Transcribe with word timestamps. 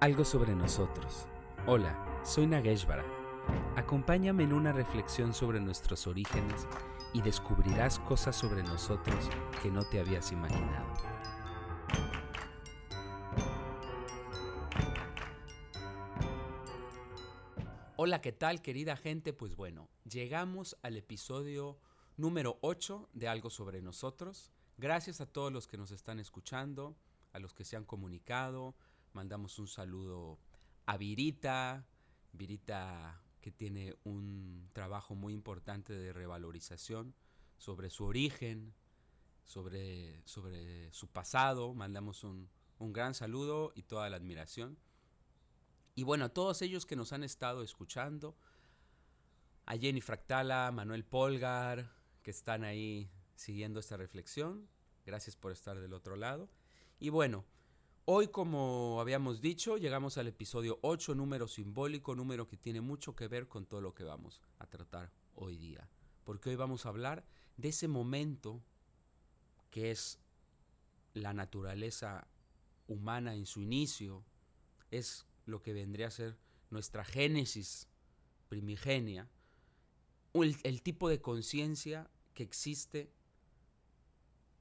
Algo 0.00 0.24
sobre 0.24 0.54
nosotros. 0.54 1.26
Hola, 1.66 2.22
soy 2.24 2.46
Nageshvara. 2.46 3.04
Acompáñame 3.74 4.44
en 4.44 4.52
una 4.52 4.72
reflexión 4.72 5.34
sobre 5.34 5.58
nuestros 5.58 6.06
orígenes 6.06 6.68
y 7.12 7.20
descubrirás 7.20 7.98
cosas 7.98 8.36
sobre 8.36 8.62
nosotros 8.62 9.28
que 9.60 9.72
no 9.72 9.84
te 9.88 9.98
habías 9.98 10.30
imaginado. 10.30 10.86
Hola, 17.96 18.20
¿qué 18.20 18.30
tal 18.30 18.62
querida 18.62 18.96
gente? 18.96 19.32
Pues 19.32 19.56
bueno, 19.56 19.88
llegamos 20.08 20.76
al 20.82 20.96
episodio 20.96 21.76
número 22.16 22.58
8 22.60 23.08
de 23.14 23.26
Algo 23.26 23.50
sobre 23.50 23.82
nosotros. 23.82 24.52
Gracias 24.76 25.20
a 25.20 25.26
todos 25.26 25.52
los 25.52 25.66
que 25.66 25.76
nos 25.76 25.90
están 25.90 26.20
escuchando, 26.20 26.94
a 27.32 27.40
los 27.40 27.52
que 27.52 27.64
se 27.64 27.74
han 27.74 27.84
comunicado, 27.84 28.76
Mandamos 29.12 29.58
un 29.58 29.68
saludo 29.68 30.38
a 30.86 30.96
Virita, 30.96 31.86
Virita 32.32 33.22
que 33.40 33.50
tiene 33.50 33.94
un 34.04 34.68
trabajo 34.72 35.14
muy 35.14 35.32
importante 35.32 35.92
de 35.92 36.12
revalorización 36.12 37.14
sobre 37.56 37.90
su 37.90 38.04
origen, 38.04 38.74
sobre, 39.44 40.20
sobre 40.26 40.92
su 40.92 41.08
pasado. 41.08 41.74
Mandamos 41.74 42.24
un, 42.24 42.48
un 42.78 42.92
gran 42.92 43.14
saludo 43.14 43.72
y 43.74 43.82
toda 43.82 44.08
la 44.10 44.16
admiración. 44.16 44.78
Y 45.94 46.04
bueno, 46.04 46.26
a 46.26 46.28
todos 46.28 46.62
ellos 46.62 46.86
que 46.86 46.96
nos 46.96 47.12
han 47.12 47.24
estado 47.24 47.62
escuchando, 47.62 48.36
a 49.66 49.76
Jenny 49.76 50.00
Fractala, 50.00 50.70
Manuel 50.72 51.04
Polgar, 51.04 51.90
que 52.22 52.30
están 52.30 52.64
ahí 52.64 53.10
siguiendo 53.34 53.80
esta 53.80 53.96
reflexión. 53.96 54.68
Gracias 55.04 55.36
por 55.36 55.52
estar 55.52 55.78
del 55.80 55.92
otro 55.92 56.16
lado. 56.16 56.48
Y 57.00 57.10
bueno, 57.10 57.44
Hoy, 58.10 58.28
como 58.28 59.02
habíamos 59.02 59.42
dicho, 59.42 59.76
llegamos 59.76 60.16
al 60.16 60.28
episodio 60.28 60.78
8, 60.80 61.14
número 61.14 61.46
simbólico, 61.46 62.14
número 62.14 62.48
que 62.48 62.56
tiene 62.56 62.80
mucho 62.80 63.14
que 63.14 63.28
ver 63.28 63.48
con 63.48 63.66
todo 63.66 63.82
lo 63.82 63.94
que 63.94 64.02
vamos 64.02 64.40
a 64.58 64.66
tratar 64.66 65.12
hoy 65.34 65.58
día. 65.58 65.90
Porque 66.24 66.48
hoy 66.48 66.56
vamos 66.56 66.86
a 66.86 66.88
hablar 66.88 67.26
de 67.58 67.68
ese 67.68 67.86
momento 67.86 68.62
que 69.68 69.90
es 69.90 70.18
la 71.12 71.34
naturaleza 71.34 72.26
humana 72.86 73.34
en 73.34 73.44
su 73.44 73.60
inicio, 73.60 74.24
es 74.90 75.26
lo 75.44 75.60
que 75.60 75.74
vendría 75.74 76.06
a 76.06 76.10
ser 76.10 76.38
nuestra 76.70 77.04
génesis 77.04 77.88
primigenia, 78.48 79.28
el, 80.32 80.82
tipo 80.82 81.10
de 81.10 81.20
conciencia 81.20 82.10
que 82.32 82.42
existe 82.42 83.12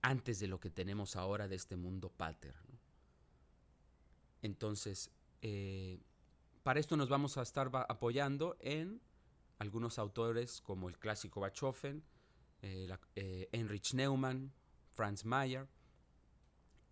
antes 0.02 0.41
de 0.41 0.47
lo 0.47 0.59
que 0.59 0.69
tenemos 0.69 1.16
ahora 1.16 1.47
de 1.47 1.55
este 1.55 1.77
mundo 1.77 2.09
pater. 2.09 2.53
¿no? 2.67 2.77
Entonces, 4.41 5.11
eh, 5.41 5.99
para 6.63 6.80
esto 6.80 6.97
nos 6.97 7.09
vamos 7.09 7.38
a 7.38 7.41
estar 7.41 7.71
apoyando 7.88 8.57
en 8.59 9.02
algunos 9.59 9.97
autores 9.99 10.61
como 10.61 10.89
el 10.89 10.97
clásico 10.97 11.39
Bachofen, 11.39 12.03
eh, 12.61 12.89
eh, 13.16 13.49
Heinrich 13.52 13.94
Neumann, 13.94 14.52
Franz 14.94 15.25
Mayer, 15.25 15.67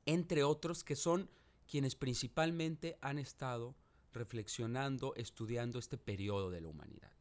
entre 0.05 0.43
otros 0.43 0.83
que 0.83 0.95
son 0.95 1.29
quienes 1.67 1.95
principalmente 1.95 2.97
han 3.01 3.19
estado 3.19 3.75
reflexionando, 4.13 5.13
estudiando 5.15 5.79
este 5.79 5.97
periodo 5.97 6.49
de 6.51 6.61
la 6.61 6.67
humanidad. 6.67 7.11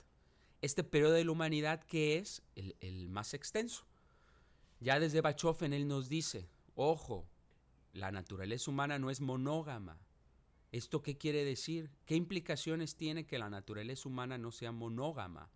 Este 0.61 0.85
periodo 0.85 1.15
de 1.15 1.25
la 1.25 1.33
humanidad 1.33 1.83
que 1.83 2.19
es 2.19 2.43
el, 2.55 2.77
el 2.81 3.09
más 3.09 3.35
extenso. 3.35 3.85
Ya 4.81 5.01
desde 5.01 5.21
Bachofen 5.21 5.73
él 5.73 5.89
nos 5.89 6.09
dice, 6.09 6.49
ojo, 6.75 7.27
la 7.93 8.13
naturaleza 8.13 8.71
humana 8.71 8.99
no 8.99 9.11
es 9.11 9.21
monógama, 9.21 9.99
¿Esto 10.75 11.03
qué 11.03 11.17
quiere 11.17 11.45
decir? 11.45 11.89
¿Qué 12.05 12.17
implicaciones 12.17 12.97
tiene 12.97 13.27
que 13.27 13.39
la 13.39 13.49
naturaleza 13.49 14.09
humana 14.09 14.39
no 14.39 14.51
sea 14.51 14.73
monógama? 14.73 15.49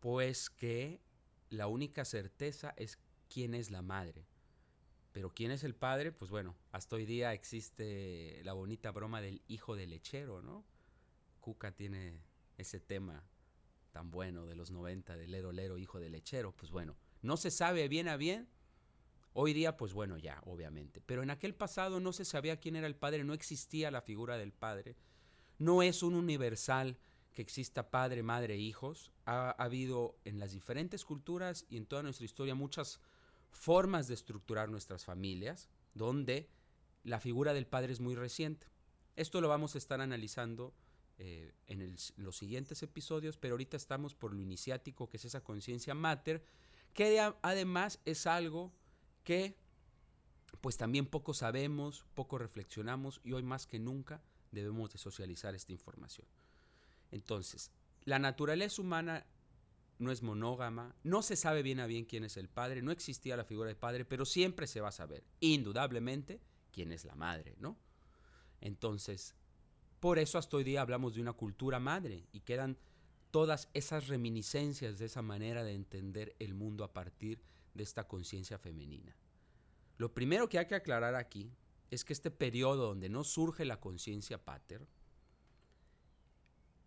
Pues 0.00 0.48
que 0.48 1.02
la 1.50 1.66
única 1.66 2.06
certeza 2.06 2.72
es 2.78 2.98
quién 3.28 3.52
es 3.52 3.70
la 3.70 3.82
madre. 3.82 4.24
Pero 5.12 5.34
quién 5.34 5.50
es 5.50 5.64
el 5.64 5.74
padre, 5.74 6.12
pues 6.12 6.30
bueno, 6.30 6.56
hasta 6.70 6.96
hoy 6.96 7.04
día 7.04 7.34
existe 7.34 8.40
la 8.42 8.54
bonita 8.54 8.90
broma 8.90 9.20
del 9.20 9.42
hijo 9.48 9.76
del 9.76 9.90
lechero, 9.90 10.40
¿no? 10.40 10.64
Cuca 11.42 11.72
tiene 11.72 12.22
ese 12.56 12.80
tema 12.80 13.22
tan 13.90 14.10
bueno 14.10 14.46
de 14.46 14.54
los 14.54 14.70
90 14.70 15.14
del 15.18 15.30
lero 15.30 15.52
lero 15.52 15.76
hijo 15.76 16.00
del 16.00 16.12
lechero, 16.12 16.52
pues 16.56 16.72
bueno, 16.72 16.96
no 17.20 17.36
se 17.36 17.50
sabe 17.50 17.86
bien 17.88 18.08
a 18.08 18.16
bien 18.16 18.48
Hoy 19.34 19.54
día, 19.54 19.76
pues 19.76 19.94
bueno, 19.94 20.18
ya, 20.18 20.42
obviamente. 20.44 21.00
Pero 21.00 21.22
en 21.22 21.30
aquel 21.30 21.54
pasado 21.54 22.00
no 22.00 22.12
se 22.12 22.24
sabía 22.24 22.60
quién 22.60 22.76
era 22.76 22.86
el 22.86 22.96
Padre, 22.96 23.24
no 23.24 23.32
existía 23.32 23.90
la 23.90 24.02
figura 24.02 24.36
del 24.36 24.52
Padre. 24.52 24.96
No 25.58 25.82
es 25.82 26.02
un 26.02 26.14
universal 26.14 26.98
que 27.32 27.42
exista 27.42 27.90
Padre, 27.90 28.22
Madre, 28.22 28.56
hijos. 28.58 29.10
Ha, 29.24 29.50
habido 29.50 30.16
en 30.24 30.38
las 30.38 30.52
diferentes 30.52 31.04
culturas 31.04 31.64
y 31.70 31.78
en 31.78 31.86
toda 31.86 32.02
nuestra 32.02 32.26
historia 32.26 32.54
muchas 32.54 33.00
formas 33.50 34.06
de 34.06 34.14
estructurar 34.14 34.68
nuestras 34.68 35.04
familias, 35.04 35.68
donde 35.94 36.48
la 37.04 37.20
figura 37.20 37.54
del 37.54 37.66
Padre 37.66 37.92
es 37.92 38.00
muy 38.00 38.14
reciente. 38.14 38.66
Esto 39.16 39.40
lo 39.40 39.48
vamos 39.48 39.74
a 39.74 39.78
estar 39.78 40.00
analizando 40.00 40.74
eh, 41.18 41.52
en, 41.66 41.96
los 42.16 42.36
siguientes 42.36 42.82
episodios, 42.82 43.36
pero 43.36 43.54
ahorita 43.54 43.76
estamos 43.76 44.14
por 44.14 44.34
lo 44.34 44.40
iniciático, 44.40 45.08
que 45.08 45.16
es 45.16 45.24
esa 45.24 45.42
conciencia 45.42 45.94
mater, 45.94 46.44
que 46.94 47.18
además 47.42 48.00
es 48.04 48.26
algo 48.26 48.72
que 49.24 49.56
pues 50.60 50.76
también 50.76 51.06
poco 51.06 51.34
sabemos, 51.34 52.04
poco 52.14 52.38
reflexionamos 52.38 53.20
y 53.24 53.32
hoy 53.32 53.42
más 53.42 53.66
que 53.66 53.78
nunca 53.78 54.22
debemos 54.52 54.92
de 54.92 54.98
socializar 54.98 55.54
esta 55.54 55.72
información. 55.72 56.26
Entonces, 57.10 57.70
la 58.04 58.18
naturaleza 58.18 58.80
humana 58.80 59.26
no 59.98 60.12
es 60.12 60.22
monógama, 60.22 60.94
no 61.02 61.22
se 61.22 61.36
sabe 61.36 61.62
bien 61.62 61.80
a 61.80 61.86
bien 61.86 62.04
quién 62.04 62.24
es 62.24 62.36
el 62.36 62.48
padre, 62.48 62.82
no 62.82 62.92
existía 62.92 63.36
la 63.36 63.44
figura 63.44 63.68
de 63.68 63.74
padre, 63.74 64.04
pero 64.04 64.24
siempre 64.24 64.66
se 64.66 64.80
va 64.80 64.88
a 64.88 64.92
saber, 64.92 65.24
indudablemente, 65.40 66.40
quién 66.72 66.92
es 66.92 67.04
la 67.04 67.14
madre, 67.14 67.56
¿no? 67.58 67.76
Entonces, 68.60 69.34
por 70.00 70.18
eso 70.18 70.38
hasta 70.38 70.56
hoy 70.56 70.64
día 70.64 70.80
hablamos 70.80 71.14
de 71.14 71.20
una 71.20 71.32
cultura 71.32 71.78
madre 71.78 72.24
y 72.32 72.40
quedan 72.40 72.76
todas 73.30 73.68
esas 73.74 74.08
reminiscencias 74.08 74.98
de 74.98 75.06
esa 75.06 75.22
manera 75.22 75.64
de 75.64 75.74
entender 75.74 76.34
el 76.38 76.54
mundo 76.54 76.84
a 76.84 76.92
partir 76.92 77.38
de 77.38 77.44
esta 77.74 78.06
conciencia 78.06 78.58
femenina. 78.58 79.16
Lo 79.98 80.12
primero 80.12 80.48
que 80.48 80.58
hay 80.58 80.66
que 80.66 80.74
aclarar 80.74 81.14
aquí 81.14 81.52
es 81.90 82.04
que 82.04 82.12
este 82.12 82.30
periodo 82.30 82.86
donde 82.88 83.08
no 83.08 83.24
surge 83.24 83.64
la 83.64 83.80
conciencia 83.80 84.44
pater, 84.44 84.86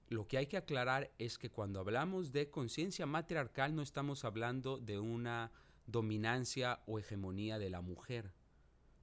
lo 0.09 0.27
que 0.27 0.37
hay 0.37 0.47
que 0.47 0.57
aclarar 0.57 1.11
es 1.17 1.37
que 1.37 1.49
cuando 1.49 1.79
hablamos 1.79 2.31
de 2.31 2.49
conciencia 2.49 3.05
matriarcal 3.05 3.75
no 3.75 3.81
estamos 3.81 4.23
hablando 4.23 4.77
de 4.77 4.99
una 4.99 5.51
dominancia 5.87 6.81
o 6.85 6.99
hegemonía 6.99 7.57
de 7.57 7.69
la 7.69 7.81
mujer, 7.81 8.33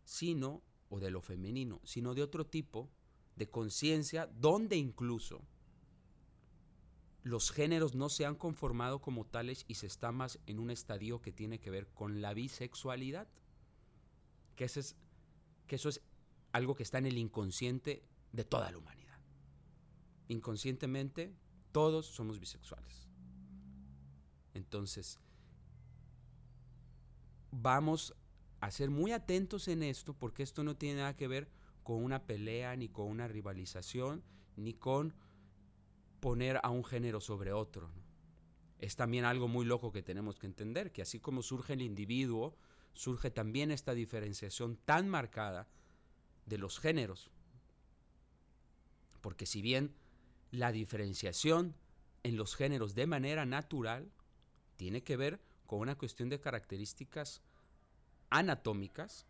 sino, 0.04 0.62
o 0.88 1.00
de 1.00 1.10
lo 1.10 1.20
femenino, 1.20 1.80
sino 1.84 2.14
de 2.14 2.22
otro 2.22 2.46
tipo 2.46 2.90
de 3.36 3.48
conciencia 3.48 4.26
donde 4.26 4.76
incluso 4.76 5.42
los 7.22 7.52
géneros 7.52 7.94
no 7.94 8.08
se 8.08 8.26
han 8.26 8.34
conformado 8.34 9.00
como 9.00 9.24
tales 9.24 9.64
y 9.68 9.74
se 9.74 9.86
está 9.86 10.10
más 10.10 10.40
en 10.46 10.58
un 10.58 10.70
estadio 10.70 11.22
que 11.22 11.32
tiene 11.32 11.60
que 11.60 11.70
ver 11.70 11.86
con 11.88 12.20
la 12.20 12.34
bisexualidad. 12.34 13.28
Que, 14.56 14.68
que 15.66 15.76
eso 15.76 15.88
es 15.88 16.02
algo 16.52 16.74
que 16.74 16.82
está 16.82 16.98
en 16.98 17.06
el 17.06 17.18
inconsciente 17.18 18.04
de 18.32 18.44
toda 18.44 18.70
la 18.70 18.78
humanidad. 18.78 19.18
Inconscientemente, 20.28 21.34
todos 21.70 22.06
somos 22.06 22.40
bisexuales. 22.40 23.08
Entonces, 24.54 25.18
vamos 27.50 28.14
a 28.60 28.70
ser 28.70 28.90
muy 28.90 29.12
atentos 29.12 29.68
en 29.68 29.82
esto 29.82 30.14
porque 30.14 30.42
esto 30.42 30.64
no 30.64 30.76
tiene 30.76 31.00
nada 31.00 31.16
que 31.16 31.28
ver 31.28 31.48
con 31.82 32.02
una 32.02 32.26
pelea, 32.26 32.76
ni 32.76 32.88
con 32.88 33.08
una 33.08 33.28
rivalización, 33.28 34.22
ni 34.56 34.74
con 34.74 35.14
poner 36.22 36.60
a 36.62 36.70
un 36.70 36.84
género 36.84 37.20
sobre 37.20 37.52
otro. 37.52 37.90
Es 38.78 38.94
también 38.94 39.24
algo 39.24 39.48
muy 39.48 39.64
loco 39.64 39.90
que 39.90 40.04
tenemos 40.04 40.38
que 40.38 40.46
entender, 40.46 40.92
que 40.92 41.02
así 41.02 41.18
como 41.18 41.42
surge 41.42 41.72
el 41.72 41.82
individuo, 41.82 42.56
surge 42.92 43.32
también 43.32 43.72
esta 43.72 43.92
diferenciación 43.92 44.76
tan 44.76 45.08
marcada 45.08 45.66
de 46.46 46.58
los 46.58 46.78
géneros. 46.78 47.32
Porque 49.20 49.46
si 49.46 49.62
bien 49.62 49.96
la 50.52 50.70
diferenciación 50.70 51.74
en 52.22 52.36
los 52.36 52.54
géneros 52.54 52.94
de 52.94 53.08
manera 53.08 53.44
natural 53.44 54.12
tiene 54.76 55.02
que 55.02 55.16
ver 55.16 55.40
con 55.66 55.80
una 55.80 55.98
cuestión 55.98 56.28
de 56.28 56.38
características 56.38 57.42
anatómicas, 58.30 59.26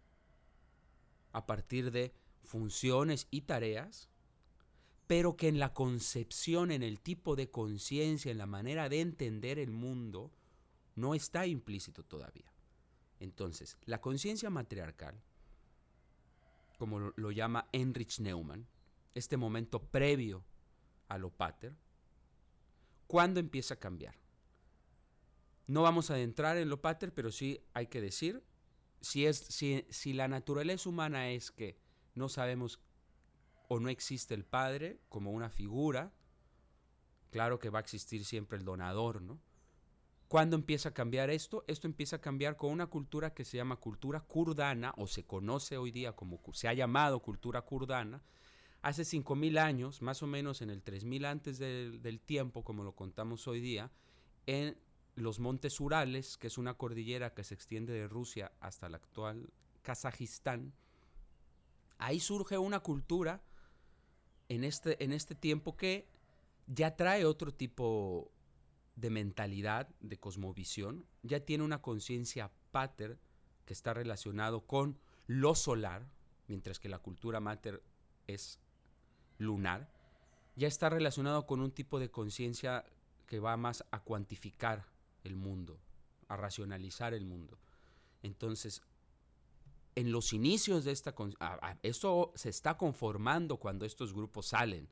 a 1.33 1.47
partir 1.47 1.91
de 1.91 2.13
funciones 2.43 3.29
y 3.31 3.41
tareas, 3.43 4.11
pero 5.13 5.37
que 5.37 5.49
en 5.49 5.59
la 5.59 5.75
concepción, 5.75 6.71
en 6.71 6.83
el 6.83 6.99
tipo 6.99 7.37
de 7.37 7.51
conciencia, 7.51 8.33
en 8.33 8.39
la 8.39 8.47
manera 8.47 8.89
de 8.89 9.03
entender 9.03 9.59
el 9.59 9.71
mundo, 9.71 10.33
no 10.95 11.15
está 11.15 11.47
implícito 11.47 12.03
todavía. 12.03 12.51
Entonces, 13.21 13.77
la 13.85 14.01
conciencia 14.01 14.49
matriarcal, 14.49 15.23
como 16.79 17.13
lo, 17.15 17.31
llama 17.31 17.69
Heinrich 17.73 18.21
Neumann, 18.21 18.67
este 19.15 19.37
momento 19.37 19.83
previo 19.83 20.47
a 21.09 21.19
lo 21.19 21.29
pater, 21.29 21.77
¿cuándo 23.07 23.39
empieza 23.39 23.75
a 23.75 23.81
cambiar? 23.81 24.15
No 25.67 25.83
vamos 25.83 26.11
a 26.11 26.19
entrar 26.19 26.57
en 26.57 26.71
lo 26.71 26.81
pater, 26.81 27.13
pero 27.13 27.31
sí 27.31 27.61
hay 27.75 27.89
que 27.89 28.01
decir, 28.01 28.43
si, 29.03 29.27
es, 29.27 29.37
si, 29.37 29.85
si 29.91 30.15
la 30.15 30.27
naturaleza 30.27 30.89
humana 30.89 31.33
es 31.33 31.51
que 31.51 31.77
no 32.15 32.31
sabemos 32.31 32.81
o 33.73 33.81
no 33.81 33.89
existe 33.89 34.35
el 34.35 34.45
Padre 34.45 35.01
como 35.09 35.31
una 35.31 35.49
figura, 35.49 36.13
claro 37.31 37.59
que 37.59 37.71
va 37.71 37.79
a 37.79 37.81
existir 37.81 38.27
siempre 38.27 38.59
el 38.59 38.67
donador, 38.67 39.23
¿no? 39.23 39.41
¿Cuándo 40.29 40.57
empieza 40.57 40.91
a 40.91 40.95
cambiar 40.95 41.31
esto? 41.31 41.65
Esto 41.67 41.87
empieza 41.87 42.17
a 42.17 42.21
cambiar 42.21 42.59
con 42.59 42.71
una 42.71 42.89
cultura 42.89 43.33
que 43.33 43.47
se 43.47 43.57
llama 43.57 43.77
cultura 43.77 44.21
kurdana, 44.21 44.93
o 44.99 45.07
se 45.07 45.25
conoce 45.25 45.79
hoy 45.79 45.91
día 45.91 46.13
como, 46.13 46.39
se 46.53 46.69
ha 46.69 46.75
llamado 46.75 47.21
cultura 47.21 47.63
kurdana. 47.63 48.23
Hace 48.83 49.05
5.000 49.05 49.59
años, 49.59 50.03
más 50.03 50.23
o 50.23 50.27
menos 50.27 50.61
en 50.61 50.69
el 50.69 50.85
3.000 50.85 51.25
antes 51.25 51.59
del, 51.59 52.03
del 52.03 52.21
tiempo, 52.21 52.65
como 52.65 52.85
lo 52.85 52.95
contamos 52.95 53.49
hoy 53.49 53.63
día, 53.63 53.91
en 54.45 54.77
los 55.15 55.39
montes 55.39 55.81
Urales, 55.81 56.37
que 56.37 56.49
es 56.49 56.59
una 56.59 56.75
cordillera 56.75 57.33
que 57.33 57.43
se 57.43 57.55
extiende 57.55 57.95
de 57.95 58.07
Rusia 58.07 58.53
hasta 58.61 58.89
el 58.89 58.97
actual 58.97 59.51
Kazajistán, 59.81 60.75
ahí 61.97 62.21
surge 62.21 62.59
una 62.59 62.81
cultura 62.81 63.43
en 64.49 64.65
este, 64.65 65.03
en 65.03 65.13
este 65.13 65.35
tiempo 65.35 65.77
que 65.77 66.09
ya 66.67 66.97
trae 66.97 67.25
otro 67.25 67.53
tipo 67.53 68.31
de 68.97 69.11
mentalidad, 69.11 69.89
de 70.01 70.19
cosmovisión, 70.19 71.07
ya 71.23 71.41
tiene 71.41 71.65
una 71.65 71.81
conciencia 71.81 72.51
pater 72.71 73.19
que 73.65 73.73
está 73.73 73.95
relacionado 73.95 74.67
con 74.67 74.99
lo 75.27 75.55
solar, 75.55 76.07
mientras 76.49 76.79
que 76.79 76.89
la 76.89 76.99
cultura 76.99 77.41
mater 77.41 77.83
es 78.27 78.61
lunar, 79.39 79.91
ya 80.57 80.69
está 80.69 80.91
relacionado 80.91 81.47
con 81.47 81.61
un 81.61 81.71
tipo 81.71 81.99
de 81.99 82.11
conciencia 82.11 82.85
que 83.27 83.41
va 83.41 83.57
más 83.57 83.85
a 83.91 84.01
cuantificar 84.01 84.87
el 85.25 85.37
mundo, 85.37 85.79
a 86.29 86.37
racionalizar 86.37 87.15
el 87.15 87.25
mundo. 87.25 87.59
Entonces, 88.23 88.83
en 89.95 90.13
los 90.13 90.33
inicios 90.33 90.85
de 90.85 90.93
esta... 90.93 91.15
Esto 91.83 92.33
se 92.35 92.49
está 92.49 92.77
conformando 92.77 93.57
cuando 93.59 93.85
estos 93.85 94.13
grupos 94.15 94.47
salen 94.47 94.89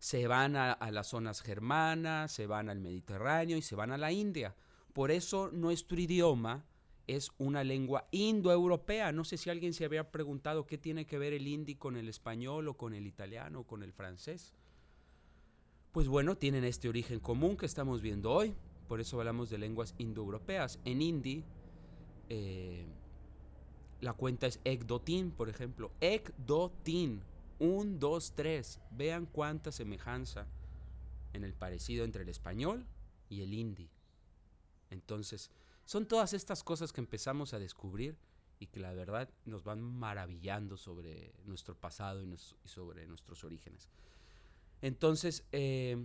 se 0.00 0.26
van 0.26 0.56
a, 0.56 0.90
las 0.90 1.08
zonas 1.08 1.42
germanas, 1.42 2.32
se 2.32 2.46
van 2.46 2.70
al 2.70 2.80
Mediterráneo 2.80 3.58
y 3.58 3.62
se 3.62 3.76
van 3.76 3.92
a 3.92 3.98
la 3.98 4.10
India. 4.10 4.56
Por 4.94 5.10
eso 5.10 5.50
nuestro 5.52 6.00
idioma 6.00 6.64
es 7.06 7.30
una 7.36 7.64
lengua 7.64 8.08
indoeuropea. 8.10 9.12
No 9.12 9.24
sé 9.24 9.36
si 9.36 9.50
alguien 9.50 9.74
se 9.74 9.84
había 9.84 10.10
preguntado 10.10 10.66
qué 10.66 10.78
tiene 10.78 11.06
que 11.06 11.18
ver 11.18 11.34
el 11.34 11.46
hindi 11.46 11.74
con 11.74 11.98
el 11.98 12.08
español 12.08 12.68
o 12.68 12.78
con 12.78 12.94
el 12.94 13.06
italiano 13.06 13.60
o 13.60 13.66
con 13.66 13.82
el 13.82 13.92
francés. 13.92 14.54
Pues 15.92 16.08
bueno, 16.08 16.34
tienen 16.34 16.64
este 16.64 16.88
origen 16.88 17.20
común 17.20 17.58
que 17.58 17.66
estamos 17.66 18.00
viendo 18.00 18.32
hoy. 18.32 18.54
Por 18.88 19.02
eso 19.02 19.18
hablamos 19.18 19.50
de 19.50 19.58
lenguas 19.58 19.94
indoeuropeas. 19.98 20.80
En 20.86 21.02
hindi, 21.02 21.44
eh, 22.30 22.86
la 24.00 24.14
cuenta 24.14 24.46
es 24.46 24.60
Ekdotin, 24.64 25.30
por 25.30 25.48
ejemplo. 25.48 25.92
Ekdotin, 26.00 27.22
un, 27.58 27.98
dos, 27.98 28.32
tres. 28.34 28.80
Vean 28.90 29.26
cuánta 29.26 29.72
semejanza 29.72 30.46
en 31.32 31.44
el 31.44 31.54
parecido 31.54 32.04
entre 32.04 32.22
el 32.22 32.28
español 32.28 32.86
y 33.28 33.42
el 33.42 33.52
hindi. 33.52 33.90
Entonces, 34.90 35.50
son 35.84 36.06
todas 36.06 36.32
estas 36.32 36.62
cosas 36.64 36.92
que 36.92 37.00
empezamos 37.00 37.54
a 37.54 37.58
descubrir 37.58 38.16
y 38.58 38.66
que 38.66 38.80
la 38.80 38.92
verdad 38.92 39.30
nos 39.44 39.64
van 39.64 39.80
maravillando 39.80 40.76
sobre 40.76 41.32
nuestro 41.44 41.74
pasado 41.74 42.22
y, 42.22 42.36
sobre 42.64 43.06
nuestros 43.06 43.44
orígenes. 43.44 43.88
Entonces, 44.82 45.44
eh, 45.52 45.96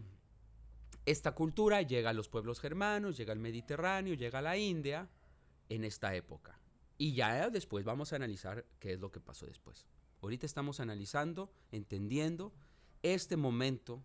esta 1.06 1.34
cultura 1.34 1.82
llega 1.82 2.12
a 2.12 2.14
los 2.14 2.30
pueblos 2.30 2.60
germanos, 2.60 3.18
llega 3.18 3.34
al 3.34 3.40
Mediterráneo, 3.40 4.16
llega 4.16 4.40
a 4.40 4.42
la 4.42 4.58
India 4.58 5.10
en 5.70 5.84
esta 5.84 6.16
época. 6.16 6.60
Y 6.98 7.14
ya 7.14 7.50
después 7.50 7.84
vamos 7.84 8.14
a 8.14 8.16
analizar 8.16 8.66
qué 8.80 8.94
es 8.94 9.00
lo 9.00 9.12
que 9.12 9.20
pasó 9.20 9.46
después. 9.46 9.86
Ahorita 10.22 10.46
estamos 10.46 10.80
analizando, 10.80 11.52
entendiendo 11.72 12.54
este 13.04 13.38
momento 13.38 14.04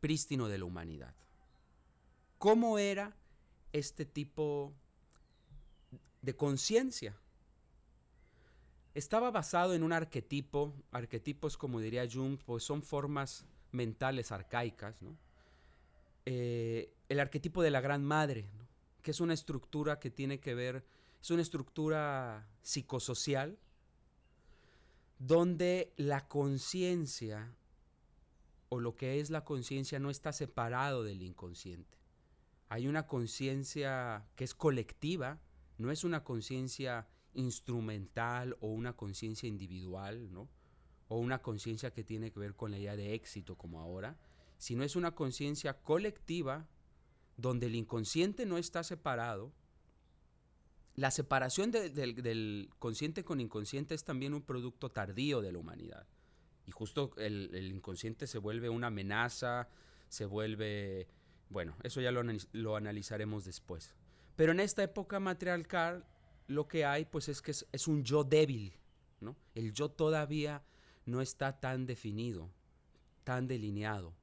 prístino 0.00 0.48
de 0.48 0.58
la 0.58 0.64
humanidad. 0.64 1.14
¿Cómo 2.38 2.78
era 2.78 3.16
este 3.72 4.04
tipo 4.04 4.74
de 6.22 6.34
conciencia? 6.34 7.16
Estaba 8.94 9.30
basado 9.30 9.74
en 9.74 9.82
un 9.82 9.92
arquetipo, 9.92 10.74
arquetipos 10.90 11.56
como 11.56 11.80
diría 11.80 12.08
Jung, 12.10 12.38
pues 12.44 12.64
son 12.64 12.82
formas 12.82 13.46
mentales 13.70 14.32
arcaicas, 14.32 14.96
eh, 16.26 16.92
el 17.08 17.20
arquetipo 17.20 17.62
de 17.62 17.70
la 17.70 17.80
Gran 17.80 18.04
Madre, 18.04 18.48
que 19.02 19.12
es 19.12 19.20
una 19.20 19.34
estructura 19.34 19.98
que 19.98 20.10
tiene 20.10 20.40
que 20.40 20.54
ver, 20.54 20.84
es 21.22 21.30
una 21.30 21.42
estructura 21.42 22.48
psicosocial, 22.62 23.56
donde 25.20 25.92
la 25.96 26.26
conciencia 26.26 27.54
o 28.68 28.80
lo 28.80 28.96
que 28.96 29.20
es 29.20 29.30
la 29.30 29.44
conciencia 29.44 30.00
no 30.00 30.10
está 30.10 30.32
separado 30.32 31.04
del 31.04 31.22
inconsciente. 31.22 31.96
Hay 32.68 32.88
una 32.88 33.06
conciencia 33.06 34.26
que 34.34 34.42
es 34.42 34.54
colectiva, 34.54 35.38
no 35.78 35.92
es 35.92 36.02
una 36.02 36.24
conciencia 36.24 37.06
instrumental 37.34 38.56
o 38.60 38.68
una 38.68 38.96
conciencia 38.96 39.48
individual, 39.48 40.32
¿no? 40.32 40.48
O 41.06 41.18
una 41.18 41.40
conciencia 41.40 41.92
que 41.92 42.02
tiene 42.02 42.32
que 42.32 42.40
ver 42.40 42.56
con 42.56 42.72
la 42.72 42.78
idea 42.78 42.96
de 42.96 43.14
éxito 43.14 43.56
como 43.56 43.80
ahora, 43.80 44.18
sino 44.58 44.82
es 44.82 44.96
una 44.96 45.14
conciencia 45.14 45.82
colectiva 45.82 46.66
donde 47.36 47.66
el 47.66 47.76
inconsciente 47.76 48.44
no 48.44 48.58
está 48.58 48.82
separado, 48.82 49.52
la 50.94 51.10
separación 51.10 51.70
del 51.70 52.68
consciente 52.78 53.24
con 53.24 53.40
inconsciente 53.40 53.94
es 53.94 54.04
también 54.04 54.34
un 54.34 54.42
producto 54.42 54.90
tardío 54.90 55.40
de 55.40 55.52
la 55.52 55.58
humanidad. 55.58 56.06
Y 56.66 56.70
justo 56.70 57.12
el, 57.16 57.72
inconsciente 57.72 58.26
se 58.26 58.38
vuelve 58.38 58.68
una 58.68 58.88
amenaza, 58.88 59.68
se 60.08 60.26
vuelve... 60.26 61.08
Bueno, 61.48 61.76
eso 61.82 62.00
ya 62.00 62.12
lo, 62.12 62.76
analizaremos 62.76 63.44
después. 63.44 63.94
Pero 64.36 64.52
en 64.52 64.60
esta 64.60 64.82
época 64.82 65.20
matriarcal 65.20 66.06
lo 66.46 66.68
que 66.68 66.84
hay 66.84 67.04
pues 67.04 67.28
es 67.28 67.40
que 67.40 67.50
es, 67.50 67.66
es 67.72 67.88
un 67.88 68.04
yo 68.04 68.24
débil, 68.24 68.74
¿no? 69.20 69.36
El 69.54 69.72
yo 69.72 69.90
todavía 69.90 70.62
no 71.04 71.20
está 71.20 71.60
tan 71.60 71.86
definido, 71.86 72.50
tan 73.24 73.46
delineado. 73.46 74.14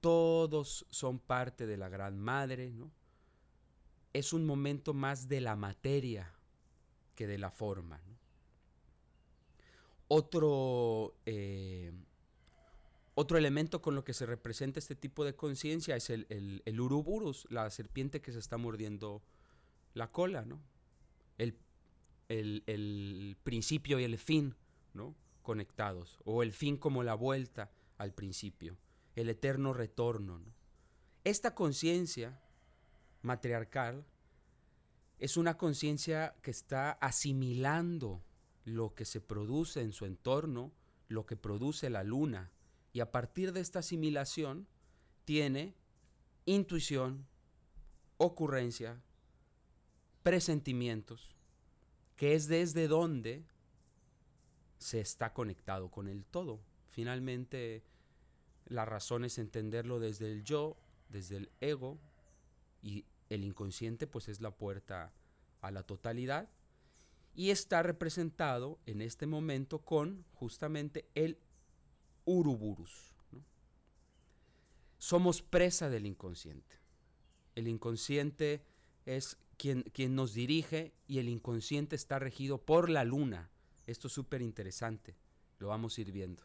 Todos 0.00 0.86
son 0.90 1.18
parte 1.18 1.66
de 1.66 1.76
la 1.76 1.88
gran 1.88 2.18
madre, 2.18 2.70
¿no? 2.70 2.90
Es 4.18 4.32
un 4.32 4.46
momento 4.46 4.94
más 4.94 5.28
de 5.28 5.42
la 5.42 5.56
materia 5.56 6.32
que 7.14 7.26
de 7.26 7.36
la 7.36 7.50
forma. 7.50 8.00
Otro, 10.08 11.16
eh, 11.26 11.92
otro 13.14 13.36
elemento 13.36 13.82
con 13.82 13.94
lo 13.94 14.04
que 14.04 14.14
se 14.14 14.24
representa 14.24 14.78
este 14.78 14.94
tipo 14.94 15.24
de 15.24 15.36
conciencia 15.36 15.96
es 15.96 16.08
el, 16.08 16.26
el, 16.64 16.80
uruburus, 16.80 17.46
la 17.50 17.68
serpiente 17.70 18.22
que 18.22 18.32
se 18.32 18.38
está 18.38 18.56
mordiendo 18.56 19.22
la 19.92 20.10
cola, 20.10 20.46
¿no? 20.46 20.60
El, 21.36 21.58
el, 22.28 23.36
principio 23.42 24.00
y 24.00 24.04
el 24.04 24.18
fin, 24.18 24.54
¿no? 24.94 25.14
Conectados, 25.42 26.18
o 26.24 26.42
el 26.42 26.52
fin 26.52 26.76
como 26.76 27.02
la 27.02 27.14
vuelta 27.14 27.70
al 27.98 28.12
principio, 28.14 28.78
el 29.14 29.28
eterno 29.28 29.72
retorno, 29.74 30.40
Esta 31.22 31.54
conciencia 31.54 32.40
matriarcal 33.22 34.04
es 35.18 35.36
una 35.36 35.56
conciencia 35.56 36.34
que 36.42 36.50
está 36.50 36.92
asimilando 36.92 38.22
lo 38.64 38.94
que 38.94 39.04
se 39.04 39.20
produce 39.20 39.80
en 39.80 39.92
su 39.92 40.04
entorno, 40.04 40.72
lo 41.08 41.24
que 41.24 41.36
produce 41.36 41.88
la 41.88 42.04
luna, 42.04 42.50
y 42.92 43.00
a 43.00 43.12
partir 43.12 43.52
de 43.52 43.60
esta 43.60 43.78
asimilación 43.78 44.66
tiene 45.24 45.74
intuición, 46.44 47.26
ocurrencia, 48.18 49.02
presentimientos, 50.22 51.34
que 52.16 52.34
es 52.34 52.48
desde 52.48 52.88
donde 52.88 53.44
se 54.78 55.00
está 55.00 55.32
conectado 55.32 55.90
con 55.90 56.08
el 56.08 56.24
todo. 56.24 56.60
Finalmente, 56.88 57.84
la 58.66 58.84
razón 58.84 59.24
es 59.24 59.38
entenderlo 59.38 60.00
desde 60.00 60.32
el 60.32 60.42
yo, 60.42 60.76
desde 61.08 61.36
el 61.36 61.50
ego, 61.60 61.98
y 62.82 63.04
el 63.28 63.44
inconsciente 63.44 64.06
pues 64.06 64.28
es 64.28 64.40
la 64.40 64.50
puerta 64.50 65.12
a 65.60 65.70
la 65.70 65.82
totalidad 65.82 66.48
y 67.34 67.50
está 67.50 67.82
representado 67.82 68.78
en 68.86 69.02
este 69.02 69.26
momento 69.26 69.80
con 69.80 70.24
justamente 70.32 71.08
el 71.14 71.38
uruburus. 72.24 73.14
Somos 74.98 75.42
presa 75.42 75.90
del 75.90 76.06
inconsciente. 76.06 76.76
El 77.54 77.68
inconsciente 77.68 78.64
es 79.04 79.38
quien, 79.58 79.82
quien 79.82 80.14
nos 80.14 80.32
dirige 80.34 80.94
y 81.06 81.18
el 81.18 81.28
inconsciente 81.28 81.94
está 81.94 82.18
regido 82.18 82.64
por 82.64 82.90
la 82.90 83.04
luna, 83.04 83.50
Esto 83.86 84.08
es 84.08 84.14
súper 84.14 84.42
interesante, 84.42 85.16
lo 85.58 85.68
vamos 85.68 85.96
a 85.96 86.00
ir 86.00 86.10
viendo. 86.10 86.42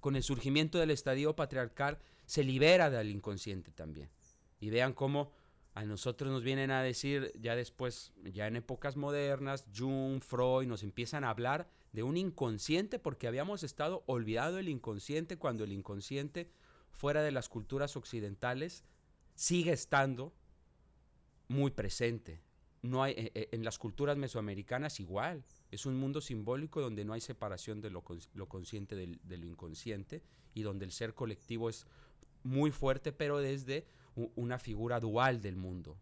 Con 0.00 0.16
el 0.16 0.22
surgimiento 0.22 0.78
del 0.78 0.90
estadio 0.90 1.36
patriarcal 1.36 1.98
se 2.24 2.44
libera 2.44 2.88
del 2.88 3.10
inconsciente 3.10 3.72
también. 3.72 4.08
Y 4.58 4.70
vean 4.70 4.94
cómo 4.94 5.32
a 5.78 5.84
nosotros 5.84 6.32
nos 6.32 6.42
vienen 6.42 6.72
a 6.72 6.82
decir, 6.82 7.30
ya 7.40 7.54
después, 7.54 8.12
ya 8.24 8.48
en 8.48 8.56
épocas 8.56 8.96
modernas, 8.96 9.64
Jung, 9.72 10.20
Freud, 10.20 10.66
nos 10.66 10.82
empiezan 10.82 11.22
a 11.22 11.30
hablar 11.30 11.70
de 11.92 12.02
un 12.02 12.16
inconsciente 12.16 12.98
porque 12.98 13.28
habíamos 13.28 13.62
estado 13.62 14.02
olvidado 14.06 14.58
el 14.58 14.68
inconsciente 14.68 15.38
cuando 15.38 15.62
el 15.62 15.70
inconsciente 15.70 16.50
fuera 16.90 17.22
de 17.22 17.30
las 17.30 17.48
culturas 17.48 17.94
occidentales 17.94 18.82
sigue 19.36 19.70
estando 19.70 20.34
muy 21.46 21.70
presente. 21.70 22.42
No 22.82 23.04
hay, 23.04 23.12
eh, 23.12 23.30
eh, 23.36 23.48
en 23.52 23.62
las 23.62 23.78
culturas 23.78 24.18
mesoamericanas 24.18 24.98
igual. 24.98 25.44
Es 25.70 25.86
un 25.86 25.96
mundo 25.96 26.20
simbólico 26.20 26.80
donde 26.80 27.04
no 27.04 27.12
hay 27.12 27.20
separación 27.20 27.80
de 27.80 27.90
lo, 27.90 28.02
consciente 28.02 28.96
del, 28.96 29.20
de 29.22 29.36
lo 29.36 29.46
inconsciente 29.46 30.24
y 30.54 30.62
donde 30.62 30.86
el 30.86 30.90
ser 30.90 31.14
colectivo 31.14 31.68
es 31.68 31.86
muy 32.42 32.72
fuerte, 32.72 33.12
pero 33.12 33.38
desde 33.38 33.86
una 34.14 34.58
figura 34.58 35.00
dual 35.00 35.40
del 35.40 35.56
mundo. 35.56 35.96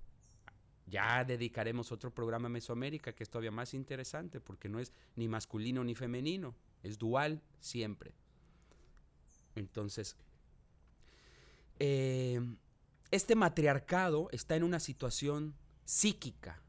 Ya 0.87 1.25
dedicaremos 1.25 1.91
otro 1.91 2.15
programa 2.15 2.47
a 2.47 2.51
Mesoamérica 2.51 3.13
que 3.13 3.25
es 3.25 3.31
todavía 3.31 3.51
más 3.51 3.75
interesante 3.75 4.41
porque 4.41 4.69
no 4.69 4.79
es 4.79 4.93
ni 5.17 5.29
masculino 5.29 5.83
ni 5.83 5.95
femenino, 5.95 6.55
es 6.83 6.99
dual 6.99 7.43
siempre. 7.61 8.15
Entonces, 9.57 10.17
eh, 11.79 12.41
este 13.11 13.35
matriarcado 13.35 14.29
está 14.31 14.57
en 14.57 14.63
una 14.63 14.81
situación 14.81 15.55
psíquica 15.85 16.63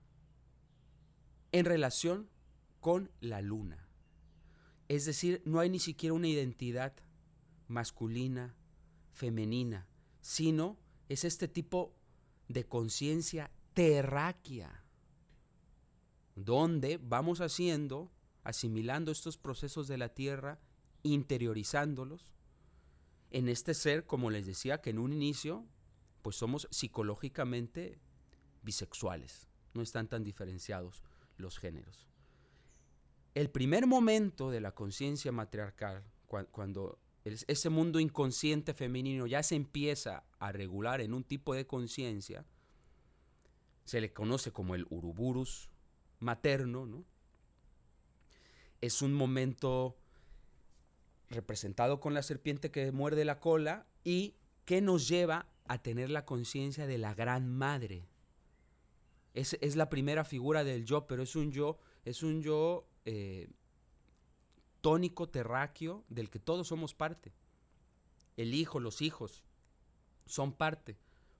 en 1.51 1.65
relación 1.65 2.29
con 2.79 3.12
la 3.20 3.41
luna. 3.41 3.88
Es 4.88 5.06
decir, 5.06 5.41
no 5.46 5.60
hay 5.60 5.70
ni 5.70 5.79
siquiera 5.79 6.13
una 6.13 6.27
identidad 6.27 6.94
masculina, 7.67 8.56
femenina, 9.12 9.88
sino 10.22 10.77
es 11.09 11.23
este 11.23 11.47
tipo 11.47 11.95
de 12.47 12.65
conciencia 12.65 13.51
terráquea, 13.73 14.83
donde 16.35 16.99
vamos 17.01 17.41
haciendo, 17.41 18.11
asimilando 18.43 19.11
estos 19.11 19.37
procesos 19.37 19.87
de 19.87 19.97
la 19.97 20.09
Tierra, 20.09 20.59
interiorizándolos, 21.03 22.33
en 23.29 23.49
este 23.49 23.73
ser, 23.73 24.05
como 24.05 24.29
les 24.29 24.45
decía, 24.45 24.81
que 24.81 24.91
en 24.91 24.99
un 24.99 25.13
inicio, 25.13 25.65
pues 26.21 26.35
somos 26.35 26.67
psicológicamente 26.71 27.99
bisexuales, 28.61 29.47
no 29.73 29.81
están 29.81 30.07
tan 30.07 30.23
diferenciados 30.23 31.03
los 31.37 31.59
géneros. 31.59 32.07
El 33.33 33.49
primer 33.49 33.85
momento 33.85 34.49
de 34.49 34.61
la 34.61 34.73
conciencia 34.73 35.31
matriarcal, 35.31 36.03
cuando 36.51 36.99
ese 37.48 37.69
mundo 37.69 38.00
inconsciente 38.00 38.74
femenino 38.74 39.27
ya 39.27 39.43
se 39.43 39.55
empieza 39.55 40.24
a 40.39 40.51
regular 40.51 41.01
en 41.01 41.13
un 41.13 41.24
tipo 41.24 41.53
de 41.53 41.65
conciencia, 41.65 42.46
se 43.86 44.01
le 44.01 44.12
conoce 44.13 44.51
como 44.51 44.75
el 44.75 44.86
uruburus 44.89 45.69
materno, 46.19 46.86
¿no? 46.86 47.05
Es 48.81 49.01
un 49.01 49.13
momento 49.13 49.98
representado 51.29 52.00
con 52.00 52.13
la 52.13 52.22
serpiente 52.22 52.72
que 52.72 52.91
muerde 52.91 53.25
la 53.25 53.39
cola 53.39 53.88
y 54.03 54.36
que 54.65 54.81
nos 54.81 55.07
lleva 55.07 55.48
a 55.65 55.81
tener 55.81 56.10
la 56.10 56.25
conciencia 56.25 56.88
de 56.88 56.98
la 56.98 57.13
gran 57.13 57.50
madre. 57.50 58.07
Es, 59.34 59.57
es, 59.62 59.75
la 59.75 59.89
primera 59.89 60.25
figura 60.25 60.63
del 60.63 60.86
yo, 60.86 61.07
pero 61.07 61.24
es 61.24 61.36
un 61.36 61.51
yo, 61.51 61.79
es 62.05 62.24
un 62.24 62.41
yo 62.41 62.88
eh, 63.05 63.48
tónico 64.81 65.29
terráqueo 65.29 66.03
del 66.10 66.29
que 66.29 66.39
todos 66.39 66.67
somos 66.67 66.93
parte. 66.93 67.34
El 68.36 68.53
hijo, 68.53 68.79
los 68.79 69.01
hijos, 69.01 69.43
son 70.25 70.53
parte. 70.53 70.98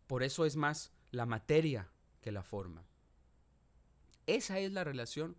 Por 0.08 0.24
eso 0.24 0.46
es 0.46 0.56
más 0.56 0.91
la 1.12 1.25
materia 1.25 1.91
que 2.22 2.32
la 2.32 2.44
forma. 2.44 2.86
Esa 4.25 4.60
es 4.60 4.72
la 4.72 4.84
relación 4.84 5.38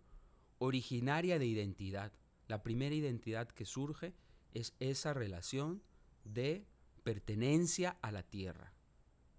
originaria 0.57 1.39
de 1.39 1.45
identidad. 1.45 2.11
La 2.47 2.63
primera 2.63 2.95
identidad 2.95 3.47
que 3.47 3.65
surge 3.65 4.13
es 4.53 4.73
esa 4.79 5.13
relación 5.13 5.83
de 6.23 6.65
pertenencia 7.03 7.97
a 8.01 8.11
la 8.11 8.23
tierra. 8.23 8.73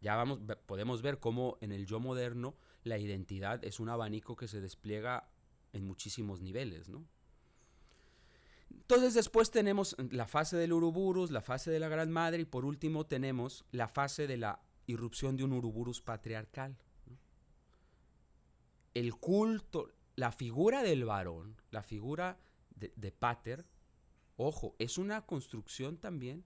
Ya 0.01 0.17
vamos, 0.17 0.41
podemos 0.67 1.03
ver 1.03 1.19
cómo 1.19 1.59
en 1.61 1.73
el 1.73 1.87
yo 1.87 2.01
moderno 2.01 2.57
la 2.85 2.99
identidad 2.99 3.65
es 3.65 3.81
un 3.81 3.89
abanico 3.89 4.37
que 4.37 4.49
se 4.49 4.61
despliega 4.61 5.31
en 5.73 5.87
muchísimos 5.87 6.41
niveles, 6.41 6.89
¿no? 6.89 7.05
Entonces 8.71 9.15
después 9.15 9.51
tenemos 9.51 9.97
la 10.11 10.27
fase 10.27 10.57
del 10.57 10.73
uruburus, 10.73 11.31
la 11.31 11.43
fase 11.43 11.71
de 11.71 11.79
la 11.79 11.89
gran 11.89 12.11
madre 12.11 12.43
y 12.43 12.45
por 12.45 12.65
último 12.65 13.07
tenemos 13.07 13.65
la 13.71 13.89
fase 13.89 14.27
de 14.27 14.37
la 14.37 14.61
irrupción 14.87 15.37
de 15.37 15.45
un 15.45 15.53
uruburus 15.53 16.01
patriarcal. 16.01 16.77
El 18.95 19.15
culto, 19.15 19.93
la 20.17 20.33
figura 20.33 20.83
del 20.83 21.05
varón, 21.05 21.57
la 21.71 21.83
figura 21.83 22.41
de, 22.75 23.13
pater, 23.13 23.67
ojo, 24.37 24.75
es 24.79 24.99
una 24.99 25.25
construcción 25.27 25.99
también 25.99 26.45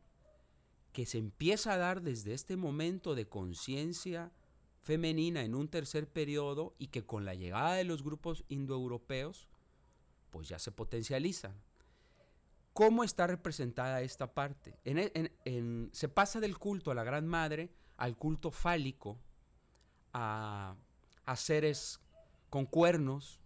que 0.93 1.07
se 1.07 1.19
empieza 1.19 1.73
a 1.73 1.78
dar 1.78 2.02
desde 2.02 2.35
este 2.35 2.57
momento 2.57 3.14
de 3.14 3.28
conciencia 3.28 4.33
femenina 4.81 5.45
en 5.45 5.54
un 5.54 5.69
tercer 5.69 6.09
periodo 6.09 6.75
y 6.78 6.88
que 6.88 7.07
con 7.07 7.25
la 7.25 7.35
llegada 7.35 7.75
de 7.75 7.85
los 7.85 8.02
grupos 8.02 8.45
indoeuropeos, 8.49 9.49
pues 10.31 10.49
ya 10.49 10.59
se 10.59 10.73
potencializa. 10.73 11.54
¿Cómo 12.75 13.04
está 13.04 13.28
representada 13.28 14.02
esta 14.02 14.35
parte? 14.35 14.76
En, 14.85 15.90
se 15.93 16.09
pasa 16.09 16.40
del 16.40 16.59
culto 16.59 16.90
a 16.90 16.95
la 16.95 17.04
Gran 17.04 17.25
Madre 17.25 17.71
al 17.97 18.16
culto 18.16 18.50
fálico, 18.50 19.16
a, 20.12 20.75
seres 21.37 22.00
con 22.50 22.66
cuernos, 22.66 23.40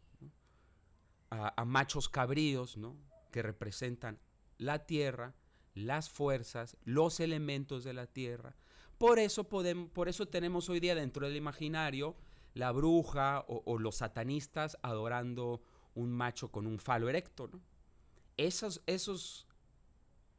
a, 1.29 1.63
machos 1.67 2.09
cabríos, 2.09 2.79
¿no? 2.79 2.97
que 3.31 3.43
representan 3.43 4.19
la 4.57 4.87
tierra, 4.87 5.35
las 5.75 6.09
fuerzas, 6.09 6.79
los 6.85 7.21
elementos 7.21 7.85
de 7.85 7.93
la 7.93 8.07
tierra. 8.07 8.57
Por 8.97 9.19
eso, 9.19 9.45
podemos, 9.45 9.91
por 9.91 10.09
eso 10.09 10.25
tenemos 10.25 10.71
hoy 10.71 10.81
día 10.81 10.95
dentro 10.95 11.27
del 11.27 11.37
imaginario 11.37 12.17
la 12.55 12.73
bruja 12.73 13.45
o, 13.47 13.63
o 13.67 13.79
los 13.79 13.97
satanistas 13.97 14.79
adorando 14.81 15.61
un 15.95 16.13
macho 16.13 16.51
con 16.51 16.67
un 16.67 16.79
falo 16.79 17.11
erecto. 17.11 17.47
¿no? 17.53 17.61
Esos, 18.39 18.83
esos 18.87 19.47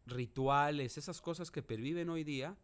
rituales, 0.08 0.98
esas 0.98 1.22
cosas 1.22 1.52
que 1.52 1.62
perviven 1.62 2.10
hoy 2.10 2.24
día, 2.24 2.58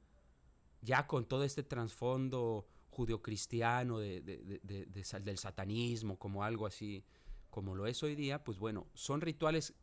ya 0.81 1.05
con 1.05 1.25
todo 1.25 1.43
este 1.43 1.61
trasfondo 1.63 2.67
judio-cristiano 2.89 3.99
de, 3.99 4.21
del 4.21 5.37
satanismo, 5.37 6.17
como 6.17 6.43
algo 6.43 6.65
así, 6.65 7.03
como 7.49 7.75
lo 7.75 7.85
es 7.87 8.01
hoy 8.03 8.15
día, 8.15 8.43
pues 8.43 8.57
bueno, 8.57 8.87
son 8.93 9.21
rituales 9.21 9.73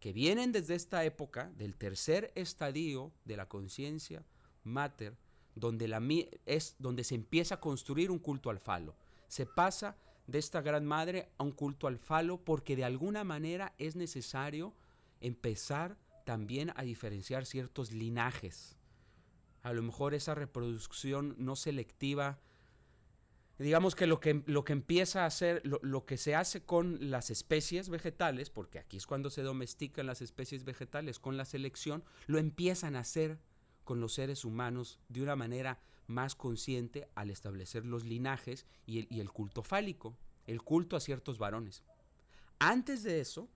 que 0.00 0.12
vienen 0.12 0.50
desde 0.50 0.74
esta 0.74 1.04
época, 1.04 1.52
del 1.56 1.76
tercer 1.76 2.32
estadio 2.34 3.12
de 3.24 3.36
la 3.36 3.48
conciencia 3.48 4.24
mater, 4.64 5.16
donde, 5.54 5.86
la, 5.86 6.02
es 6.46 6.76
donde 6.78 7.04
se 7.04 7.14
empieza 7.14 7.56
a 7.56 7.60
construir 7.60 8.10
un 8.10 8.18
culto 8.18 8.50
al 8.50 8.58
falo. 8.58 8.96
Se 9.28 9.46
pasa 9.46 9.96
de 10.26 10.38
esta 10.38 10.60
gran 10.60 10.86
madre 10.86 11.30
a 11.38 11.44
un 11.44 11.52
culto 11.52 11.86
al 11.86 11.98
falo 11.98 12.38
porque 12.38 12.76
de 12.76 12.84
alguna 12.84 13.24
manera 13.24 13.74
es 13.78 13.96
necesario 13.96 14.74
empezar 15.20 15.96
también 16.24 16.72
a 16.76 16.82
diferenciar 16.82 17.46
ciertos 17.46 17.92
linajes. 17.92 18.76
A 19.62 19.72
lo 19.72 19.82
mejor 19.82 20.14
esa 20.14 20.34
reproducción 20.34 21.34
no 21.38 21.56
selectiva, 21.56 22.40
digamos 23.58 23.94
que 23.94 24.06
lo 24.06 24.18
que, 24.20 24.42
lo 24.46 24.64
que 24.64 24.72
empieza 24.72 25.22
a 25.22 25.26
hacer, 25.26 25.60
lo, 25.64 25.78
lo, 25.82 26.04
que 26.04 26.16
se 26.16 26.34
hace 26.34 26.64
con 26.64 27.10
las 27.10 27.30
especies 27.30 27.88
vegetales, 27.88 28.50
porque 28.50 28.78
aquí 28.78 28.96
es 28.96 29.06
cuando 29.06 29.30
se 29.30 29.42
domestican 29.42 30.06
las 30.06 30.22
especies 30.22 30.64
vegetales 30.64 31.18
con 31.18 31.36
la 31.36 31.44
selección, 31.44 32.04
lo 32.26 32.38
empiezan 32.38 32.96
a 32.96 33.00
hacer 33.00 33.38
con 33.84 34.00
los 34.00 34.14
seres 34.14 34.44
humanos 34.44 34.98
de 35.08 35.22
una 35.22 35.36
manera 35.36 35.80
más 36.06 36.34
consciente 36.34 37.08
al 37.14 37.30
establecer 37.30 37.84
los 37.84 38.04
linajes 38.04 38.66
y 38.86 39.20
el, 39.20 39.30
culto 39.30 39.62
fálico, 39.62 40.16
el 40.46 40.62
culto 40.62 40.96
a 40.96 41.00
ciertos 41.00 41.38
varones. 41.38 41.82
Antes 42.58 43.02
de 43.02 43.20
eso, 43.20 43.48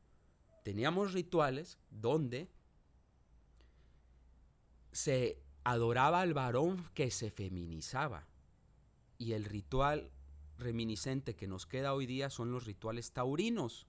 teníamos 0.65 1.13
rituales 1.13 1.79
donde 1.91 2.51
se 4.93 5.43
adoraba 5.65 6.21
al 6.21 6.35
varón 6.35 6.85
que 6.95 7.11
se 7.11 7.31
feminizaba. 7.31 8.27
Y 9.19 9.33
el 9.33 9.45
ritual 9.45 10.11
reminiscente 10.59 11.37
que 11.37 11.47
nos 11.47 11.67
queda 11.67 11.95
hoy 11.95 12.07
día 12.07 12.31
son 12.31 12.51
los 12.51 12.65
rituales 12.65 13.13
taurinos, 13.13 13.87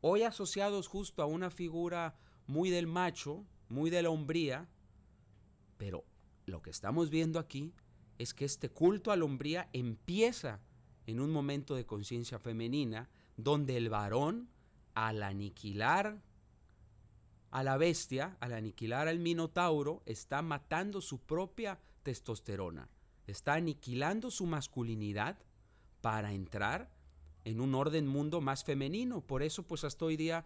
hoy 0.00 0.22
asociados 0.22 0.88
justo 0.88 1.22
a 1.22 1.26
una 1.26 1.50
figura 1.50 2.16
muy 2.46 2.70
del 2.70 2.86
macho, 2.86 3.44
muy 3.68 3.90
de 3.90 4.02
la 4.02 4.10
hombría, 4.10 4.68
pero 5.78 6.04
lo 6.46 6.62
que 6.62 6.70
estamos 6.70 7.10
viendo 7.10 7.38
aquí 7.38 7.74
es 8.18 8.32
que 8.32 8.44
este 8.44 8.70
culto 8.70 9.10
a 9.10 9.16
la 9.16 9.24
hombría 9.24 9.68
empieza 9.72 10.60
en 11.06 11.20
un 11.20 11.30
momento 11.30 11.74
de 11.74 11.86
conciencia 11.86 12.38
femenina 12.38 13.10
donde 13.36 13.76
el 13.76 13.88
varón 13.88 14.48
al 14.94 15.22
aniquilar 15.22 16.22
a 17.50 17.62
la 17.62 17.76
bestia, 17.76 18.36
al 18.40 18.52
aniquilar 18.52 19.08
al 19.08 19.18
minotauro, 19.18 20.02
está 20.06 20.42
matando 20.42 21.00
su 21.00 21.20
propia 21.20 21.78
testosterona, 22.02 22.88
está 23.26 23.54
aniquilando 23.54 24.30
su 24.30 24.46
masculinidad 24.46 25.38
para 26.00 26.32
entrar 26.32 26.90
en 27.44 27.60
un 27.60 27.74
orden 27.74 28.06
mundo 28.06 28.40
más 28.40 28.64
femenino. 28.64 29.20
Por 29.20 29.42
eso, 29.42 29.62
pues 29.62 29.84
hasta 29.84 30.04
hoy 30.04 30.16
día, 30.16 30.44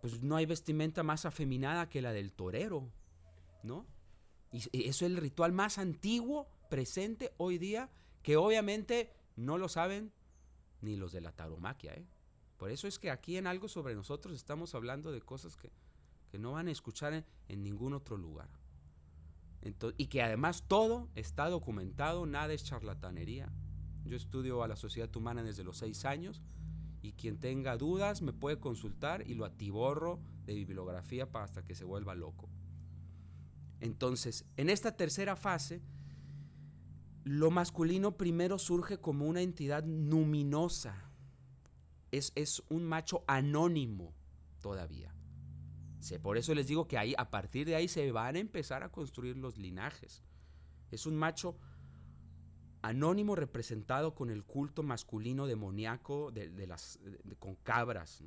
pues 0.00 0.22
no 0.22 0.36
hay 0.36 0.46
vestimenta 0.46 1.02
más 1.02 1.24
afeminada 1.24 1.88
que 1.88 2.02
la 2.02 2.12
del 2.12 2.32
torero, 2.32 2.88
¿no? 3.62 3.86
Y 4.54 4.58
eso 4.86 5.04
es 5.04 5.10
el 5.10 5.16
ritual 5.16 5.50
más 5.50 5.78
antiguo, 5.78 6.46
presente 6.70 7.32
hoy 7.38 7.58
día, 7.58 7.90
que 8.22 8.36
obviamente 8.36 9.12
no 9.34 9.58
lo 9.58 9.68
saben 9.68 10.12
ni 10.80 10.94
los 10.94 11.10
de 11.10 11.20
la 11.20 11.32
taromaquia, 11.32 11.92
¿eh? 11.94 12.06
Por 12.56 12.70
eso 12.70 12.86
es 12.86 13.00
que 13.00 13.10
aquí 13.10 13.36
en 13.36 13.48
algo 13.48 13.66
sobre 13.66 13.96
nosotros 13.96 14.32
estamos 14.36 14.76
hablando 14.76 15.10
de 15.10 15.20
cosas 15.20 15.56
que, 15.56 15.72
no 16.38 16.52
van 16.52 16.68
a 16.68 16.70
escuchar 16.70 17.24
en, 17.48 17.62
ningún 17.62 17.94
otro 17.94 18.16
lugar. 18.16 18.48
y 19.96 20.06
que 20.06 20.22
además 20.22 20.64
todo 20.68 21.08
está 21.16 21.48
documentado, 21.48 22.24
nada 22.24 22.52
es 22.52 22.62
charlatanería. 22.62 23.52
Yo 24.04 24.16
estudio 24.16 24.62
a 24.62 24.68
la 24.68 24.76
sociedad 24.76 25.14
humana 25.16 25.42
desde 25.42 25.64
los 25.64 25.78
seis 25.78 26.04
años 26.04 26.42
y 27.02 27.12
quien 27.12 27.38
tenga 27.38 27.76
dudas 27.76 28.22
me 28.22 28.32
puede 28.32 28.58
consultar 28.58 29.28
y 29.28 29.34
lo 29.34 29.44
atiborro 29.44 30.20
de 30.44 30.54
bibliografía 30.54 31.30
para 31.30 31.44
hasta 31.44 31.64
que 31.64 31.74
se 31.74 31.84
vuelva 31.84 32.14
loco. 32.14 32.48
Entonces, 33.84 34.46
en 34.56 34.70
esta 34.70 34.96
tercera 34.96 35.36
fase, 35.36 35.82
lo 37.22 37.50
masculino 37.50 38.16
primero 38.16 38.58
surge 38.58 38.98
como 38.98 39.26
una 39.26 39.42
entidad 39.42 39.84
luminosa. 39.84 41.10
Es, 42.10 42.32
es 42.34 42.62
un 42.70 42.84
macho 42.84 43.24
anónimo 43.26 44.14
todavía. 44.62 45.14
Por 46.22 46.38
eso 46.38 46.54
les 46.54 46.66
digo 46.66 46.88
que 46.88 46.96
ahí, 46.96 47.14
a 47.18 47.30
partir 47.30 47.66
de 47.66 47.76
ahí 47.76 47.86
se 47.86 48.10
van 48.10 48.36
a 48.36 48.38
empezar 48.38 48.82
a 48.82 48.90
construir 48.90 49.36
los 49.36 49.58
linajes. 49.58 50.22
Es 50.90 51.04
un 51.04 51.16
macho 51.16 51.58
anónimo 52.80 53.36
representado 53.36 54.14
con 54.14 54.30
el 54.30 54.44
culto 54.44 54.82
masculino 54.82 55.46
demoníaco 55.46 56.30
de, 56.30 56.66
las, 56.66 56.98
con 57.38 57.54
cabras, 57.56 58.22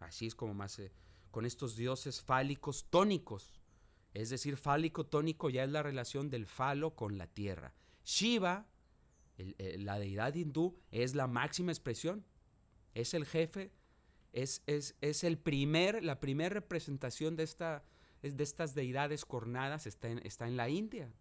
así 0.00 0.26
es 0.26 0.34
como 0.34 0.54
más, 0.54 0.76
eh, 0.80 0.92
con 1.30 1.46
estos 1.46 1.76
dioses 1.76 2.20
fálicos 2.20 2.86
tónicos, 2.90 3.57
es 4.14 4.30
decir, 4.30 4.56
fálico 4.56 5.06
tónico 5.06 5.50
ya 5.50 5.64
es 5.64 5.70
la 5.70 5.82
relación 5.82 6.30
del 6.30 6.46
falo 6.46 6.94
con 6.94 7.18
la 7.18 7.26
tierra. 7.26 7.74
Shiva, 8.04 8.66
la 9.36 9.98
deidad 9.98 10.34
hindú, 10.34 10.78
es 10.90 11.14
la 11.14 11.26
máxima 11.26 11.72
expresión, 11.72 12.24
es 12.94 13.14
el 13.14 13.26
jefe, 13.26 13.70
es, 14.32 14.62
es, 14.66 14.96
es 15.00 15.24
el 15.24 15.38
primer, 15.38 16.02
la 16.02 16.20
primera 16.20 16.50
representación 16.50 17.36
de, 17.36 17.44
esta, 17.44 17.84
de 18.22 18.42
estas 18.42 18.74
deidades 18.74 19.24
cornadas 19.24 19.86
está 19.86 20.08
en, 20.08 20.18
está 20.18 20.48
en 20.48 20.56
la 20.56 20.68
India. 20.68 21.12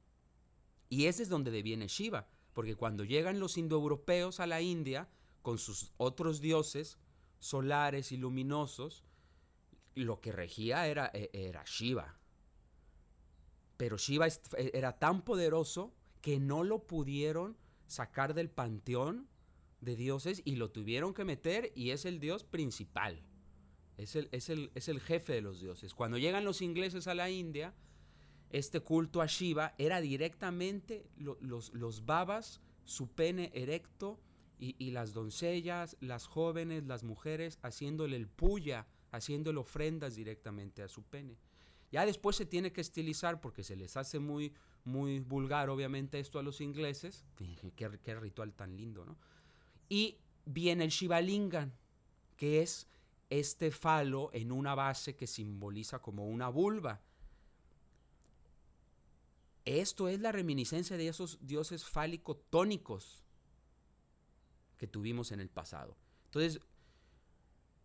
Y 0.89 1.05
ese 1.05 1.23
es 1.23 1.29
donde 1.29 1.51
deviene 1.51 1.87
Shiva. 1.87 2.27
Porque 2.53 2.75
cuando 2.75 3.03
llegan 3.03 3.39
los 3.39 3.57
indoeuropeos 3.57 4.39
a 4.39 4.47
la 4.47 4.61
India 4.61 5.07
con 5.43 5.59
sus 5.59 5.91
otros 5.97 6.41
dioses 6.41 6.97
solares 7.39 8.11
y 8.11 8.17
luminosos, 8.17 9.03
lo 9.93 10.21
que 10.21 10.31
regía 10.31 10.87
era, 10.87 11.11
e, 11.13 11.29
era 11.33 11.63
Shiva. 11.65 12.17
Pero 13.77 13.97
Shiva 13.97 14.27
e, 14.27 14.71
era 14.73 14.97
tan 14.97 15.23
poderoso 15.23 15.93
que 16.21 16.39
no 16.39 16.63
lo 16.63 16.85
pudieron 16.87 17.57
sacar 17.85 18.33
del 18.33 18.49
panteón 18.49 19.29
de 19.81 19.95
dioses 19.95 20.41
y 20.43 20.55
lo 20.55 20.71
tuvieron 20.71 21.13
que 21.13 21.23
meter 21.23 21.71
y 21.75 21.91
es 21.91 22.05
el 22.05 22.19
dios 22.19 22.43
principal. 22.43 23.23
Es 23.97 24.15
el, 24.15 24.29
es 24.31 24.49
el, 24.49 24.71
es 24.75 24.89
el 24.89 24.99
jefe 24.99 25.33
de 25.33 25.41
los 25.41 25.59
dioses. 25.59 25.93
Cuando 25.93 26.17
llegan 26.17 26.45
los 26.45 26.61
ingleses 26.61 27.07
a 27.07 27.15
la 27.15 27.29
India, 27.29 27.73
este 28.49 28.79
culto 28.79 29.21
a 29.21 29.25
Shiva 29.25 29.73
era 29.77 30.01
directamente 30.01 31.09
los, 31.17 31.73
los 31.73 32.05
babas, 32.05 32.61
su 32.85 33.09
pene 33.09 33.51
erecto 33.53 34.19
y, 34.59 34.91
las 34.91 35.13
doncellas, 35.13 35.97
las 35.99 36.25
jóvenes, 36.25 36.85
las 36.85 37.03
mujeres 37.03 37.59
haciéndole 37.61 38.15
el 38.15 38.27
puya, 38.27 38.87
haciéndole 39.11 39.59
ofrendas 39.59 40.15
directamente 40.15 40.81
a 40.81 40.87
su 40.87 41.03
pene. 41.03 41.37
Ya 41.91 42.05
después 42.05 42.35
se 42.35 42.45
tiene 42.45 42.71
que 42.73 42.81
estilizar 42.81 43.39
porque 43.39 43.63
se 43.63 43.75
les 43.75 43.95
hace 43.95 44.19
muy, 44.19 44.53
muy 44.83 45.19
vulgar, 45.19 45.69
obviamente, 45.69 46.19
esto 46.19 46.39
a 46.39 46.43
los 46.43 46.61
ingleses. 46.61 47.25
Qué, 47.35 47.99
qué 48.03 48.15
ritual 48.15 48.53
tan 48.53 48.75
lindo, 48.75 49.05
¿no? 49.05 49.17
Y 49.89 50.17
viene 50.45 50.83
el 50.83 50.89
Shivalingan, 50.89 51.73
que 52.35 52.61
es 52.61 52.87
este 53.29 53.71
falo 53.71 54.29
en 54.33 54.51
una 54.51 54.75
base 54.75 55.15
que 55.15 55.27
simboliza 55.27 55.99
como 55.99 56.27
una 56.27 56.49
vulva. 56.49 57.01
Esto 59.65 60.07
es 60.07 60.19
la 60.21 60.31
reminiscencia 60.31 60.95
de 60.95 61.09
esos 61.09 61.45
dioses 61.45 61.83
fálico-tónicos 61.83 63.23
que 64.77 64.87
tuvimos 64.87 65.31
en 65.31 65.41
el 65.41 65.49
pasado. 65.49 65.97
Entonces, 66.25 66.61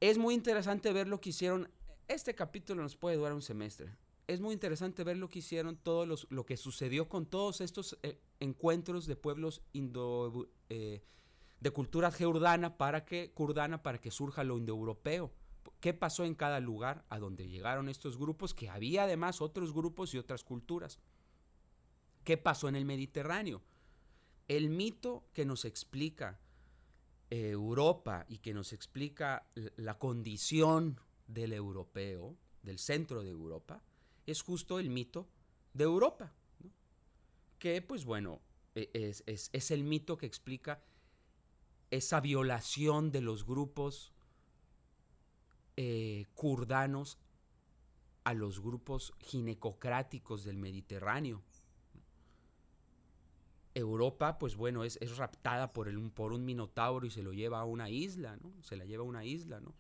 es 0.01 0.19
muy 0.19 0.35
interesante 0.35 0.93
ver 0.93 1.09
lo 1.09 1.21
que 1.21 1.31
hicieron. 1.31 1.69
Este 2.13 2.35
capítulo 2.35 2.83
nos 2.83 2.95
puede 2.95 3.17
durar 3.17 3.33
un 3.33 3.41
semestre. 3.41 3.97
Es 4.27 4.39
muy 4.39 4.53
interesante 4.53 5.03
ver 5.03 5.17
lo 5.17 5.31
que 5.31 5.39
hicieron, 5.39 5.79
todo 5.79 6.05
lo 6.05 6.45
que 6.45 6.59
sucedió 6.59 7.09
con 7.09 7.25
todos 7.25 7.63
estos 7.63 7.99
eh, 8.03 8.21
encuentros 8.39 9.07
de 9.07 9.17
pueblos 9.17 9.63
indo, 9.73 10.51
eh, 10.69 11.03
de 11.61 11.71
cultura 11.71 12.13
geurdana 12.13 12.77
para 12.77 13.07
que, 13.07 13.33
para 13.83 13.99
que 13.99 14.11
surja 14.11 14.45
lo 14.45 14.59
indoeuropeo. 14.59 15.33
¿Qué 15.81 15.95
pasó 15.95 16.27
en 16.27 16.35
cada 16.35 16.61
lugar 16.61 17.03
a 17.09 17.19
donde 17.19 17.49
llegaron 17.49 17.89
estos 17.89 18.19
grupos? 18.19 18.53
Que 18.53 18.69
había 18.69 19.05
además 19.05 19.41
otros 19.41 19.73
grupos 19.73 20.13
y 20.13 20.19
otras 20.19 20.45
culturas. 20.45 20.99
¿Qué 22.25 22.37
pasó 22.37 22.69
en 22.69 22.77
el 22.77 22.85
Mediterráneo? 22.85 23.63
El 24.49 24.69
mito 24.69 25.25
que 25.33 25.47
nos 25.47 25.65
explica 25.65 26.39
eh, 27.31 27.49
Europa 27.49 28.27
y 28.29 28.41
que 28.41 28.53
nos 28.53 28.75
explica 28.75 29.47
la 29.77 29.99
condición 29.99 31.01
del 31.33 31.53
europeo, 31.53 32.37
del 32.63 32.79
centro 32.79 33.23
de 33.23 33.31
Europa, 33.31 33.83
es 34.27 34.43
justo 34.43 34.79
el 34.79 34.91
mito 34.91 35.29
de 35.75 35.85
Europa, 35.85 36.33
que 37.59 37.83
pues 37.83 38.05
bueno, 38.05 38.41
e, 38.75 39.15
es, 39.27 39.71
el 39.71 39.85
mito 39.85 40.17
que 40.17 40.27
explica 40.27 40.83
esa 41.91 42.21
violación 42.21 43.11
de 43.11 43.21
los 43.21 43.45
grupos 43.45 44.13
eh, 45.77 46.27
kurdanos 46.35 47.19
a 48.25 48.35
los 48.35 48.61
grupos 48.61 49.13
ginecocráticos 49.21 50.45
del 50.45 50.57
Mediterráneo. 50.57 51.43
Europa, 53.75 54.39
pues 54.39 54.55
bueno, 54.55 54.85
es, 54.85 54.99
raptada 55.17 55.73
por, 55.73 55.89
el, 55.89 56.11
por 56.11 56.33
un 56.33 56.45
minotauro 56.45 57.07
y 57.07 57.11
se 57.11 57.23
lo 57.23 57.33
lleva 57.33 57.61
a 57.61 57.65
una 57.65 57.89
isla, 57.89 58.37
¿no? 58.37 58.53
Se 58.63 58.77
la 58.77 58.85
lleva 58.85 59.03
a 59.03 59.07
una 59.07 59.25
isla, 59.25 59.61
¿no? 59.61 59.75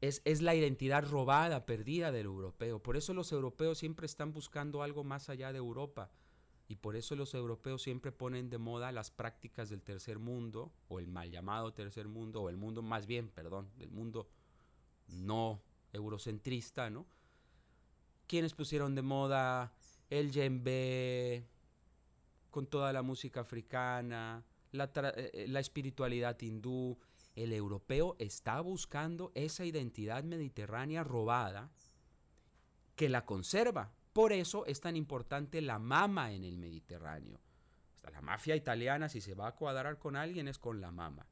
Es, 0.00 0.20
es, 0.24 0.42
la 0.42 0.54
identidad 0.54 1.08
robada, 1.08 1.64
perdida 1.64 2.12
del 2.12 2.26
europeo. 2.26 2.82
Por 2.82 2.96
eso 2.96 3.14
los 3.14 3.32
europeos 3.32 3.78
siempre 3.78 4.06
están 4.06 4.32
buscando 4.32 4.82
algo 4.82 5.04
más 5.04 5.28
allá 5.28 5.52
de 5.52 5.58
Europa. 5.58 6.10
Y 6.68 6.76
por 6.76 6.96
eso 6.96 7.14
los 7.14 7.32
europeos 7.34 7.82
siempre 7.82 8.10
ponen 8.12 8.50
de 8.50 8.58
moda 8.58 8.90
las 8.92 9.10
prácticas 9.10 9.70
del 9.70 9.82
tercer 9.82 10.18
mundo, 10.18 10.72
o 10.88 10.98
el 10.98 11.06
mal 11.06 11.30
llamado 11.30 11.72
tercer 11.72 12.08
mundo, 12.08 12.42
o 12.42 12.48
el 12.48 12.56
mundo 12.56 12.82
más 12.82 13.06
bien, 13.06 13.28
perdón, 13.28 13.70
del 13.78 13.90
mundo 13.90 14.28
no 15.08 15.62
eurocentrista, 15.92 16.90
¿no? 16.90 17.06
Quienes 18.26 18.54
pusieron 18.54 18.96
de 18.96 19.02
moda 19.02 19.72
el 20.10 20.32
yembe, 20.32 21.46
con 22.50 22.66
toda 22.66 22.92
la 22.92 23.02
música 23.02 23.40
africana, 23.40 24.44
la, 24.72 24.84
eh, 24.84 25.30
eh, 25.32 25.46
la 25.48 25.60
espiritualidad 25.60 26.40
hindú. 26.40 26.98
El 27.36 27.52
europeo 27.52 28.16
está 28.18 28.60
buscando 28.60 29.30
esa 29.34 29.64
identidad 29.64 30.24
mediterránea 30.24 31.04
robada 31.04 31.70
que 32.96 33.10
la 33.10 33.26
conserva. 33.26 33.92
Por 34.14 34.32
eso 34.32 34.64
es 34.64 34.80
tan 34.80 34.96
importante 34.96 35.60
la 35.60 35.78
mama 35.78 36.32
en 36.32 36.44
el 36.44 36.56
Mediterráneo. 36.56 37.38
la 38.10 38.22
mafia 38.22 38.56
italiana, 38.56 39.08
si 39.08 39.20
se 39.20 39.34
va 39.34 39.48
a 39.48 39.54
cuadrar 39.54 39.98
con 39.98 40.16
alguien, 40.16 40.48
es 40.48 40.58
con 40.58 40.80
la 40.80 40.90
mama. 40.90 41.26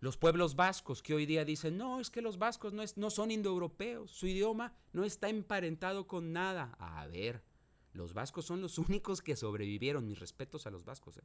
Los 0.00 0.16
pueblos 0.16 0.54
vascos 0.54 1.02
que 1.02 1.12
hoy 1.12 1.26
día 1.26 1.44
dicen, 1.44 1.76
no, 1.76 2.00
es 2.00 2.08
que 2.08 2.22
los 2.22 2.38
vascos 2.38 2.72
no, 2.72 2.82
es, 2.82 2.96
no 2.96 3.10
son 3.10 3.32
indoeuropeos, 3.32 4.10
su 4.12 4.28
idioma 4.28 4.72
no 4.92 5.04
está 5.04 5.28
emparentado 5.28 6.06
con 6.06 6.32
nada. 6.32 6.76
A 6.78 7.06
ver, 7.08 7.42
los 7.92 8.14
vascos 8.14 8.46
son 8.46 8.62
los 8.62 8.78
únicos 8.88 9.20
que 9.20 9.36
sobrevivieron, 9.36 10.06
mis 10.06 10.20
respetos 10.20 10.66
a 10.66 10.70
los 10.70 10.84
vascos. 10.84 11.18
¿eh? 11.18 11.24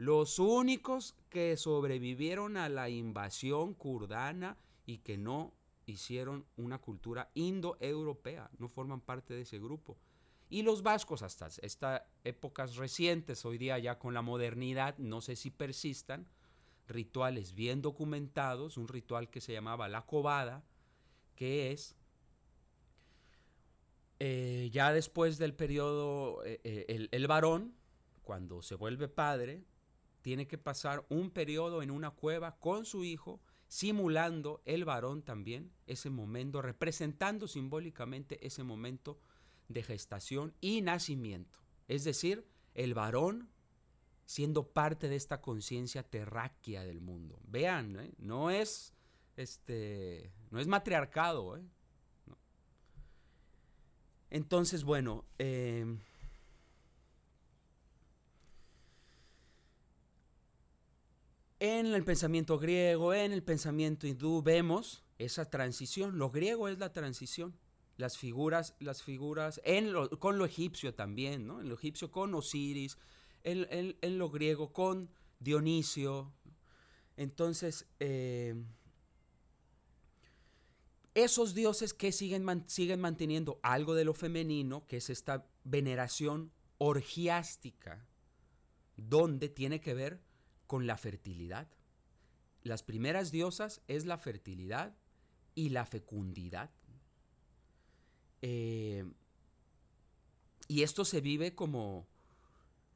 Los 0.00 0.38
únicos 0.38 1.14
que 1.28 1.58
sobrevivieron 1.58 2.56
a 2.56 2.70
la 2.70 2.88
invasión 2.88 3.74
kurdana 3.74 4.56
y 4.86 5.00
que 5.00 5.18
no 5.18 5.52
hicieron 5.84 6.46
una 6.56 6.78
cultura 6.78 7.30
indoeuropea, 7.34 8.50
no 8.56 8.70
forman 8.70 9.02
parte 9.02 9.34
de 9.34 9.42
ese 9.42 9.58
grupo. 9.58 9.98
Y 10.48 10.62
los 10.62 10.82
vascos 10.82 11.20
hasta 11.20 11.48
estas 11.60 12.00
épocas 12.24 12.76
recientes, 12.76 13.44
hoy 13.44 13.58
día 13.58 13.78
ya 13.78 13.98
con 13.98 14.14
la 14.14 14.22
modernidad, 14.22 14.96
no 14.96 15.20
sé 15.20 15.36
si 15.36 15.50
persistan, 15.50 16.26
rituales 16.88 17.52
bien 17.54 17.82
documentados, 17.82 18.78
un 18.78 18.88
ritual 18.88 19.28
que 19.28 19.42
se 19.42 19.52
llamaba 19.52 19.86
la 19.90 20.06
cobada, 20.06 20.64
que 21.36 21.72
es 21.72 21.94
eh, 24.18 24.70
ya 24.72 24.94
después 24.94 25.36
del 25.36 25.52
periodo, 25.52 26.42
eh, 26.46 26.58
eh, 26.64 26.86
el, 26.88 27.10
el 27.12 27.26
varón, 27.26 27.74
cuando 28.22 28.62
se 28.62 28.76
vuelve 28.76 29.06
padre, 29.06 29.62
tiene 30.22 30.46
que 30.46 30.58
pasar 30.58 31.04
un 31.08 31.30
periodo 31.30 31.82
en 31.82 31.90
una 31.90 32.10
cueva 32.10 32.58
con 32.58 32.84
su 32.84 33.04
hijo, 33.04 33.40
simulando 33.68 34.62
el 34.64 34.84
varón 34.84 35.22
también 35.22 35.72
ese 35.86 36.10
momento, 36.10 36.62
representando 36.62 37.46
simbólicamente 37.46 38.44
ese 38.46 38.62
momento 38.62 39.18
de 39.68 39.82
gestación 39.82 40.54
y 40.60 40.82
nacimiento. 40.82 41.60
Es 41.88 42.04
decir, 42.04 42.46
el 42.74 42.94
varón 42.94 43.50
siendo 44.26 44.72
parte 44.72 45.08
de 45.08 45.16
esta 45.16 45.40
conciencia 45.40 46.02
terráquea 46.02 46.84
del 46.84 47.00
mundo. 47.00 47.40
Vean, 47.44 48.14
no 48.18 48.50
es 48.50 48.94
este 49.36 50.32
no 50.50 50.60
es 50.60 50.66
matriarcado, 50.66 51.56
¿eh? 51.56 51.64
Entonces, 54.30 54.84
bueno, 54.84 55.24
eh, 55.38 55.98
en 61.60 61.86
el 61.86 62.04
pensamiento 62.04 62.58
griego, 62.58 63.12
en 63.12 63.32
el 63.32 63.42
pensamiento 63.42 64.06
hindú, 64.06 64.42
vemos 64.42 65.04
esa 65.18 65.44
transición. 65.44 66.18
Lo 66.18 66.30
griego 66.30 66.68
es 66.68 66.78
la 66.78 66.92
transición. 66.92 67.54
Las 67.98 68.16
figuras, 68.16 68.74
las 68.80 69.02
figuras, 69.02 69.60
en 69.62 69.92
con 70.18 70.38
lo 70.38 70.46
egipcio 70.46 70.94
también, 70.94 71.46
¿no? 71.46 71.60
En 71.60 71.68
lo 71.68 71.74
egipcio 71.74 72.10
con 72.10 72.34
Osiris, 72.34 72.96
en, 73.44 73.66
en, 74.00 74.18
lo 74.18 74.30
griego 74.30 74.72
con 74.72 75.10
Dionisio. 75.38 76.32
Entonces, 77.18 77.86
eh, 77.98 78.54
esos 81.12 81.54
dioses 81.54 81.92
que 81.92 82.10
siguen, 82.10 82.64
siguen 82.68 83.02
manteniendo 83.02 83.60
algo 83.62 83.94
de 83.94 84.06
lo 84.06 84.14
femenino, 84.14 84.86
que 84.86 84.96
es 84.96 85.10
esta 85.10 85.46
veneración 85.64 86.52
orgiástica, 86.78 88.06
donde 88.96 89.50
tiene 89.50 89.82
que 89.82 89.92
ver 89.92 90.22
con 90.70 90.86
la 90.86 90.96
fertilidad. 90.96 91.66
Las 92.62 92.84
primeras 92.84 93.32
diosas 93.32 93.82
es 93.88 94.06
la 94.06 94.18
fertilidad 94.18 94.96
y 95.56 95.70
la 95.70 95.84
fecundidad. 95.84 96.70
Eh, 98.40 99.04
y 100.68 100.82
esto 100.82 101.04
se 101.04 101.20
vive 101.20 101.56
como, 101.56 102.06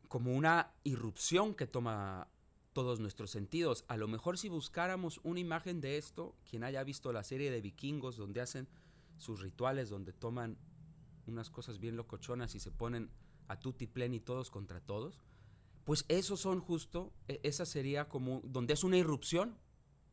como 0.07 0.37
una 0.37 0.73
irrupción 0.85 1.53
que 1.53 1.67
toma 1.67 2.29
todos 2.73 3.01
nuestros 3.01 3.33
sentidos. 3.33 3.85
A 3.89 3.97
lo 3.97 4.07
mejor 4.07 4.39
si 4.39 4.49
buscáramos 4.49 5.19
una 5.25 5.41
imagen 5.41 5.81
de 5.81 5.99
esto, 5.99 6.37
quien 6.49 6.63
haya 6.63 6.85
visto 6.85 7.13
la 7.13 7.25
serie 7.25 7.51
de 7.51 7.61
vikingos 7.61 8.17
donde 8.17 8.41
hacen 8.41 8.69
sus 9.19 9.41
rituales, 9.41 9.89
donde 9.89 10.13
toman 10.13 10.59
unas 11.27 11.51
cosas 11.51 11.81
bien 11.81 11.97
locochonas 11.97 12.55
y 12.55 12.61
se 12.61 12.71
ponen 12.71 13.11
a 13.49 13.59
tutti 13.59 13.89
pleni 13.89 14.21
todos 14.21 14.53
contra 14.53 14.81
todos, 14.81 15.19
pues 15.85 16.05
esos 16.09 16.41
son 16.41 16.61
justo, 16.61 17.13
e, 17.29 17.41
esa 17.43 17.67
sería 17.67 18.09
como, 18.09 18.41
donde 18.45 18.75
es 18.75 18.85
una 18.85 18.97
irrupción 18.97 19.57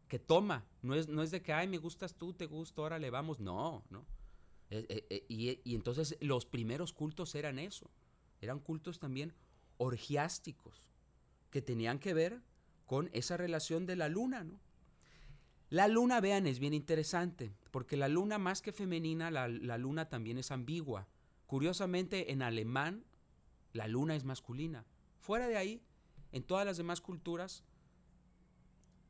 que 0.08 0.20
toma, 0.20 0.66
no 0.82 0.96
es, 0.96 1.08
no 1.08 1.24
es 1.24 1.32
de 1.32 1.42
que, 1.42 1.54
ay, 1.54 1.68
me 1.68 1.78
gustas 1.78 2.16
tú, 2.16 2.34
te 2.34 2.46
gusto, 2.46 2.84
ahora 2.84 3.00
le 3.00 3.10
vamos, 3.10 3.40
no, 3.40 3.84
no. 3.90 4.06
E, 4.70 5.06
e, 5.10 5.26
y, 5.28 5.60
y 5.64 5.76
entonces 5.76 6.18
los 6.22 6.46
primeros 6.46 6.94
cultos 6.94 7.36
eran 7.36 7.60
eso, 7.60 7.90
eran 8.42 8.60
cultos 8.60 9.00
también 9.00 9.34
orgiásticos, 9.78 10.84
que 11.50 11.62
tenían 11.62 12.00
que 12.00 12.14
ver 12.14 12.42
con 12.86 13.10
esa 13.14 13.38
relación 13.38 13.86
de 13.86 13.96
la 13.96 14.10
luna, 14.10 14.44
¿no? 14.44 14.60
La 15.72 15.88
luna, 15.88 16.20
vean, 16.20 16.48
es 16.48 16.60
bien 16.60 16.74
interesante, 16.74 17.54
porque 17.72 17.96
la 17.96 18.10
luna 18.10 18.38
más 18.38 18.62
que 18.62 18.74
femenina, 18.74 19.32
la, 19.32 19.48
luna 19.78 20.10
también 20.10 20.38
es 20.38 20.52
ambigua. 20.52 21.08
Curiosamente, 21.48 22.34
en 22.34 22.42
alemán, 22.42 23.06
la 23.72 23.88
luna 23.88 24.18
es 24.18 24.26
masculina. 24.26 24.86
Fuera 25.22 25.48
de 25.48 25.56
ahí, 25.56 25.84
en 26.32 26.42
todas 26.42 26.66
las 26.66 26.78
demás 26.78 27.00
culturas, 27.00 27.64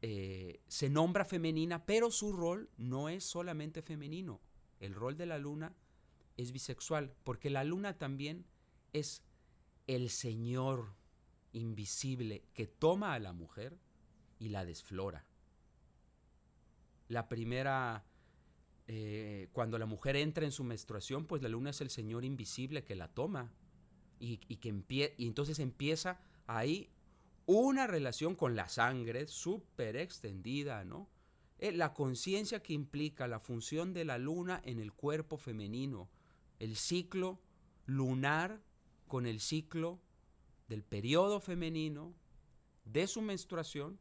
eh, 0.02 0.60
se 0.68 0.90
nombra 0.90 1.24
femenina, 1.24 1.86
pero 1.86 2.12
su 2.12 2.34
rol 2.34 2.70
no 2.76 3.08
es 3.08 3.24
solamente 3.24 3.82
femenino. 3.82 4.42
El 4.82 4.94
rol 4.94 5.16
de 5.16 5.26
la 5.26 5.38
luna 5.38 5.74
es 6.36 6.52
bisexual, 6.52 7.14
porque 7.24 7.50
la 7.50 7.64
luna 7.64 7.98
también 7.98 8.46
es 8.92 9.24
el 9.88 10.10
Señor 10.10 10.96
invisible 11.54 12.44
que 12.54 12.68
toma 12.68 13.14
a 13.14 13.20
la 13.20 13.32
mujer 13.32 13.78
y 14.38 14.50
la 14.50 14.66
desflora. 14.66 15.26
La 17.08 17.30
primera, 17.30 18.04
eh, 18.88 19.48
cuando 19.54 19.78
la 19.78 19.86
mujer 19.86 20.18
entra 20.18 20.44
en 20.44 20.52
su 20.52 20.66
menstruación, 20.66 21.26
pues 21.26 21.42
la 21.42 21.48
luna 21.48 21.70
es 21.70 21.80
el 21.80 21.90
Señor 21.90 22.26
invisible 22.26 22.84
que 22.84 22.96
la 22.96 23.08
toma 23.08 23.54
y, 24.22 24.38
que 24.38 25.14
y 25.18 25.28
entonces 25.28 25.60
empieza 25.60 26.20
ahí 26.48 26.90
una 27.46 27.88
relación 27.88 28.36
con 28.36 28.56
la 28.56 28.70
sangre 28.70 29.28
súper 29.28 29.98
extendida, 29.98 30.86
¿no? 30.86 31.10
Eh, 31.58 31.72
la 31.72 31.94
conciencia 31.94 32.62
que 32.62 32.74
implica 32.74 33.28
la 33.28 33.40
función 33.40 33.94
de 33.94 34.06
la 34.06 34.18
luna 34.18 34.62
en 34.64 34.80
el 34.80 34.94
cuerpo 34.94 35.38
femenino, 35.38 36.10
el 36.60 36.76
ciclo 36.76 37.40
lunar 37.86 38.62
con 39.08 39.26
el 39.26 39.40
ciclo 39.40 40.00
del 40.68 40.84
periodo 40.84 41.40
femenino, 41.40 42.14
de 42.86 43.08
su 43.08 43.22
menstruación. 43.22 44.00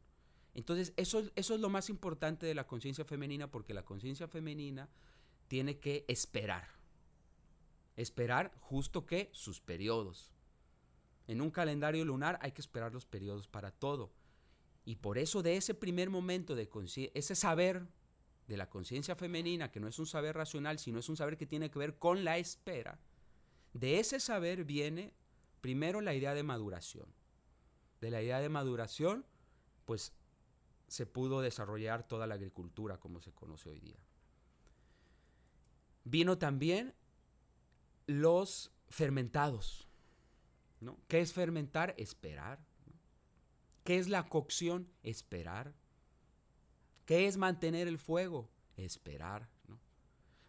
Entonces, 0.53 0.93
eso, 0.97 1.23
eso 1.35 1.55
es 1.55 1.59
lo 1.59 1.69
más 1.69 1.89
importante 1.89 2.45
de 2.45 2.55
la 2.55 2.67
conciencia 2.67 3.05
femenina, 3.05 3.49
porque 3.49 3.73
la 3.73 3.85
conciencia 3.85 4.27
femenina 4.27 4.89
tiene 5.47 5.79
que 5.79 6.05
esperar. 6.07 6.80
Esperar 7.95 8.53
justo 8.59 9.05
que 9.05 9.29
sus 9.33 9.61
periodos. 9.61 10.31
En 11.27 11.41
un 11.41 11.51
calendario 11.51 12.03
lunar 12.05 12.39
hay 12.41 12.51
que 12.51 12.61
esperar 12.61 12.93
los 12.93 13.05
periodos 13.05 13.47
para 13.47 13.71
todo. 13.71 14.11
Y 14.83 14.95
por 14.95 15.17
eso 15.17 15.43
de 15.43 15.57
ese 15.57 15.73
primer 15.73 16.09
momento 16.09 16.55
de 16.55 16.69
ese 17.13 17.35
saber 17.35 17.87
de 18.47 18.57
la 18.57 18.69
conciencia 18.69 19.15
femenina, 19.15 19.71
que 19.71 19.79
no 19.79 19.87
es 19.87 19.99
un 19.99 20.07
saber 20.07 20.35
racional, 20.35 20.79
sino 20.79 20.99
es 20.99 21.09
un 21.09 21.17
saber 21.17 21.37
que 21.37 21.45
tiene 21.45 21.69
que 21.69 21.79
ver 21.79 21.97
con 21.97 22.23
la 22.23 22.37
espera, 22.37 22.99
de 23.73 23.99
ese 23.99 24.19
saber 24.19 24.65
viene 24.65 25.13
Primero 25.61 26.01
la 26.01 26.15
idea 26.15 26.33
de 26.33 26.43
maduración. 26.43 27.05
De 28.01 28.09
la 28.09 28.21
idea 28.21 28.39
de 28.39 28.49
maduración, 28.49 29.25
pues 29.85 30.11
se 30.87 31.05
pudo 31.05 31.41
desarrollar 31.41 32.07
toda 32.07 32.25
la 32.25 32.33
agricultura 32.33 32.99
como 32.99 33.21
se 33.21 33.31
conoce 33.31 33.69
hoy 33.69 33.79
día. 33.79 33.99
Vino 36.03 36.39
también 36.39 36.95
los 38.19 38.71
fermentados. 38.89 39.87
¿no? 40.81 40.97
¿Qué 41.07 41.21
es 41.21 41.33
fermentar? 41.33 41.93
Esperar. 41.97 42.59
¿Qué 43.83 43.97
es 43.97 44.09
la 44.09 44.27
cocción? 44.27 44.89
Esperar. 45.03 45.73
¿Qué 47.05 47.27
es 47.27 47.37
mantener 47.37 47.87
el 47.87 47.97
fuego? 47.97 48.49
Esperar. 48.75 49.49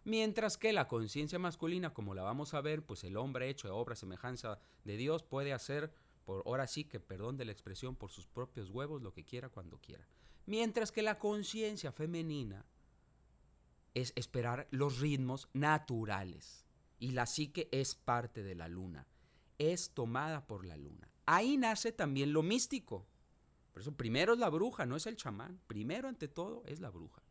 Mientras 0.05 0.57
que 0.57 0.73
la 0.73 0.87
conciencia 0.87 1.39
masculina, 1.39 1.93
como 1.93 2.13
la 2.13 2.23
vamos 2.23 2.53
a 2.53 2.61
ver, 2.61 2.85
pues 2.85 3.03
el 3.05 3.15
hombre 3.15 3.49
hecho 3.49 3.67
de 3.67 3.73
obra 3.73 3.95
semejanza 3.95 4.59
de 4.83 4.97
Dios 4.97 5.23
puede 5.23 5.53
hacer, 5.53 5.93
por 6.25 6.43
ahora 6.45 6.67
sí 6.67 6.83
que 6.83 6.99
perdón 6.99 7.37
de 7.37 7.45
la 7.45 7.53
expresión, 7.53 7.95
por 7.95 8.11
sus 8.11 8.27
propios 8.27 8.69
huevos 8.69 9.01
lo 9.01 9.13
que 9.13 9.23
quiera 9.23 9.49
cuando 9.49 9.77
quiera. 9.77 10.05
Mientras 10.45 10.91
que 10.91 11.01
la 11.01 11.19
conciencia 11.19 11.93
femenina 11.93 12.65
es 13.93 14.11
esperar 14.15 14.67
los 14.71 14.99
ritmos 14.99 15.47
naturales. 15.53 16.62
Y 17.03 17.11
la 17.11 17.25
psique 17.25 17.67
es 17.73 17.95
parte 17.95 18.43
de 18.43 18.55
la 18.55 18.69
luna, 18.69 19.05
es 19.57 19.89
tomada 19.89 20.47
por 20.47 20.65
la 20.65 20.77
luna. 20.77 21.09
Ahí 21.25 21.57
nace 21.57 21.91
también 21.91 22.31
lo 22.31 22.43
místico. 22.43 23.05
Por 23.73 23.81
eso 23.81 23.91
primero 23.91 24.31
es 24.31 24.39
la 24.39 24.49
bruja, 24.49 24.85
no 24.85 24.95
es 24.95 25.05
el 25.05 25.17
chamán. 25.17 25.59
Primero 25.67 26.07
ante 26.07 26.29
todo 26.29 26.63
es 26.65 26.79
la 26.79 26.89
bruja. 26.89 27.21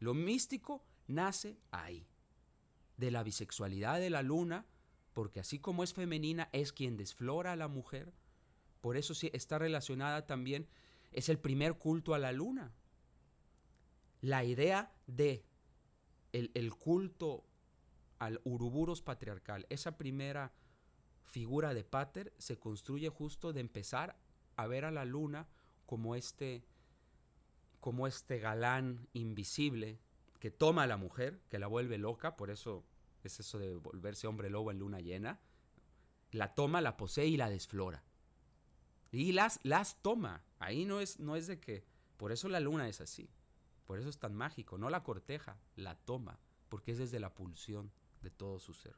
Lo 0.00 0.14
místico 0.14 0.84
nace 1.06 1.60
ahí, 1.70 2.08
de 2.96 3.12
la 3.12 3.22
bisexualidad 3.22 4.00
de 4.00 4.10
la 4.10 4.22
luna, 4.22 4.66
porque 5.12 5.38
así 5.38 5.60
como 5.60 5.84
es 5.84 5.94
femenina, 5.94 6.48
es 6.50 6.72
quien 6.72 6.96
desflora 6.96 7.52
a 7.52 7.56
la 7.56 7.68
mujer, 7.68 8.12
por 8.80 8.96
eso 8.96 9.14
sí 9.14 9.30
está 9.32 9.60
relacionada 9.60 10.26
también, 10.26 10.66
es 11.12 11.28
el 11.28 11.38
primer 11.38 11.74
culto 11.74 12.14
a 12.14 12.18
la 12.18 12.32
luna. 12.32 12.74
La 14.22 14.42
idea 14.42 14.92
de 15.06 15.44
el, 16.32 16.74
culto 16.74 17.44
al 18.24 18.40
uruburos 18.44 19.02
patriarcal, 19.02 19.66
esa 19.68 19.96
primera 19.96 20.52
figura 21.24 21.74
de 21.74 21.84
pater 21.84 22.32
se 22.38 22.58
construye 22.58 23.08
justo 23.08 23.52
de 23.52 23.60
empezar 23.60 24.16
a 24.56 24.66
ver 24.66 24.84
a 24.84 24.90
la 24.90 25.04
luna 25.04 25.48
como 25.86 26.14
este 26.14 26.64
como 27.80 28.06
este 28.06 28.38
galán 28.38 29.08
invisible 29.12 29.98
que 30.38 30.50
toma 30.50 30.84
a 30.84 30.86
la 30.86 30.96
mujer, 30.96 31.40
que 31.50 31.58
la 31.58 31.66
vuelve 31.66 31.98
loca, 31.98 32.36
por 32.36 32.50
eso 32.50 32.84
es 33.22 33.40
eso 33.40 33.58
de 33.58 33.74
volverse 33.74 34.26
hombre 34.26 34.48
lobo 34.48 34.70
en 34.70 34.78
luna 34.78 35.00
llena, 35.00 35.40
la 36.30 36.54
toma, 36.54 36.80
la 36.80 36.96
posee 36.96 37.26
y 37.26 37.36
la 37.36 37.50
desflora. 37.50 38.02
Y 39.10 39.32
las, 39.32 39.60
las 39.62 40.02
toma. 40.02 40.42
Ahí 40.58 40.84
no 40.84 41.00
es, 41.00 41.20
no 41.20 41.36
es 41.36 41.46
de 41.46 41.60
que 41.60 41.84
Por 42.16 42.32
eso 42.32 42.48
la 42.48 42.60
luna 42.60 42.88
es 42.88 43.00
así. 43.00 43.28
Por 43.86 43.98
eso 43.98 44.08
es 44.08 44.18
tan 44.18 44.34
mágico. 44.34 44.78
No 44.78 44.88
la 44.88 45.02
corteja, 45.02 45.58
la 45.76 45.94
toma, 45.94 46.40
porque 46.68 46.92
es 46.92 46.98
desde 46.98 47.20
la 47.20 47.34
pulsión 47.34 47.92
de 48.24 48.30
todo 48.30 48.58
su 48.58 48.74
ser. 48.74 48.96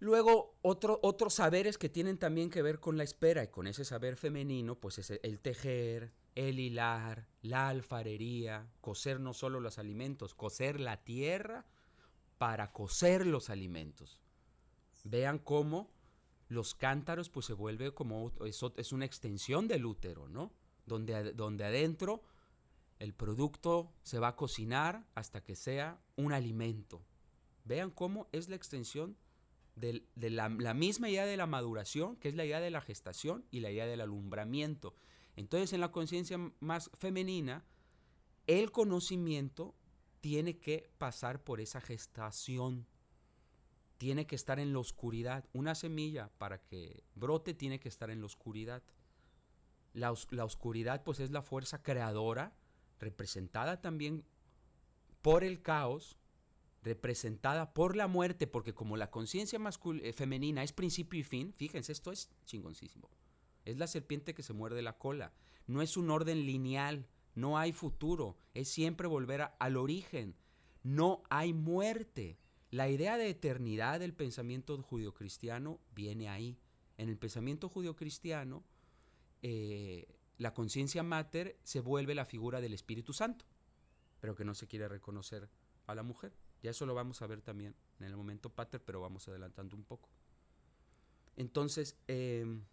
Luego, 0.00 0.58
otro, 0.60 1.00
otros 1.02 1.34
saberes 1.34 1.78
que 1.78 1.88
tienen 1.88 2.18
también 2.18 2.50
que 2.50 2.60
ver 2.60 2.78
con 2.78 2.98
la 2.98 3.04
espera 3.04 3.44
y 3.44 3.48
con 3.48 3.66
ese 3.66 3.86
saber 3.86 4.16
femenino, 4.16 4.74
pues 4.74 4.98
es 4.98 5.10
el 5.22 5.40
tejer, 5.40 6.12
el 6.34 6.58
hilar, 6.58 7.26
la 7.40 7.68
alfarería, 7.68 8.68
coser 8.82 9.18
no 9.18 9.32
solo 9.32 9.60
los 9.60 9.78
alimentos, 9.78 10.34
coser 10.34 10.78
la 10.78 11.04
tierra 11.04 11.64
para 12.36 12.72
coser 12.72 13.26
los 13.26 13.48
alimentos. 13.48 14.20
Vean 15.04 15.38
cómo 15.38 15.90
los 16.48 16.74
cántaros 16.74 17.30
pues 17.30 17.46
se 17.46 17.54
vuelve 17.54 17.94
como, 17.94 18.32
eso 18.44 18.74
es 18.76 18.92
una 18.92 19.06
extensión 19.06 19.68
del 19.68 19.86
útero, 19.86 20.28
¿no? 20.28 20.52
Donde, 20.84 21.32
donde 21.32 21.64
adentro 21.64 22.22
el 22.98 23.14
producto 23.14 23.92
se 24.02 24.18
va 24.18 24.28
a 24.28 24.36
cocinar 24.36 25.06
hasta 25.14 25.42
que 25.42 25.56
sea 25.56 26.00
un 26.16 26.32
alimento. 26.32 27.04
Vean 27.64 27.90
cómo 27.90 28.28
es 28.32 28.48
la 28.48 28.56
extensión 28.56 29.16
de, 29.76 30.04
la, 30.30 30.48
misma 30.74 31.08
idea 31.08 31.26
de 31.26 31.36
la 31.36 31.46
maduración, 31.46 32.16
que 32.16 32.28
es 32.28 32.34
la 32.34 32.44
idea 32.44 32.60
de 32.60 32.70
la 32.70 32.80
gestación 32.80 33.44
y 33.50 33.60
la 33.60 33.70
idea 33.70 33.86
del 33.86 34.00
alumbramiento. 34.00 34.94
Entonces, 35.36 35.72
en 35.72 35.80
la 35.80 35.90
conciencia 35.90 36.38
más 36.60 36.90
femenina, 36.94 37.64
el 38.46 38.70
conocimiento 38.70 39.74
tiene 40.20 40.58
que 40.58 40.90
pasar 40.98 41.42
por 41.42 41.60
esa 41.60 41.80
gestación, 41.80 42.86
tiene 43.98 44.26
que 44.26 44.36
estar 44.36 44.60
en 44.60 44.72
la 44.72 44.78
oscuridad. 44.78 45.48
Una 45.52 45.74
semilla 45.74 46.30
para 46.38 46.62
que 46.62 47.04
brote 47.14 47.54
tiene 47.54 47.80
que 47.80 47.88
estar 47.88 48.10
en 48.10 48.20
la 48.20 48.26
oscuridad. 48.26 48.82
La, 49.92 50.12
la 50.30 50.44
oscuridad 50.44 51.02
pues 51.02 51.20
es 51.20 51.30
la 51.30 51.42
fuerza 51.42 51.82
creadora, 51.82 52.56
representada 53.04 53.80
también 53.80 54.24
por 55.22 55.44
el 55.44 55.62
caos, 55.62 56.18
representada 56.82 57.72
por 57.72 57.96
la 57.96 58.08
muerte, 58.08 58.46
porque 58.46 58.74
como 58.74 58.96
la 58.96 59.10
conciencia 59.10 59.58
eh, 60.02 60.12
femenina 60.12 60.62
es 60.62 60.72
principio 60.72 61.20
y 61.20 61.22
fin, 61.22 61.54
fíjense, 61.54 61.92
esto 61.92 62.12
es 62.12 62.30
chingoncísimo. 62.44 63.08
Es 63.64 63.78
la 63.78 63.86
serpiente 63.86 64.34
que 64.34 64.42
se 64.42 64.52
muerde 64.52 64.82
la 64.82 64.98
cola. 64.98 65.32
No 65.66 65.80
es 65.80 65.96
un 65.96 66.10
orden 66.10 66.44
lineal, 66.44 67.06
no 67.34 67.56
hay 67.56 67.72
futuro, 67.72 68.36
es 68.52 68.68
siempre 68.68 69.06
volver 69.06 69.48
al 69.58 69.76
origen. 69.76 70.36
No 70.82 71.22
hay 71.30 71.54
muerte. 71.54 72.38
La 72.70 72.90
idea 72.90 73.16
de 73.16 73.30
eternidad 73.30 74.00
del 74.00 74.12
pensamiento 74.12 74.80
judio-cristiano 74.82 75.80
viene 75.94 76.28
ahí. 76.28 76.58
En 76.98 77.08
el 77.08 77.16
pensamiento 77.16 77.68
judio-cristiano, 77.68 78.62
eh, 79.42 80.06
la 80.38 80.54
conciencia 80.54 81.02
mater 81.02 81.58
se 81.62 81.80
vuelve 81.80 82.14
la 82.14 82.24
figura 82.24 82.60
del 82.60 82.74
Espíritu 82.74 83.12
Santo, 83.12 83.44
pero 84.20 84.34
que 84.34 84.44
no 84.44 84.54
se 84.54 84.66
quiere 84.66 84.88
reconocer 84.88 85.48
a 85.86 85.94
la 85.94 86.02
mujer. 86.02 86.34
Ya 86.62 86.70
eso 86.70 86.86
lo 86.86 86.94
vamos 86.94 87.22
a 87.22 87.26
ver 87.26 87.42
también 87.42 87.76
en 88.00 88.06
el 88.06 88.16
momento 88.16 88.50
pater, 88.50 88.82
pero 88.82 89.00
vamos 89.00 89.28
adelantando 89.28 89.76
un 89.76 89.84
poco. 89.84 90.08
Entonces, 91.36 91.96
em, 92.06 92.64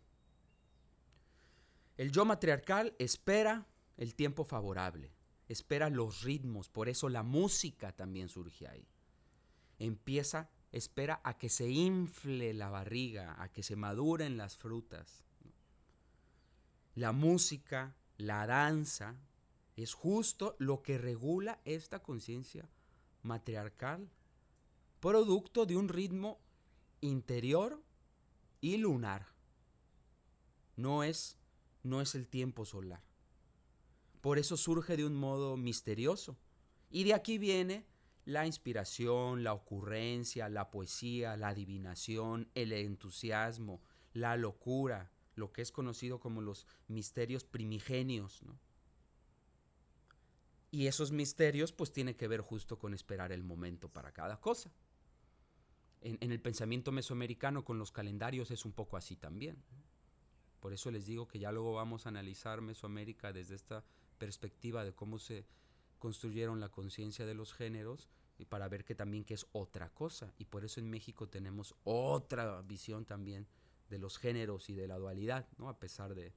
el 1.98 2.12
yo 2.12 2.26
matriarcal 2.26 2.96
espera 3.00 3.68
el 3.98 4.16
tiempo 4.16 4.44
favorable, 4.44 5.14
espera 5.48 5.90
los 5.90 6.22
ritmos, 6.22 6.70
por 6.70 6.90
eso 6.90 7.10
la 7.10 7.24
música 7.24 7.92
también 7.92 8.30
surge 8.30 8.68
ahí. 8.68 8.88
Empieza, 9.78 10.50
espera 10.72 11.22
a 11.24 11.38
que 11.38 11.50
se 11.50 11.70
infle 11.70 12.54
la 12.54 12.70
barriga, 12.70 13.42
a 13.42 13.52
que 13.52 13.62
se 13.62 13.76
maduren 13.76 14.38
las 14.38 14.56
frutas. 14.58 15.26
La 16.96 17.12
música, 17.12 17.96
la 18.18 18.46
danza, 18.46 19.16
es 19.76 19.94
justo 19.94 20.56
lo 20.60 20.82
que 20.82 20.98
regula 20.98 21.60
esta 21.66 22.04
conciencia 22.04 22.70
matriarcal, 23.24 24.10
producto 25.00 25.66
de 25.66 25.78
un 25.78 25.90
ritmo 25.90 26.40
interior 27.00 27.82
y 28.60 28.78
lunar. 28.78 29.28
No 30.76 31.04
es, 31.04 31.38
no 31.84 32.02
es 32.02 32.16
el 32.16 32.28
tiempo 32.28 32.66
solar. 32.66 33.02
Por 34.22 34.38
eso 34.38 34.58
surge 34.58 34.98
de 34.98 35.06
un 35.06 35.16
modo 35.16 35.58
misterioso. 35.58 36.38
Y 36.90 37.06
de 37.06 37.14
aquí 37.14 37.38
viene 37.38 37.86
la 38.26 38.46
inspiración, 38.46 39.44
la 39.44 39.54
ocurrencia, 39.54 40.50
la 40.50 40.70
poesía, 40.70 41.38
la 41.38 41.50
adivinación, 41.50 42.50
el 42.54 42.72
entusiasmo, 42.74 43.82
la 44.14 44.36
locura, 44.38 45.12
lo 45.36 45.52
que 45.52 45.62
es 45.62 45.72
conocido 45.72 46.20
como 46.20 46.42
los 46.42 46.68
misterios 46.88 47.44
primigenios. 47.44 48.42
¿no? 48.44 48.60
Y 50.72 50.88
esos 50.88 51.12
misterios 51.12 51.74
pues 51.74 51.92
tienen 51.92 52.16
que 52.16 52.30
ver 52.30 52.42
justo 52.42 52.80
con 52.80 52.94
esperar 52.94 53.34
el 53.34 53.44
momento 53.44 53.90
para 53.90 54.14
cada 54.14 54.40
cosa. 54.40 54.72
En, 56.00 56.32
el 56.32 56.42
pensamiento 56.42 56.92
mesoamericano 56.92 57.64
con 57.64 57.78
los 57.78 57.92
calendarios 57.92 58.50
es 58.52 58.66
un 58.66 58.72
poco 58.72 58.98
así 58.98 59.18
también. 59.18 59.62
Por 60.62 60.74
eso 60.74 60.90
les 60.90 61.06
digo 61.06 61.28
que 61.28 61.40
ya 61.40 61.52
luego 61.52 61.74
vamos 61.74 62.06
a 62.06 62.10
analizar 62.10 62.62
Mesoamérica 62.62 63.34
desde 63.34 63.56
esta 63.56 63.84
perspectiva 64.18 64.84
de 64.84 64.94
cómo 64.94 65.20
se 65.20 65.46
construyeron 66.00 66.60
la 66.60 66.70
conciencia 66.70 67.26
de 67.26 67.36
los 67.36 67.54
géneros 67.54 68.10
y 68.38 68.46
para 68.46 68.68
ver 68.68 68.84
que 68.84 68.96
también 68.96 69.26
que 69.26 69.34
es 69.34 69.46
otra 69.52 69.90
cosa. 69.90 70.34
Y 70.38 70.46
por 70.46 70.64
eso 70.64 70.80
en 70.80 70.90
México 70.90 71.28
tenemos 71.28 71.76
otra 71.84 72.62
visión 72.62 73.06
también 73.06 73.46
de 73.92 74.00
los 74.00 74.18
géneros 74.18 74.70
y 74.70 74.74
de 74.74 74.88
la 74.88 74.98
dualidad, 74.98 75.48
¿no? 75.58 75.70
A 75.70 75.78
pesar 75.78 76.16
de, 76.16 76.34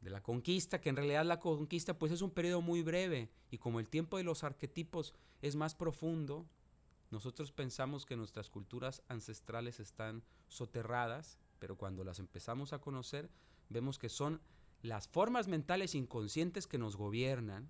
de 0.00 0.10
la 0.10 0.22
conquista, 0.22 0.80
que 0.80 0.88
en 0.88 0.96
realidad 0.96 1.24
la 1.24 1.40
conquista 1.40 1.98
pues 1.98 2.12
es 2.12 2.22
un 2.22 2.30
periodo 2.30 2.62
muy 2.62 2.82
breve 2.82 3.30
y 3.50 3.58
como 3.58 3.80
el 3.80 3.90
tiempo 3.90 4.16
de 4.16 4.24
los 4.24 4.44
arquetipos 4.44 5.12
es 5.42 5.56
más 5.56 5.74
profundo, 5.74 6.48
nosotros 7.10 7.50
pensamos 7.50 8.06
que 8.06 8.16
nuestras 8.16 8.48
culturas 8.48 9.02
ancestrales 9.08 9.80
están 9.80 10.22
soterradas, 10.46 11.38
pero 11.58 11.76
cuando 11.76 12.04
las 12.04 12.20
empezamos 12.20 12.72
a 12.72 12.80
conocer 12.80 13.28
vemos 13.68 13.98
que 13.98 14.08
son 14.08 14.40
las 14.80 15.08
formas 15.08 15.48
mentales 15.48 15.96
inconscientes 15.96 16.68
que 16.68 16.78
nos 16.78 16.96
gobiernan 16.96 17.68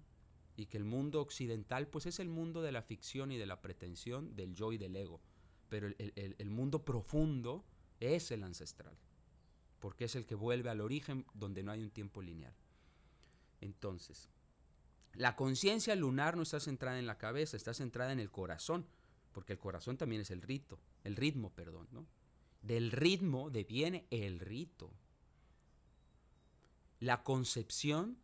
y 0.55 0.67
que 0.67 0.77
el 0.77 0.85
mundo 0.85 1.23
occidental 1.23 1.89
pues 1.89 2.05
es 2.05 2.21
el 2.21 2.29
mundo 2.29 2.61
de 2.61 2.73
la 2.73 2.83
ficción 2.83 3.33
y 3.33 3.39
de 3.39 3.47
la 3.47 3.63
pretensión, 3.63 4.37
del 4.37 4.55
yo 4.55 4.71
y 4.73 4.77
del 4.77 4.97
ego, 4.97 5.23
pero 5.71 5.89
el 5.97 6.51
mundo 6.51 6.85
profundo 6.85 7.65
es 8.01 8.31
el 8.31 8.43
ancestral 8.43 8.97
porque 9.79 10.05
es 10.05 10.17
el 10.17 10.27
que 10.27 10.35
vuelve 10.35 10.71
al 10.71 10.81
origen 10.81 11.25
donde 11.35 11.63
no 11.63 11.73
hay 11.73 11.83
un 11.83 11.91
tiempo 11.91 12.23
lineal. 12.23 12.55
Entonces, 13.61 14.29
la 15.15 15.37
conciencia 15.37 15.95
lunar 15.97 16.37
no 16.37 16.43
está 16.43 16.61
centrada 16.61 16.99
en 16.99 17.07
la 17.07 17.19
cabeza, 17.19 17.57
está 17.57 17.75
centrada 17.75 18.13
en 18.13 18.21
el 18.21 18.31
corazón, 18.31 18.87
porque 19.33 19.55
el 19.55 19.59
corazón 19.59 19.97
también 19.97 20.23
es 20.23 20.31
el 20.31 20.43
rito, 20.43 20.79
el 21.05 21.17
ritmo, 21.17 21.51
perdón, 21.51 21.89
¿no? 21.93 22.07
Del 22.63 22.91
ritmo 22.91 23.51
deviene 23.51 24.07
el 24.11 24.41
rito. 24.41 24.93
La 27.01 27.23
concepción 27.23 28.19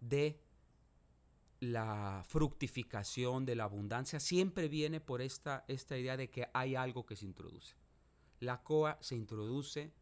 de 0.00 0.40
la 1.60 2.24
fructificación, 2.26 3.44
de 3.46 3.54
la 3.54 3.64
abundancia, 3.64 4.18
siempre 4.18 4.68
viene 4.68 5.00
por 5.00 5.22
esta, 5.22 5.64
esta 5.68 5.96
idea 5.96 6.16
de 6.16 6.30
que 6.30 6.48
hay 6.52 6.74
algo 6.74 7.06
que 7.06 7.16
se 7.16 7.26
introduce. 7.26 7.76
La 8.40 8.62
coa 8.62 8.98
se 9.00 9.16
introduce 9.16 9.92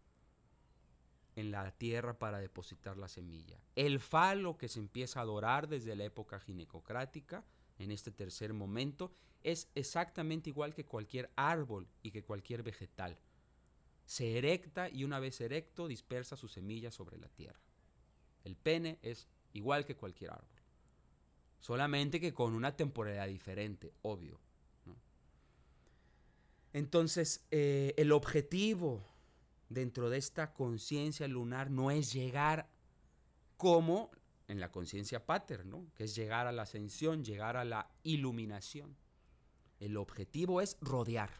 en 1.37 1.51
la 1.51 1.71
tierra 1.73 2.19
para 2.19 2.39
depositar 2.39 2.97
la 2.97 3.09
semilla. 3.09 3.61
El 3.75 4.01
falo 4.01 4.57
que 4.57 4.69
se 4.69 4.79
empieza 4.79 5.21
a 5.21 5.23
adorar 5.23 5.69
desde 5.69 5.95
la 5.95 6.05
época 6.05 6.41
ginecocrática, 6.41 7.45
en 7.79 7.91
este 7.91 8.11
tercer 8.11 8.55
momento, 8.55 9.13
es 9.43 9.69
exactamente 9.75 10.51
igual 10.51 10.75
que 10.75 10.87
cualquier 10.87 11.31
árbol 11.37 11.89
y 12.03 12.11
que 12.11 12.25
cualquier 12.25 12.63
vegetal. 12.63 13.19
Se 14.07 14.39
erecta 14.39 14.89
y 14.89 15.05
una 15.05 15.21
vez 15.21 15.41
erecto 15.41 15.89
dispersa 15.89 16.37
sus 16.37 16.53
semillas 16.53 16.95
sobre 16.95 17.19
la 17.19 17.29
tierra. 17.29 17.61
El 18.45 18.57
pene 18.57 18.99
es 19.03 19.29
igual 19.53 19.85
que 19.85 19.97
cualquier 19.97 20.31
árbol. 20.31 20.57
Solamente 21.61 22.21
que 22.21 22.33
con 22.33 22.55
una 22.55 22.77
temporalidad 22.77 23.27
diferente, 23.27 23.93
obvio. 24.03 24.41
Entonces, 26.77 27.47
eh, 27.53 27.95
el 27.97 28.13
objetivo 28.13 29.03
dentro 29.71 30.11
de 30.11 30.19
esta 30.19 30.53
conciencia 30.53 31.27
lunar 31.27 31.71
no 31.71 31.91
es 31.91 32.13
llegar 32.13 32.69
como 33.57 34.11
en 34.47 34.61
la 34.61 34.71
conciencia 34.71 35.25
pater, 35.25 35.65
¿no? 35.65 35.87
que 35.95 36.05
es 36.05 36.15
llegar 36.15 36.47
a 36.47 36.53
la 36.53 36.65
ascensión, 36.65 37.25
llegar 37.25 37.57
a 37.57 37.65
la 37.65 37.91
iluminación. 38.03 38.95
El 39.81 39.97
objetivo 39.97 40.61
es 40.61 40.77
rodear. 40.83 41.31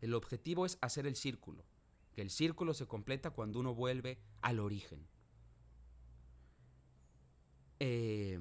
El 0.00 0.14
objetivo 0.14 0.66
es 0.66 0.78
hacer 0.80 1.06
el 1.06 1.14
círculo. 1.14 1.64
Que 2.12 2.20
el 2.20 2.30
círculo 2.30 2.74
se 2.74 2.88
completa 2.88 3.30
cuando 3.30 3.60
uno 3.60 3.72
vuelve 3.72 4.18
al 4.42 4.58
origen. 4.58 5.06
Eh, 7.78 8.40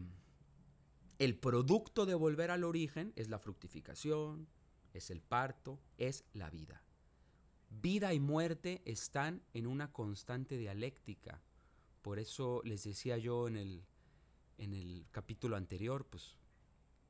el 1.19 1.37
producto 1.37 2.07
de 2.07 2.15
volver 2.15 2.49
al 2.49 2.63
origen 2.63 3.13
es 3.15 3.29
la 3.29 3.37
fructificación, 3.37 4.47
es 4.93 5.09
el 5.09 5.21
parto, 5.21 5.79
es 5.97 6.23
la 6.33 6.49
vida. 6.49 6.83
vida 7.69 8.13
y 8.13 8.19
muerte 8.19 8.81
están 8.85 9.43
en 9.53 9.67
una 9.67 9.91
constante 9.91 10.57
dialéctica. 10.57 11.41
Por 12.01 12.17
eso 12.17 12.61
les 12.63 12.83
decía 12.83 13.17
yo 13.17 13.47
en 13.47 13.57
el, 13.57 13.83
en 14.57 14.73
el 14.73 15.05
capítulo 15.11 15.55
anterior, 15.55 16.05
pues 16.05 16.35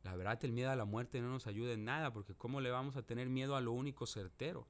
la 0.03 0.15
verdad 0.15 0.43
el 0.43 0.51
miedo 0.51 0.71
a 0.71 0.75
la 0.75 0.85
muerte 0.85 1.21
no 1.21 1.29
nos 1.29 1.47
ayuda 1.47 1.73
en 1.73 1.85
nada, 1.85 2.11
porque 2.11 2.35
¿cómo 2.35 2.61
le 2.61 2.71
vamos 2.71 2.95
a 2.95 3.03
tener 3.03 3.29
miedo 3.29 3.55
a 3.55 3.61
lo 3.61 3.71
único 3.71 4.05
certero? 4.05 4.67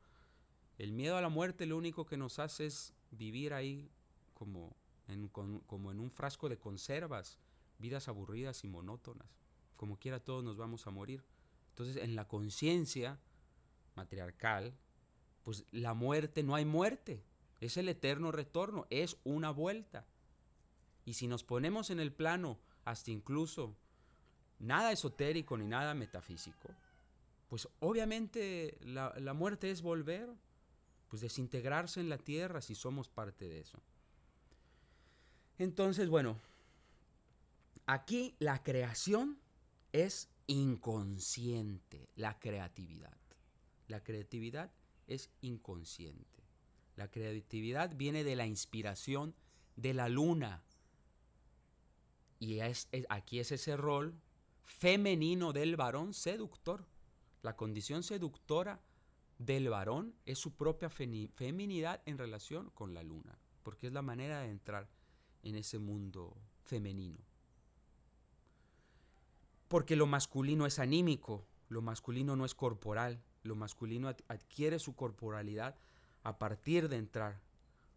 El 0.77 0.91
miedo 0.93 1.17
a 1.17 1.21
la 1.21 1.29
muerte 1.29 1.65
lo 1.65 1.77
único 1.77 2.05
que 2.05 2.17
nos 2.17 2.39
hace 2.39 2.65
es 2.65 2.93
vivir 3.11 3.53
ahí 3.53 3.91
como 4.33 4.75
en, 5.07 5.27
como 5.27 5.91
en 5.91 5.99
un 5.99 6.09
frasco 6.11 6.49
de 6.49 6.57
conservas, 6.57 7.39
vidas 7.79 8.07
aburridas 8.07 8.63
y 8.63 8.67
monótonas. 8.67 9.27
Como 9.75 9.97
quiera 9.97 10.19
todos 10.19 10.43
nos 10.43 10.57
vamos 10.57 10.87
a 10.87 10.91
morir. 10.91 11.23
Entonces 11.79 12.03
en 12.03 12.13
la 12.17 12.27
conciencia 12.27 13.17
matriarcal, 13.95 14.75
pues 15.45 15.63
la 15.71 15.93
muerte 15.93 16.43
no 16.43 16.55
hay 16.55 16.65
muerte, 16.65 17.23
es 17.61 17.77
el 17.77 17.87
eterno 17.87 18.33
retorno, 18.33 18.85
es 18.89 19.15
una 19.23 19.51
vuelta. 19.51 20.05
Y 21.05 21.13
si 21.13 21.27
nos 21.27 21.45
ponemos 21.45 21.89
en 21.89 22.01
el 22.01 22.11
plano 22.11 22.59
hasta 22.83 23.11
incluso 23.11 23.77
nada 24.59 24.91
esotérico 24.91 25.57
ni 25.57 25.67
nada 25.67 25.93
metafísico, 25.93 26.67
pues 27.47 27.69
obviamente 27.79 28.77
la, 28.81 29.13
la 29.17 29.33
muerte 29.33 29.71
es 29.71 29.81
volver, 29.81 30.29
pues 31.07 31.21
desintegrarse 31.21 32.01
en 32.01 32.09
la 32.09 32.17
tierra 32.17 32.59
si 32.61 32.75
somos 32.75 33.07
parte 33.07 33.47
de 33.47 33.61
eso. 33.61 33.79
Entonces, 35.57 36.09
bueno, 36.09 36.37
aquí 37.85 38.35
la 38.39 38.61
creación 38.63 39.39
es 39.93 40.27
inconsciente, 40.49 42.09
la 42.15 42.39
creatividad. 42.39 43.15
La 43.87 44.03
creatividad 44.03 44.71
es 45.05 45.29
inconsciente. 45.41 46.43
La 46.95 47.09
creatividad 47.09 47.95
viene 47.95 48.23
de 48.23 48.35
la 48.35 48.47
inspiración 48.47 49.35
de 49.75 49.93
la 49.93 50.09
luna. 50.09 50.63
Y 52.39 52.59
es, 52.59 52.89
aquí 53.09 53.39
es 53.39 53.51
ese 53.51 53.77
rol 53.77 54.19
femenino 54.63 55.53
del 55.53 55.75
varón 55.75 56.15
seductor. 56.15 56.87
La 57.43 57.55
condición 57.55 58.01
seductora 58.01 58.81
del 59.37 59.69
varón 59.69 60.15
es 60.25 60.39
su 60.39 60.55
propia 60.55 60.89
feminidad 60.89 62.01
en 62.05 62.17
relación 62.17 62.71
con 62.71 62.95
la 62.95 63.03
luna, 63.03 63.37
porque 63.61 63.87
es 63.87 63.93
la 63.93 64.01
manera 64.01 64.41
de 64.41 64.49
entrar 64.49 64.89
en 65.43 65.55
ese 65.55 65.77
mundo 65.77 66.35
femenino. 66.63 67.28
Porque 69.69 69.95
lo 69.95 70.07
masculino 70.07 70.65
es 70.65 70.79
anímico, 70.79 71.47
lo 71.69 71.81
masculino 71.81 72.35
no 72.35 72.43
es 72.43 72.55
corporal, 72.55 73.23
lo 73.43 73.55
masculino 73.55 74.09
adquiere 74.27 74.79
su 74.79 74.95
corporalidad 74.95 75.77
a 76.23 76.37
partir 76.37 76.89
de 76.89 76.97
entrar 76.97 77.39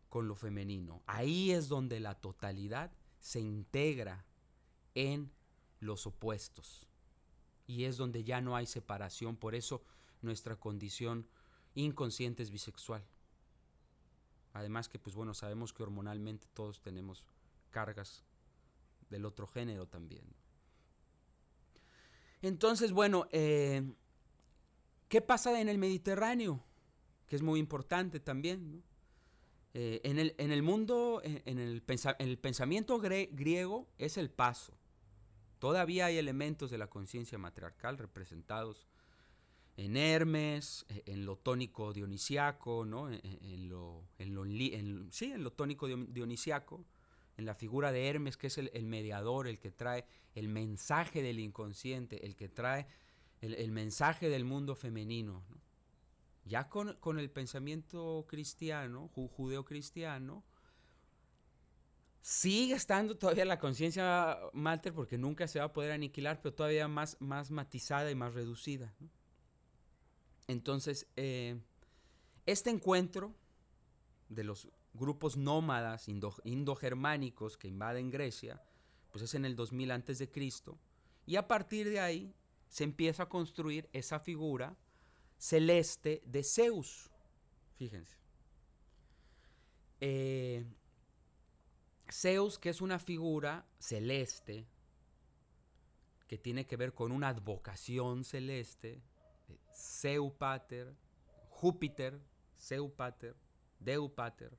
con 0.08 0.28
lo 0.28 0.34
femenino. 0.34 1.02
Ahí 1.06 1.50
es 1.50 1.68
donde 1.68 1.98
la 1.98 2.14
totalidad 2.14 2.92
se 3.18 3.40
integra 3.40 4.26
en 4.94 5.32
los 5.80 6.06
opuestos. 6.06 6.86
Y 7.66 7.84
es 7.84 7.96
donde 7.96 8.22
ya 8.22 8.42
no 8.42 8.54
hay 8.54 8.66
separación. 8.66 9.36
Por 9.36 9.54
eso 9.54 9.82
nuestra 10.20 10.56
condición 10.56 11.26
inconsciente 11.74 12.42
es 12.42 12.50
bisexual. 12.50 13.02
Además 14.52 14.88
que, 14.90 14.98
pues 14.98 15.16
bueno, 15.16 15.32
sabemos 15.32 15.72
que 15.72 15.82
hormonalmente 15.82 16.46
todos 16.52 16.82
tenemos 16.82 17.24
cargas 17.70 18.22
del 19.08 19.24
otro 19.24 19.46
género 19.46 19.86
también. 19.86 20.24
Entonces, 22.42 22.92
bueno, 22.92 23.26
eh, 23.30 23.82
¿qué 25.08 25.20
pasa 25.20 25.60
en 25.60 25.68
el 25.68 25.78
Mediterráneo? 25.78 26.62
Que 27.26 27.36
es 27.36 27.42
muy 27.42 27.60
importante 27.60 28.20
también. 28.20 28.82
Eh, 29.74 30.00
en, 30.04 30.18
el, 30.18 30.34
en, 30.36 30.52
el, 30.52 30.62
mundo, 30.62 31.22
en, 31.24 31.58
el, 31.58 31.82
el, 32.18 32.38
pensamiento 32.38 32.98
griego 32.98 33.88
es 33.96 34.18
el 34.18 34.28
paso. 34.28 34.76
Todavía 35.60 36.06
hay 36.06 36.18
elementos 36.18 36.70
de 36.70 36.78
la 36.78 36.88
conciencia 36.88 37.38
matriarcal 37.38 37.96
representados 37.96 38.88
en 39.76 39.96
Hermes, 39.96 40.84
e, 40.88 41.04
en 41.06 41.24
lo 41.24 41.36
tónico 41.36 41.92
dionisiaco, 41.92 42.84
¿no? 42.84 43.10
E, 43.10 43.20
e, 43.22 43.54
en, 43.54 43.68
lo, 43.68 44.04
en 44.18 44.34
lo, 44.34 44.44
sí, 45.10 45.32
en 45.32 45.44
lo 45.44 45.52
tónico 45.52 45.86
dionisiaco, 45.86 46.84
en 47.36 47.46
la 47.46 47.54
figura 47.54 47.92
de 47.92 48.08
Hermes, 48.08 48.36
que 48.36 48.48
es 48.48 48.58
el, 48.58 48.86
mediador, 48.86 49.48
el 49.48 49.58
que 49.58 49.70
trae 49.70 50.04
el 50.34 50.48
mensaje 50.48 51.22
del 51.22 51.38
inconsciente, 51.38 52.26
el 52.26 52.36
que 52.36 52.48
trae 52.48 52.86
el, 53.40 53.72
mensaje 53.72 54.28
del 54.28 54.44
mundo 54.44 54.74
femenino. 54.74 55.42
Ya 56.44 56.68
con, 56.68 56.94
con, 56.96 57.18
el 57.18 57.30
pensamiento 57.30 58.26
cristiano, 58.28 59.08
judeo-cristiano, 59.08 60.44
sigue 62.20 62.74
estando 62.74 63.16
todavía 63.16 63.44
la 63.44 63.58
conciencia 63.58 64.38
mater 64.52 64.92
porque 64.92 65.18
nunca 65.18 65.48
se 65.48 65.58
va 65.58 65.66
a 65.66 65.72
poder 65.72 65.92
aniquilar, 65.92 66.40
pero 66.40 66.54
todavía 66.54 66.88
más, 66.88 67.16
más 67.20 67.50
matizada 67.50 68.10
y 68.10 68.14
más 68.14 68.34
reducida. 68.34 68.94
Entonces, 70.46 71.06
eh, 71.16 71.60
este 72.46 72.70
encuentro 72.70 73.34
de 74.28 74.44
los 74.44 74.68
grupos 74.94 75.36
nómadas 75.36 76.08
indogermánicos 76.08 77.56
que 77.56 77.68
invaden 77.68 78.10
Grecia, 78.10 78.62
pues 79.10 79.24
es 79.24 79.34
en 79.34 79.44
el 79.44 79.56
2000 79.56 79.90
antes 79.90 80.18
de 80.18 80.30
Cristo, 80.30 80.78
y 81.26 81.36
a 81.36 81.46
partir 81.46 81.88
de 81.88 82.00
ahí 82.00 82.34
se 82.68 82.84
empieza 82.84 83.24
a 83.24 83.28
construir 83.28 83.88
esa 83.92 84.18
figura 84.18 84.76
celeste 85.38 86.22
de 86.24 86.42
Zeus. 86.42 87.10
Fíjense. 87.76 88.16
Eh, 90.00 90.64
Zeus, 92.10 92.58
que 92.58 92.70
es 92.70 92.80
una 92.80 92.98
figura 92.98 93.66
celeste, 93.78 94.66
que 96.26 96.38
tiene 96.38 96.66
que 96.66 96.76
ver 96.76 96.94
con 96.94 97.12
una 97.12 97.28
advocación 97.28 98.24
celeste, 98.24 99.02
Zeupater, 99.74 100.94
Júpiter, 101.50 102.18
Zeupater, 102.58 103.36
Deupater, 103.78 104.56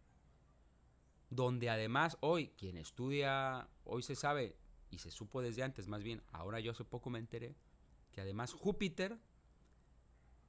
donde 1.36 1.70
además 1.70 2.18
hoy 2.22 2.50
quien 2.58 2.78
estudia, 2.78 3.68
hoy 3.84 4.04
se 4.04 4.16
sabe, 4.16 4.56
y 4.90 5.00
se 5.00 5.12
supo 5.12 5.42
desde 5.42 5.64
antes 5.64 5.88
más 5.88 6.04
bien, 6.04 6.22
ahora 6.32 6.60
yo 6.60 6.72
hace 6.72 6.86
poco 6.86 7.10
me 7.10 7.20
enteré, 7.20 7.56
que 8.12 8.22
además 8.22 8.54
Júpiter 8.54 9.18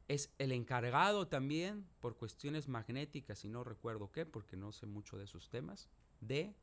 es 0.09 0.35
el 0.39 0.53
encargado 0.53 1.29
también, 1.29 1.87
por 2.01 2.17
cuestiones 2.17 2.69
magnéticas 2.69 3.45
y 3.45 3.49
no 3.49 3.65
recuerdo 3.65 4.13
qué, 4.13 4.27
porque 4.27 4.57
no 4.57 4.71
sé 4.73 4.87
mucho 4.87 5.17
de 5.17 5.25
esos 5.25 5.49
temas, 5.49 5.89
de 6.21 6.55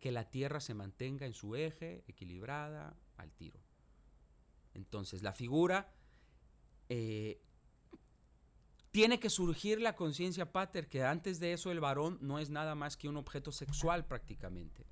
que 0.00 0.10
la 0.10 0.28
Tierra 0.28 0.60
se 0.60 0.74
mantenga 0.74 1.26
en 1.26 1.34
su 1.34 1.54
eje, 1.54 2.04
equilibrada, 2.08 2.96
al 3.16 3.32
tiro. 3.32 3.60
Entonces 4.74 5.22
la 5.22 5.32
figura 5.32 5.92
eh, 6.88 7.40
tiene 8.96 9.20
que 9.20 9.28
surgir 9.28 9.78
la 9.78 9.94
conciencia 9.94 10.52
pater, 10.52 10.88
que 10.88 11.04
antes 11.04 11.38
de 11.38 11.52
eso 11.52 11.70
el 11.70 11.80
varón 11.80 12.16
no 12.22 12.38
es 12.38 12.48
nada 12.48 12.74
más 12.74 12.96
que 12.96 13.10
un 13.10 13.18
objeto 13.18 13.52
sexual 13.52 14.06
prácticamente. 14.06 14.86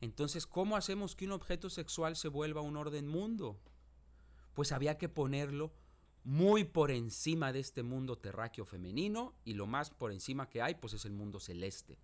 Entonces, 0.00 0.46
¿cómo 0.46 0.76
hacemos 0.76 1.16
que 1.16 1.24
un 1.24 1.32
objeto 1.32 1.68
sexual 1.68 2.14
se 2.14 2.28
vuelva 2.28 2.60
un 2.60 2.76
orden 2.76 3.08
mundo? 3.08 3.58
Pues 4.54 4.70
había 4.70 4.96
que 4.96 5.08
ponerlo 5.08 5.72
muy 6.22 6.62
por 6.62 6.92
encima 6.92 7.52
de 7.52 7.58
este 7.58 7.82
mundo 7.82 8.16
terráqueo 8.16 8.64
femenino 8.64 9.34
y 9.44 9.54
lo 9.54 9.66
más 9.66 9.90
por 9.90 10.12
encima 10.12 10.48
que 10.48 10.62
hay, 10.62 10.76
pues 10.76 10.92
es 10.92 11.04
el 11.04 11.12
mundo 11.12 11.40
celeste, 11.40 11.98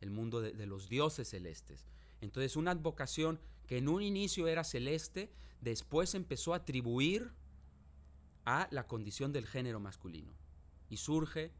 el 0.00 0.12
mundo 0.12 0.40
de, 0.40 0.52
de 0.52 0.66
los 0.66 0.88
dioses 0.88 1.28
celestes. 1.28 1.86
Entonces, 2.20 2.54
una 2.54 2.70
advocación 2.70 3.40
que 3.66 3.78
en 3.78 3.88
un 3.88 4.00
inicio 4.00 4.46
era 4.46 4.62
celeste, 4.62 5.32
después 5.60 6.14
empezó 6.14 6.54
a 6.54 6.58
atribuir 6.58 7.32
a 8.44 8.68
la 8.70 8.86
condición 8.86 9.32
del 9.32 9.48
género 9.48 9.80
masculino 9.80 10.43
y 10.94 10.96
surge 10.96 11.50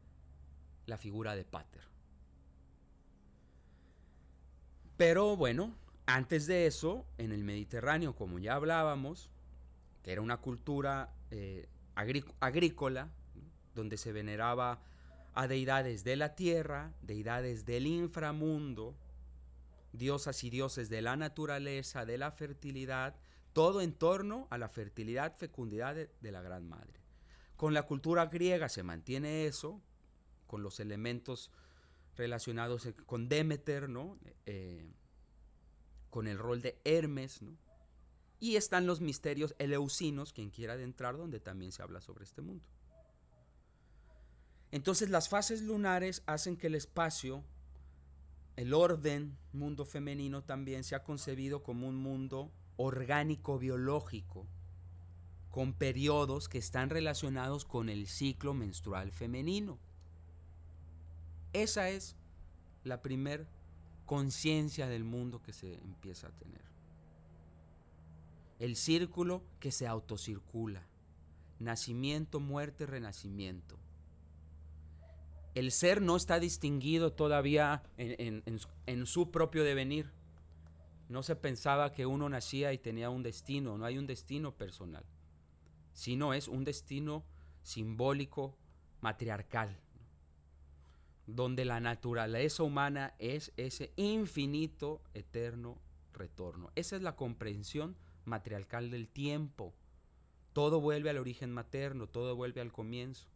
la 0.85 0.97
figura 0.97 1.35
de 1.35 1.43
Pater. 1.43 1.83
Pero 4.95 5.35
bueno, 5.35 5.75
antes 6.05 6.47
de 6.47 6.67
eso, 6.67 7.05
en 7.17 7.33
el 7.33 7.43
Mediterráneo, 7.43 8.15
como 8.15 8.39
ya 8.39 8.55
hablábamos, 8.55 9.29
que 10.03 10.13
era 10.13 10.21
una 10.21 10.37
cultura 10.37 11.13
eh, 11.31 11.67
agrícola, 12.39 13.09
donde 13.73 13.97
se 13.97 14.13
veneraba 14.13 14.79
a 15.33 15.47
deidades 15.49 16.05
de 16.05 16.15
la 16.15 16.33
tierra, 16.33 16.93
deidades 17.01 17.65
del 17.65 17.87
inframundo, 17.87 18.95
diosas 19.91 20.45
y 20.45 20.49
dioses 20.49 20.87
de 20.87 21.01
la 21.01 21.17
naturaleza, 21.17 22.05
de 22.05 22.17
la 22.17 22.31
fertilidad, 22.31 23.15
todo 23.51 23.81
en 23.81 23.91
torno 23.91 24.47
a 24.49 24.57
la 24.57 24.69
fertilidad, 24.69 25.35
fecundidad 25.35 25.93
de 25.95 26.31
la 26.31 26.41
Gran 26.41 26.69
Madre. 26.69 27.04
Con 27.57 27.73
la 27.73 27.83
cultura 27.83 28.25
griega 28.25 28.69
se 28.69 28.83
mantiene 28.83 29.45
eso, 29.45 29.81
con 30.47 30.63
los 30.63 30.79
elementos 30.79 31.51
relacionados 32.15 32.87
con 33.05 33.29
Demeter, 33.29 33.89
¿no? 33.89 34.17
Eh, 34.45 34.91
con 36.09 36.27
el 36.27 36.37
rol 36.37 36.61
de 36.61 36.79
Hermes, 36.83 37.41
¿no? 37.41 37.57
Y 38.39 38.57
están 38.57 38.85
los 38.85 39.01
misterios 39.01 39.55
eleusinos, 39.59 40.33
quien 40.33 40.49
quiera 40.49 40.73
adentrar, 40.73 41.17
donde 41.17 41.39
también 41.39 41.71
se 41.71 41.81
habla 41.81 42.01
sobre 42.01 42.25
este 42.25 42.41
mundo. 42.41 42.65
Entonces 44.71 45.09
las 45.09 45.29
fases 45.29 45.61
lunares 45.61 46.21
hacen 46.25 46.57
que 46.57 46.67
el 46.67 46.75
espacio, 46.75 47.43
el 48.57 48.73
orden, 48.73 49.37
mundo 49.53 49.85
femenino 49.85 50.43
también, 50.43 50.83
sea 50.83 51.03
concebido 51.03 51.63
como 51.63 51.87
un 51.87 51.95
mundo 51.95 52.51
orgánico 52.75 53.57
biológico, 53.57 54.47
con 55.55 55.71
periodos 55.71 56.49
que 56.49 56.57
están 56.57 56.89
relacionados 56.89 57.63
con 57.63 57.87
el 57.87 58.07
ciclo 58.07 58.53
menstrual 58.53 59.13
femenino. 59.13 59.79
Esa 61.53 61.87
es 61.87 62.17
la 62.83 63.01
primer 63.01 63.47
conciencia 64.05 64.87
del 64.87 65.05
mundo 65.05 65.41
que 65.41 65.53
se 65.53 65.75
empieza 65.75 66.27
a 66.27 66.31
tener. 66.31 66.59
El 68.59 68.75
círculo 68.75 69.43
que 69.61 69.71
se 69.71 69.87
autocircula. 69.87 70.85
Nacimiento, 71.59 72.41
muerte, 72.41 72.85
renacimiento. 72.85 73.77
El 75.53 75.71
ser 75.71 76.01
no 76.01 76.17
está 76.17 76.37
distinguido 76.41 77.13
todavía 77.13 77.81
en, 77.95 78.43
en 78.87 79.05
su 79.05 79.31
propio 79.31 79.63
devenir. 79.63 80.11
No 81.07 81.23
se 81.23 81.37
pensaba 81.37 81.93
que 81.93 82.05
uno 82.05 82.27
nacía 82.27 82.73
y 82.73 82.77
tenía 82.77 83.09
un 83.09 83.23
destino, 83.23 83.77
no 83.77 83.85
hay 83.85 83.97
un 83.97 84.05
destino 84.05 84.53
personal, 84.53 85.05
sino 85.95 86.35
es 86.35 86.47
un 86.47 86.63
destino 86.63 87.25
simbólico, 87.63 88.55
matriarcal 89.01 89.79
donde 91.27 91.65
la 91.65 91.79
naturaleza 91.79 92.63
humana 92.63 93.15
es 93.19 93.51
ese 93.57 93.91
infinito, 93.95 95.01
eterno 95.13 95.79
retorno. 96.13 96.71
Esa 96.75 96.95
es 96.95 97.01
la 97.01 97.15
comprensión 97.15 97.95
matriarcal 98.25 98.91
del 98.91 99.07
tiempo. 99.07 99.73
Todo 100.53 100.79
vuelve 100.79 101.09
al 101.09 101.17
origen 101.17 101.51
materno, 101.51 102.07
todo 102.07 102.35
vuelve 102.35 102.61
al 102.61 102.71
comienzo. 102.71 103.27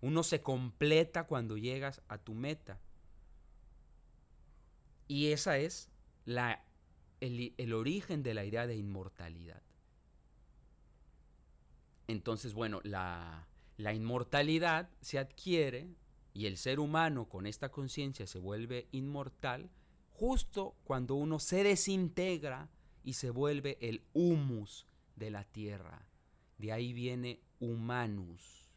Uno 0.00 0.22
se 0.22 0.42
completa 0.42 1.24
cuando 1.24 1.56
llegas 1.56 2.02
a 2.08 2.18
tu 2.18 2.34
meta. 2.34 2.80
Y 5.06 5.28
esa 5.28 5.58
es 5.58 5.88
la, 6.24 6.64
el, 7.20 7.54
el 7.58 7.72
origen 7.74 8.22
de 8.22 8.34
la 8.34 8.44
idea 8.44 8.66
de 8.66 8.76
inmortalidad. 8.76 9.62
Entonces, 12.08 12.54
bueno, 12.54 12.80
la, 12.84 13.46
la 13.76 13.94
inmortalidad 13.94 14.90
se 15.00 15.18
adquiere 15.18 15.88
y 16.34 16.46
el 16.46 16.56
ser 16.56 16.80
humano 16.80 17.28
con 17.28 17.46
esta 17.46 17.70
conciencia 17.70 18.26
se 18.26 18.38
vuelve 18.38 18.88
inmortal 18.92 19.70
justo 20.10 20.76
cuando 20.84 21.14
uno 21.14 21.38
se 21.38 21.64
desintegra 21.64 22.68
y 23.04 23.14
se 23.14 23.30
vuelve 23.30 23.78
el 23.80 24.04
humus 24.12 24.86
de 25.16 25.30
la 25.30 25.44
tierra. 25.44 26.06
De 26.58 26.72
ahí 26.72 26.92
viene 26.92 27.40
humanus. 27.60 28.68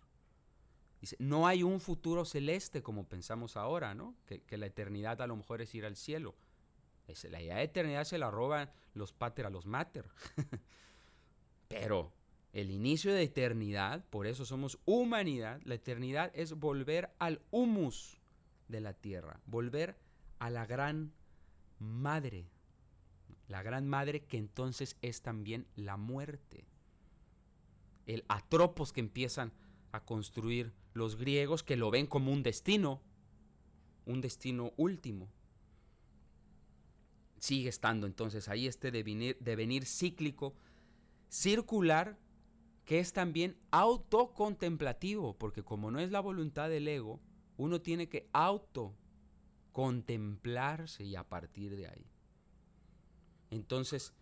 No 1.19 1.45
hay 1.45 1.61
un 1.61 1.79
futuro 1.79 2.25
celeste 2.25 2.81
como 2.81 3.07
pensamos 3.07 3.57
ahora, 3.57 3.93
¿no? 3.93 4.15
Que, 4.25 4.41
la 4.57 4.65
eternidad 4.65 5.21
a 5.21 5.27
lo 5.27 5.35
mejor 5.35 5.61
es 5.61 5.75
ir 5.75 5.85
al 5.85 5.95
cielo. 5.95 6.35
la 7.29 7.41
idea 7.41 7.57
de 7.57 7.63
eternidad 7.63 8.05
se 8.05 8.17
la 8.17 8.31
roban 8.31 8.71
los 8.93 9.13
pater 9.13 9.45
a 9.45 9.51
los 9.51 9.67
mater. 9.67 10.05
Pero 11.67 12.11
el 12.55 12.71
inicio 12.71 13.13
de 13.13 13.23
eternidad, 13.23 14.05
por 14.05 14.27
eso 14.27 14.45
somos 14.45 14.79
humanidad, 14.85 15.59
la 15.65 15.75
eternidad 15.75 16.31
es 16.33 16.53
volver 16.53 17.13
al 17.19 17.41
humus 17.51 18.17
de 18.69 18.79
la 18.79 18.93
tierra, 18.93 19.41
volver 19.45 19.97
a 20.39 20.49
la 20.49 20.65
gran 20.65 21.11
madre, 21.79 22.47
la 23.49 23.61
gran 23.61 23.89
madre 23.89 24.23
que 24.23 24.37
entonces 24.37 24.95
es 25.01 25.21
también 25.21 25.67
la 25.75 25.97
muerte. 25.97 26.65
El 28.05 28.23
atropos 28.29 28.93
que 28.93 29.01
empiezan 29.01 29.51
a 29.91 30.05
construir 30.05 30.71
los 30.93 31.17
griegos 31.17 31.61
que 31.61 31.75
lo 31.75 31.91
ven 31.91 32.07
como 32.07 32.31
un 32.31 32.41
destino, 32.41 33.01
un 34.05 34.21
destino 34.21 34.71
último. 34.77 35.27
Sigue 37.37 37.67
estando 37.67 38.07
entonces 38.07 38.47
ahí 38.47 38.65
este 38.65 38.91
devenir, 38.91 39.37
devenir 39.41 39.85
cíclico, 39.85 40.55
circular, 41.27 42.17
que 42.85 42.99
es 42.99 43.13
también 43.13 43.57
autocontemplativo, 43.71 45.37
porque 45.37 45.63
como 45.63 45.91
no 45.91 45.99
es 45.99 46.11
la 46.11 46.19
voluntad 46.19 46.69
del 46.69 46.87
ego, 46.87 47.19
uno 47.57 47.81
tiene 47.81 48.07
que 48.07 48.29
autocontemplarse 48.31 51.03
y 51.03 51.15
a 51.15 51.27
partir 51.27 51.75
de 51.75 51.87
ahí. 51.87 52.05
Entonces, 53.49 54.13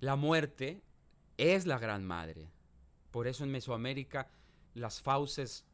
la 0.00 0.16
muerte 0.16 0.82
es 1.36 1.66
la 1.66 1.78
gran 1.78 2.04
madre. 2.04 2.50
Por 3.10 3.26
eso 3.26 3.44
en 3.44 3.50
Mesoamérica 3.50 4.30
las 4.74 5.00
fauces 5.00 5.66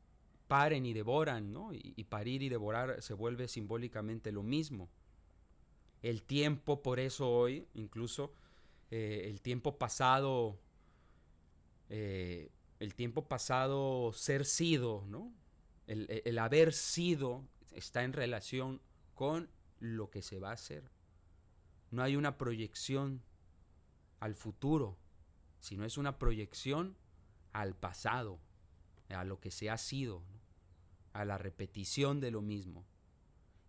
paren 0.48 0.84
y 0.84 0.92
devoran, 0.92 1.52
¿no? 1.52 1.72
Y, 1.72 2.04
parir 2.04 2.42
y 2.42 2.48
devorar 2.48 3.00
se 3.02 3.14
vuelve 3.14 3.48
simbólicamente 3.48 4.32
lo 4.32 4.42
mismo. 4.42 4.90
El 6.02 6.24
tiempo, 6.24 6.82
por 6.82 7.00
eso 7.00 7.30
hoy, 7.30 7.68
incluso 7.74 8.34
eh, 8.90 9.28
el 9.30 9.40
tiempo 9.40 9.78
pasado 9.78 10.58
eh, 11.94 12.50
el 12.80 12.94
tiempo 12.94 13.28
pasado 13.28 14.14
ser 14.14 14.46
sido, 14.46 15.04
¿no? 15.08 15.30
El, 15.86 16.38
haber 16.38 16.72
sido 16.72 17.46
está 17.70 18.02
en 18.02 18.14
relación 18.14 18.80
con 19.14 19.50
lo 19.78 20.08
que 20.08 20.22
se 20.22 20.38
va 20.38 20.50
a 20.50 20.54
hacer. 20.54 20.90
No 21.90 22.02
hay 22.02 22.16
una 22.16 22.38
proyección 22.38 23.22
al 24.20 24.34
futuro, 24.34 24.96
sino 25.60 25.84
es 25.84 25.98
una 25.98 26.18
proyección 26.18 26.96
al 27.52 27.76
pasado, 27.76 28.40
a 29.10 29.24
lo 29.24 29.38
que 29.38 29.50
se 29.50 29.68
ha 29.68 29.76
sido, 29.76 30.22
a 31.12 31.26
la 31.26 31.36
repetición 31.36 32.20
de 32.20 32.30
lo 32.30 32.40
mismo. 32.40 32.86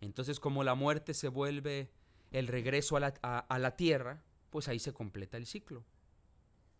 Entonces 0.00 0.40
como 0.40 0.64
la 0.64 0.74
muerte 0.74 1.12
se 1.12 1.28
vuelve 1.28 1.90
el 2.30 2.46
regreso 2.46 2.96
a 2.96 3.00
la, 3.00 3.08
a 3.08 3.58
la 3.58 3.76
tierra, 3.76 4.24
pues 4.48 4.66
ahí 4.68 4.78
se 4.78 4.94
completa 4.94 5.36
el 5.36 5.44
ciclo. 5.44 5.84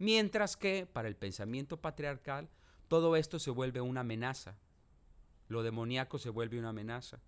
Mientras 0.05 0.59
que 0.59 0.85
para 0.85 1.09
el 1.09 1.17
pensamiento 1.17 1.81
patriarcal 1.81 2.51
todo 2.89 3.17
esto 3.17 3.39
se 3.39 3.51
vuelve 3.51 3.81
una 3.81 4.01
amenaza. 4.01 4.59
Lo 5.49 5.63
demoníaco 5.63 6.19
se 6.19 6.29
vuelve 6.29 6.59
una 6.59 6.69
amenaza. 6.69 7.23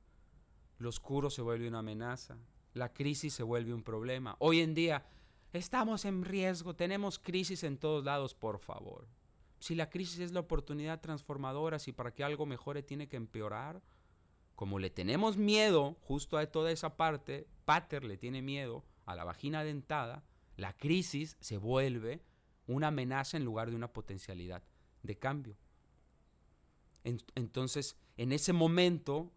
Lo 0.76 0.90
oscuro 0.90 1.30
se 1.30 1.40
vuelve 1.40 1.68
una 1.68 1.78
amenaza. 1.78 2.36
La 2.74 2.92
crisis 2.92 3.32
se 3.32 3.42
vuelve 3.42 3.72
un 3.72 3.82
problema. 3.82 4.36
Hoy 4.40 4.60
en 4.60 4.74
día 4.74 5.06
estamos 5.54 6.04
en 6.04 6.22
riesgo, 6.22 6.76
tenemos 6.76 7.18
crisis 7.18 7.64
en 7.64 7.78
todos 7.78 8.04
lados, 8.04 8.34
por 8.34 8.58
favor. 8.58 9.08
Si 9.58 9.74
la 9.74 9.88
crisis 9.88 10.18
es 10.18 10.32
la 10.32 10.40
oportunidad 10.40 11.00
transformadora, 11.00 11.78
si 11.78 11.92
para 11.92 12.12
que 12.12 12.24
algo 12.24 12.44
mejore 12.44 12.82
tiene 12.82 13.08
que 13.08 13.16
empeorar, 13.16 13.80
como 14.54 14.78
le 14.78 14.90
tenemos 14.90 15.38
miedo 15.38 15.96
justo 16.02 16.36
a 16.36 16.44
toda 16.44 16.70
esa 16.72 16.98
parte, 16.98 17.48
Pater 17.64 18.04
le 18.04 18.18
tiene 18.18 18.42
miedo 18.42 18.84
a 19.06 19.14
la 19.14 19.24
vagina 19.24 19.64
dentada, 19.64 20.24
la 20.58 20.74
crisis 20.76 21.38
se 21.40 21.56
vuelve 21.56 22.20
una 22.66 22.88
amenaza 22.88 23.36
en 23.36 23.44
lugar 23.44 23.70
de 23.70 23.76
una 23.76 23.92
potencialidad 23.92 24.62
de 25.02 25.18
cambio. 25.18 25.56
entonces, 27.04 27.96
en 28.16 28.32
ese 28.32 28.52
momento 28.52 29.32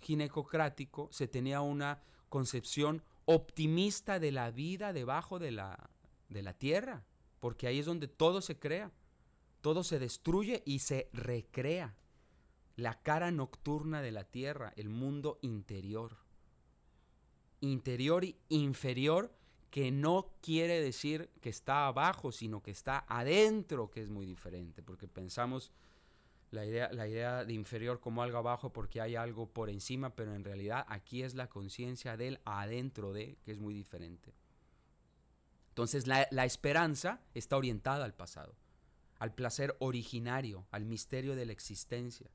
ginecocrático 0.00 1.08
se 1.12 1.28
tenía 1.28 1.60
una 1.60 2.02
concepción 2.28 3.04
optimista 3.24 4.18
de 4.18 4.32
la 4.32 4.50
vida 4.50 4.92
debajo 4.92 5.38
de 5.38 5.52
la, 5.52 5.90
de 6.28 6.42
la 6.42 6.54
tierra, 6.54 7.04
porque 7.38 7.66
ahí 7.66 7.78
es 7.78 7.86
donde 7.86 8.08
todo 8.08 8.40
se 8.40 8.58
crea, 8.58 8.92
todo 9.60 9.84
se 9.84 9.98
destruye 9.98 10.62
y 10.66 10.80
se 10.80 11.08
recrea. 11.12 11.94
La 12.74 13.02
cara 13.02 13.30
nocturna 13.30 14.02
de 14.02 14.10
la 14.10 14.24
tierra, 14.24 14.72
el 14.76 14.88
mundo 14.88 15.38
interior. 15.42 16.16
Interior 17.60 18.24
y 18.24 18.36
inferior 18.48 19.32
que 19.72 19.90
no 19.90 20.34
quiere 20.42 20.82
decir 20.82 21.30
que 21.40 21.48
está 21.48 21.86
abajo, 21.86 22.30
sino 22.30 22.62
que 22.62 22.70
está 22.70 23.06
adentro, 23.08 23.90
que 23.90 24.02
es 24.02 24.10
muy 24.10 24.26
diferente, 24.26 24.82
porque 24.82 25.08
pensamos 25.08 25.72
la 26.50 26.66
idea, 26.66 26.92
la 26.92 27.08
idea 27.08 27.42
de 27.46 27.54
inferior 27.54 27.98
como 27.98 28.22
algo 28.22 28.36
abajo 28.36 28.70
porque 28.70 29.00
hay 29.00 29.16
algo 29.16 29.48
por 29.48 29.70
encima, 29.70 30.14
pero 30.14 30.34
en 30.34 30.44
realidad 30.44 30.84
aquí 30.88 31.22
es 31.22 31.34
la 31.34 31.48
conciencia 31.48 32.18
del 32.18 32.38
adentro 32.44 33.14
de, 33.14 33.38
que 33.46 33.50
es 33.50 33.60
muy 33.60 33.72
diferente. 33.72 34.34
Entonces 35.70 36.06
la, 36.06 36.28
la 36.30 36.44
esperanza 36.44 37.22
está 37.32 37.56
orientada 37.56 38.04
al 38.04 38.12
pasado, 38.12 38.54
al 39.20 39.34
placer 39.34 39.74
originario, 39.78 40.66
al 40.70 40.84
misterio 40.84 41.34
de 41.34 41.46
la 41.46 41.52
existencia. 41.52 42.30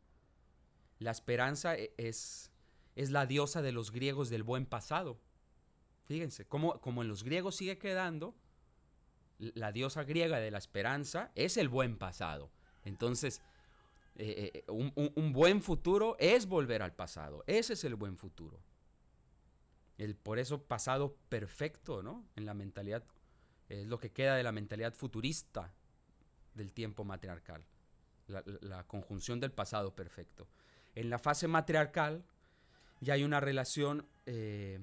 La 0.97 1.11
esperanza 1.11 1.77
e, 1.77 1.93
es, 1.97 2.51
es 2.95 3.11
la 3.11 3.27
diosa 3.27 3.61
de 3.61 3.73
los 3.73 3.91
griegos 3.91 4.31
del 4.31 4.41
buen 4.41 4.65
pasado, 4.65 5.19
Fíjense, 6.07 6.45
como, 6.45 6.79
en 7.01 7.07
los 7.07 7.23
griegos 7.23 7.57
sigue 7.57 7.77
quedando, 7.77 8.33
la 9.39 9.73
diosa 9.73 10.03
griega 10.03 10.39
de 10.39 10.51
la 10.51 10.57
esperanza 10.57 11.31
es 11.35 11.57
el 11.57 11.67
buen 11.67 11.97
pasado. 11.97 12.49
Entonces, 12.85 13.41
eh, 14.15 14.51
eh, 14.53 14.71
un, 14.71 15.33
buen 15.33 15.61
futuro 15.61 16.15
es 16.17 16.47
volver 16.47 16.81
al 16.81 16.93
pasado. 16.93 17.43
Ese 17.45 17.73
es 17.73 17.83
el 17.83 17.95
buen 17.95 18.15
futuro. 18.15 18.59
El, 19.97 20.15
por 20.15 20.39
eso 20.39 20.63
pasado 20.63 21.17
perfecto, 21.27 22.01
¿no? 22.01 22.23
En 22.37 22.45
la 22.45 22.53
mentalidad, 22.53 23.03
es 23.67 23.85
lo 23.85 23.99
que 23.99 24.11
queda 24.11 24.35
de 24.35 24.43
la 24.43 24.53
mentalidad 24.53 24.93
futurista 24.93 25.73
del 26.53 26.71
tiempo 26.71 27.03
matriarcal. 27.03 27.65
La, 28.27 28.43
la 28.61 28.87
conjunción 28.87 29.41
del 29.41 29.51
pasado 29.51 29.93
perfecto. 29.93 30.47
En 30.95 31.09
la 31.09 31.19
fase 31.19 31.49
matriarcal 31.49 32.23
ya 33.01 33.13
hay 33.13 33.23
una 33.23 33.39
relación 33.39 34.07
eh, 34.25 34.79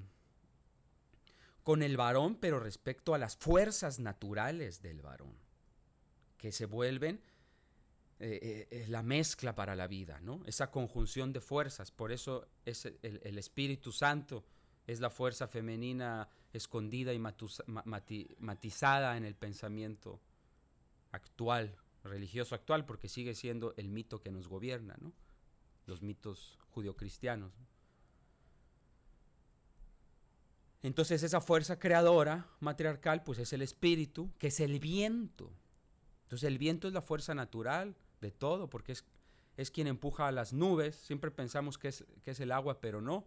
con 1.65 1.81
el 1.81 1.97
varón, 1.97 2.35
pero 2.35 2.59
respecto 2.59 3.15
a 3.15 3.17
las 3.17 3.35
fuerzas 3.37 3.99
naturales 3.99 4.83
del 4.83 5.01
varón, 5.01 5.33
que 6.37 6.51
se 6.51 6.67
vuelven 6.67 7.19
eh, 8.19 8.67
eh, 8.69 8.85
la 8.87 9.01
mezcla 9.01 9.55
para 9.55 9.75
la 9.75 9.87
vida, 9.87 10.19
¿no? 10.21 10.43
Esa 10.45 10.69
conjunción 10.69 11.33
de 11.33 11.41
fuerzas. 11.41 11.89
Por 11.89 12.11
eso 12.11 12.47
es 12.65 12.85
el, 12.85 13.37
Espíritu 13.39 13.91
Santo 13.91 14.45
es 14.85 14.99
la 14.99 15.09
fuerza 15.09 15.47
femenina 15.47 16.29
escondida 16.53 17.13
y 17.13 17.19
matizada 17.19 19.17
en 19.17 19.25
el 19.25 19.33
pensamiento 19.33 20.21
actual, 21.13 21.75
religioso 22.03 22.53
actual, 22.53 22.85
porque 22.85 23.09
sigue 23.09 23.33
siendo 23.33 23.73
el 23.75 23.89
mito 23.89 24.21
que 24.21 24.29
nos 24.31 24.47
gobierna, 24.47 24.95
¿no? 25.01 25.13
Los 25.87 26.03
mitos 26.03 26.59
judio-cristianos. 26.69 27.53
Entonces 30.85 31.23
esa 31.23 31.41
fuerza 31.41 31.79
creadora 31.79 32.45
matriarcal, 32.59 33.23
pues 33.23 33.39
es 33.39 33.51
el 33.53 33.63
espíritu, 33.63 34.29
que 34.37 34.49
es 34.49 34.59
el 34.59 34.79
viento. 34.79 35.51
Entonces 36.25 36.47
el 36.47 36.59
viento 36.59 36.87
es 36.87 36.93
la 36.93 37.01
fuerza 37.01 37.33
natural 37.33 37.95
de 38.21 38.29
todo, 38.29 38.69
porque 38.69 38.91
es, 38.91 39.03
es 39.57 39.71
quien 39.71 39.87
empuja 39.87 40.27
a 40.27 40.31
las 40.31 40.53
nubes. 40.53 40.95
Siempre 40.95 41.31
pensamos 41.31 41.79
que 41.79 41.87
es, 41.87 42.05
que 42.23 42.29
es 42.29 42.39
el 42.39 42.51
agua, 42.51 42.81
pero 42.81 43.01
no. 43.01 43.25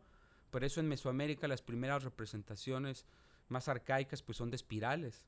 Por 0.52 0.62
eso 0.62 0.78
en 0.78 0.86
Mesoamérica 0.86 1.48
las 1.48 1.60
primeras 1.60 2.04
representaciones 2.04 3.06
más 3.48 3.66
arcaicas 3.66 4.22
pues 4.22 4.38
son 4.38 4.50
de 4.50 4.56
espirales, 4.56 5.26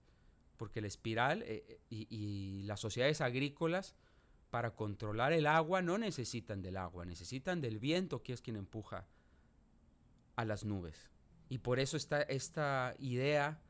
porque 0.56 0.80
la 0.80 0.86
espiral 0.86 1.42
eh, 1.42 1.64
eh, 1.66 1.80
y, 1.90 2.06
y, 2.16 2.62
las 2.62 2.78
sociedades 2.78 3.20
agrícolas 3.22 3.96
para 4.50 4.76
controlar 4.76 5.32
el 5.32 5.48
agua 5.48 5.82
no 5.82 5.98
necesitan 5.98 6.62
del 6.62 6.76
agua, 6.76 7.04
necesitan 7.04 7.60
del 7.60 7.80
viento 7.80 8.22
que 8.22 8.34
es 8.34 8.40
quien 8.40 8.54
empuja 8.54 9.04
a 10.36 10.44
las 10.44 10.64
nubes. 10.64 11.10
Y 11.50 11.58
por 11.58 11.80
eso 11.80 11.98
está 11.98 12.22
esta 12.22 12.94
idea 12.98 13.60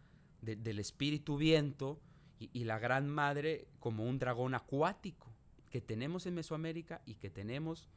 del 0.42 0.78
espíritu 0.78 1.36
viento 1.36 2.00
y, 2.38 2.50
y 2.52 2.64
la 2.64 2.78
gran 2.78 3.08
madre 3.08 3.66
como 3.80 4.04
un 4.04 4.20
dragón 4.20 4.54
acuático 4.54 5.34
que 5.70 5.80
tenemos 5.80 6.26
en 6.26 6.34
Mesoamérica 6.34 7.02
y 7.04 7.16
que 7.16 7.30
tenemos 7.30 7.88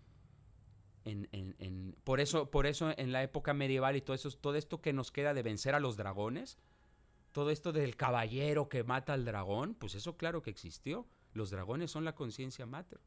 en, 1.05 1.27
en, 1.31 1.95
por 2.03 2.19
eso 2.21 2.49
por 2.49 2.65
eso 2.65 2.93
en 2.97 3.11
la 3.11 3.23
época 3.23 3.53
medieval 3.53 3.95
y 3.95 4.01
todo 4.01 4.15
eso 4.15 4.31
todo 4.31 4.55
esto 4.55 4.81
que 4.81 4.93
nos 4.93 5.11
queda 5.11 5.33
de 5.33 5.43
vencer 5.43 5.75
a 5.75 5.81
los 5.81 5.97
dragones 5.97 6.57
todo 7.33 7.49
esto 7.49 7.73
del 7.73 7.97
caballero 7.97 8.69
que 8.69 8.83
mata 8.83 9.13
al 9.13 9.25
dragón 9.25 9.75
pues 9.75 9.95
eso 9.95 10.15
claro 10.15 10.41
que 10.41 10.51
existió. 10.51 11.07
Los 11.33 11.49
dragones 11.49 11.89
son 11.89 12.05
la 12.05 12.13
conciencia 12.13 12.67
mater. 12.67 13.01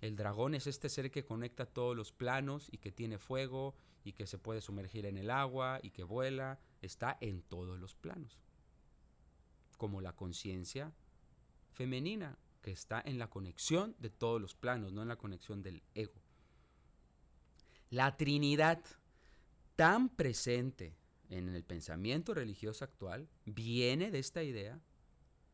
El 0.00 0.14
dragón 0.14 0.54
es 0.54 0.68
este 0.68 0.88
ser 0.88 1.10
que 1.10 1.24
conecta 1.24 1.66
todos 1.66 1.96
los 1.96 2.12
planos 2.12 2.68
y 2.70 2.78
que 2.78 2.92
tiene 2.92 3.18
fuego 3.18 3.74
y 4.06 4.12
que 4.12 4.26
se 4.26 4.38
puede 4.38 4.60
sumergir 4.60 5.04
en 5.04 5.18
el 5.18 5.30
agua 5.30 5.80
y 5.82 5.90
que 5.90 6.04
vuela 6.04 6.60
está 6.80 7.18
en 7.20 7.42
todos 7.42 7.78
los 7.78 7.96
planos 7.96 8.38
como 9.76 10.00
la 10.00 10.14
conciencia 10.14 10.92
femenina 11.72 12.38
que 12.62 12.70
está 12.72 13.02
en 13.04 13.18
la 13.18 13.28
conexión 13.28 13.94
de 13.98 14.10
todos 14.10 14.40
los 14.40 14.54
planos, 14.54 14.92
no 14.92 15.02
en 15.02 15.08
la 15.08 15.16
conexión 15.16 15.62
del 15.62 15.82
ego. 15.94 16.20
La 17.90 18.16
Trinidad, 18.16 18.82
tan 19.76 20.08
presente 20.08 20.96
en 21.28 21.48
el 21.48 21.64
pensamiento 21.64 22.32
religioso 22.32 22.84
actual, 22.84 23.28
viene 23.44 24.10
de 24.10 24.18
esta 24.18 24.42
idea, 24.42 24.80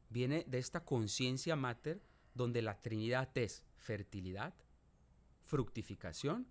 viene 0.09 0.45
de 0.47 0.59
esta 0.59 0.85
conciencia 0.85 1.57
mater, 1.57 2.03
donde 2.35 2.63
la 2.63 2.81
Trinidad 2.81 3.31
es 3.35 3.65
fertilidad, 3.77 4.55
fructificación 5.43 6.47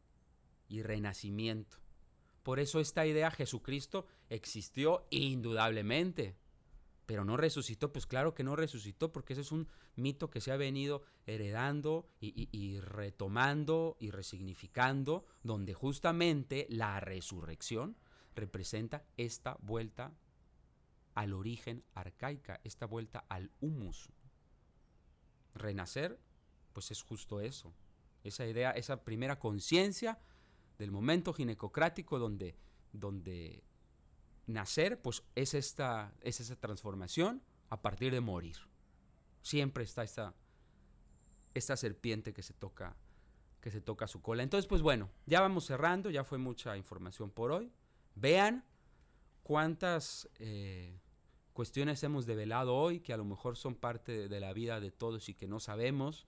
y 0.67 0.83
renacimiento. 0.83 1.80
Por 2.43 2.59
eso 2.59 2.79
esta 2.79 3.05
idea 3.05 3.29
Jesucristo 3.31 4.07
existió 4.29 5.05
indudablemente, 5.11 6.35
pero 7.05 7.23
no 7.25 7.37
resucitó, 7.37 7.91
pues 7.91 8.05
claro 8.07 8.33
que 8.33 8.43
no 8.43 8.55
resucitó, 8.55 9.11
porque 9.11 9.33
ese 9.33 9.41
es 9.41 9.51
un 9.51 9.67
mito 9.95 10.29
que 10.29 10.41
se 10.41 10.51
ha 10.51 10.57
venido 10.57 11.03
heredando 11.25 12.09
y, 12.19 12.79
retomando 12.79 13.97
y 13.99 14.11
resignificando, 14.11 15.25
donde 15.43 15.73
justamente 15.73 16.67
la 16.69 16.99
resurrección 16.99 17.97
representa 18.33 19.05
esta 19.17 19.57
vuelta 19.61 20.13
al 21.13 21.33
origen 21.33 21.83
arcaica, 21.93 22.61
esta 22.63 22.85
vuelta 22.85 23.25
al 23.29 23.51
humus. 23.59 24.09
Renacer, 25.53 26.17
pues 26.71 26.91
es 26.91 27.01
justo 27.03 27.41
eso, 27.41 27.73
esa 28.23 28.47
idea, 28.47 28.71
esa 28.71 29.03
primera 29.03 29.37
conciencia 29.37 30.19
del 30.81 30.91
momento 30.91 31.31
ginecocrático 31.31 32.17
donde, 32.17 32.55
donde 32.91 33.63
nacer, 34.47 34.99
pues 34.99 35.21
es 35.35 35.53
esta, 35.53 36.11
es 36.21 36.39
esa 36.39 36.55
transformación 36.55 37.43
a 37.69 37.83
partir 37.83 38.11
de 38.11 38.19
morir. 38.19 38.57
Siempre 39.43 39.83
está 39.83 40.03
esta, 40.03 40.33
esta 41.53 41.77
serpiente 41.77 42.33
que 42.33 42.41
se 42.41 42.53
toca 42.53 42.97
que 43.61 43.69
se 43.69 43.79
toca 43.79 44.07
su 44.07 44.23
cola. 44.23 44.41
Entonces, 44.41 44.67
pues 44.67 44.81
bueno, 44.81 45.11
ya 45.27 45.39
vamos 45.39 45.67
cerrando, 45.67 46.09
ya 46.09 46.23
fue 46.23 46.39
mucha 46.39 46.75
información 46.77 47.29
por 47.29 47.51
hoy. 47.51 47.71
Vean 48.15 48.65
cuántas 49.43 50.27
eh, 50.39 50.99
cuestiones 51.53 52.01
hemos 52.01 52.25
develado 52.25 52.75
hoy 52.75 53.01
que 53.01 53.13
a 53.13 53.17
lo 53.17 53.23
mejor 53.23 53.55
son 53.55 53.75
parte 53.75 54.27
de, 54.27 54.39
la 54.39 54.51
vida 54.53 54.79
de 54.79 54.89
todos 54.89 55.29
y 55.29 55.35
que 55.35 55.47
no 55.47 55.59
sabemos, 55.59 56.25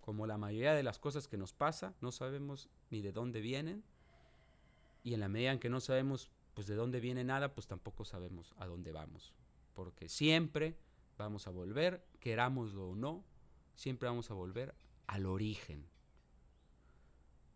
como 0.00 0.28
la 0.28 0.38
mayoría 0.38 0.72
de 0.72 0.84
las 0.84 1.00
cosas 1.00 1.26
que 1.26 1.36
nos 1.36 1.52
pasa, 1.52 1.96
no 2.00 2.12
sabemos 2.12 2.70
ni 2.90 3.00
de 3.00 3.12
dónde 3.12 3.40
vienen. 3.40 3.84
Y 5.02 5.14
en 5.14 5.20
la 5.20 5.28
medida 5.28 5.52
en 5.52 5.58
que 5.58 5.70
no 5.70 5.80
sabemos 5.80 6.30
pues 6.54 6.66
de 6.66 6.74
dónde 6.74 6.98
viene 6.98 7.22
nada, 7.22 7.54
pues 7.54 7.68
tampoco 7.68 8.04
sabemos 8.04 8.52
a 8.58 8.66
dónde 8.66 8.90
vamos. 8.90 9.32
Porque 9.74 10.08
siempre 10.08 10.76
vamos 11.16 11.46
a 11.46 11.50
volver, 11.50 12.04
querámoslo 12.18 12.88
o 12.88 12.94
no, 12.96 13.24
siempre 13.76 14.08
vamos 14.08 14.30
a 14.32 14.34
volver 14.34 14.74
al 15.06 15.26
origen, 15.26 15.88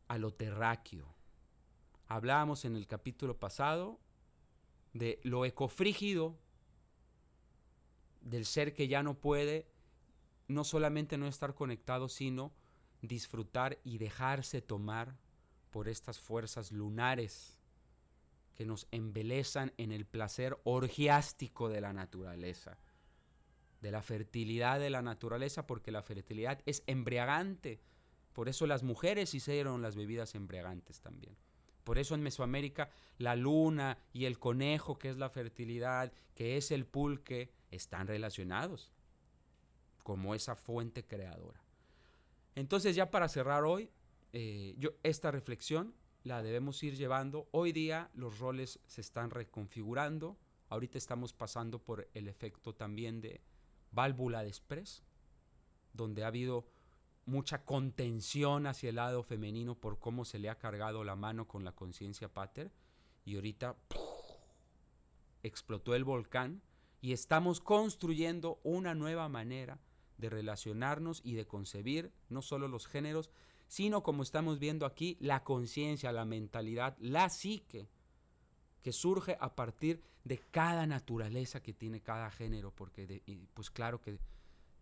a 0.07 0.18
lo 0.18 0.33
terráqueo. 0.33 1.14
Hablábamos 2.07 2.64
en 2.64 2.76
el 2.76 2.87
capítulo 2.87 3.39
pasado 3.41 3.99
de 4.93 5.18
lo 5.24 5.45
ecofrígido 5.45 6.39
del 8.20 8.47
ser 8.47 8.72
que 8.72 8.87
ya 8.87 9.03
no 9.03 9.14
puede 9.14 9.66
no 10.47 10.64
solamente 10.64 11.18
no 11.18 11.26
estar 11.26 11.55
conectado, 11.55 12.09
sino 12.09 12.53
disfrutar 13.03 13.79
y 13.85 13.99
dejarse 13.99 14.63
tomar 14.63 15.17
por 15.71 15.89
estas 15.89 16.21
fuerzas 16.21 16.73
lunares 16.73 17.59
que 18.55 18.65
nos 18.65 18.87
embelezan 18.91 19.73
en 19.77 19.93
el 19.93 20.07
placer 20.07 20.59
orgiástico 20.65 21.69
de 21.69 21.81
la 21.81 21.93
naturaleza, 21.93 22.79
de 23.81 23.91
la 23.91 24.03
fertilidad 24.03 24.79
de 24.79 24.91
la 24.91 25.03
naturaleza, 25.03 25.67
porque 25.67 25.91
la 25.91 26.03
fertilidad 26.03 26.61
es 26.67 26.83
embriagante. 26.87 27.81
Por 28.33 28.49
eso 28.49 28.67
las 28.67 28.83
mujeres 28.83 29.35
hicieron 29.35 29.83
las 29.83 29.97
bebidas 29.97 30.35
embriagantes 30.35 31.01
también. 31.01 31.37
Por 31.85 31.99
eso 31.99 32.15
en 32.15 32.23
Mesoamérica 32.23 32.91
la 33.19 33.35
luna 33.35 33.99
y 34.13 34.27
el 34.27 34.39
conejo, 34.39 34.99
que 34.99 35.11
es 35.11 35.17
la 35.17 35.31
fertilidad, 35.31 36.13
que 36.35 36.57
es 36.57 36.71
el 36.71 36.87
pulque, 36.87 37.51
están 37.71 38.07
relacionados 38.07 38.93
como 40.03 40.35
esa 40.35 40.55
fuente 40.57 41.05
creadora. 41.05 41.62
Entonces 42.55 42.95
ya 42.95 43.11
para 43.11 43.29
cerrar 43.29 43.65
hoy, 43.65 43.91
eh, 44.33 44.75
yo 44.79 44.91
esta 45.03 45.31
reflexión 45.31 45.95
la 46.25 46.43
debemos 46.43 46.83
ir 46.83 46.97
llevando. 46.97 47.49
Hoy 47.51 47.73
día 47.73 48.11
los 48.15 48.39
roles 48.39 48.79
se 48.87 49.01
están 49.01 49.31
reconfigurando. 49.31 50.39
Ahorita 50.69 50.99
estamos 50.99 51.33
pasando 51.33 51.79
por 51.79 52.09
el 52.15 52.29
efecto 52.29 52.75
también 52.75 53.21
de 53.21 53.41
válvula 53.91 54.43
de 54.43 54.49
express, 54.49 55.03
donde 55.93 56.25
ha 56.25 56.29
habido 56.29 56.67
mucha 57.25 57.65
contención 57.65 58.67
hacia 58.67 58.91
el 58.91 58.97
lado 58.97 59.23
femenino 59.23 59.75
por 59.75 59.99
cómo 59.99 60.25
se 60.25 60.39
le 60.39 60.49
ha 60.49 60.59
cargado 60.59 61.05
la 61.05 61.17
mano 61.17 61.47
con 61.47 61.65
la 61.65 61.73
conciencia 61.73 62.29
pater. 62.29 62.73
Y 63.25 63.37
ahorita 63.37 63.77
explotó 65.43 65.95
el 65.95 66.05
volcán 66.05 66.63
y 67.01 67.13
estamos 67.13 67.61
construyendo 67.61 68.61
una 68.63 68.95
nueva 68.95 69.29
manera 69.29 69.79
de 70.23 70.31
relacionarnos 70.31 71.20
y 71.23 71.35
de 71.35 71.47
concebir 71.47 72.11
no 72.31 72.41
solo 72.41 72.68
los 72.68 72.87
géneros, 72.87 73.29
sino 73.66 74.03
como 74.03 74.23
estamos 74.23 74.59
viendo 74.59 74.87
aquí, 74.87 75.18
la 75.20 75.45
conciencia, 75.45 76.12
la 76.12 76.25
mentalidad, 76.25 76.97
la 76.99 77.29
psique, 77.29 77.89
que 78.83 78.93
surge 78.93 79.37
a 79.41 79.55
partir 79.55 80.01
de 80.25 80.39
cada 80.39 80.87
naturaleza 80.87 81.62
que 81.62 81.75
tiene 81.75 82.01
cada 82.01 82.31
género, 82.31 82.70
porque 82.70 83.23
pues 83.53 83.70
claro 83.70 84.01
que 84.01 84.18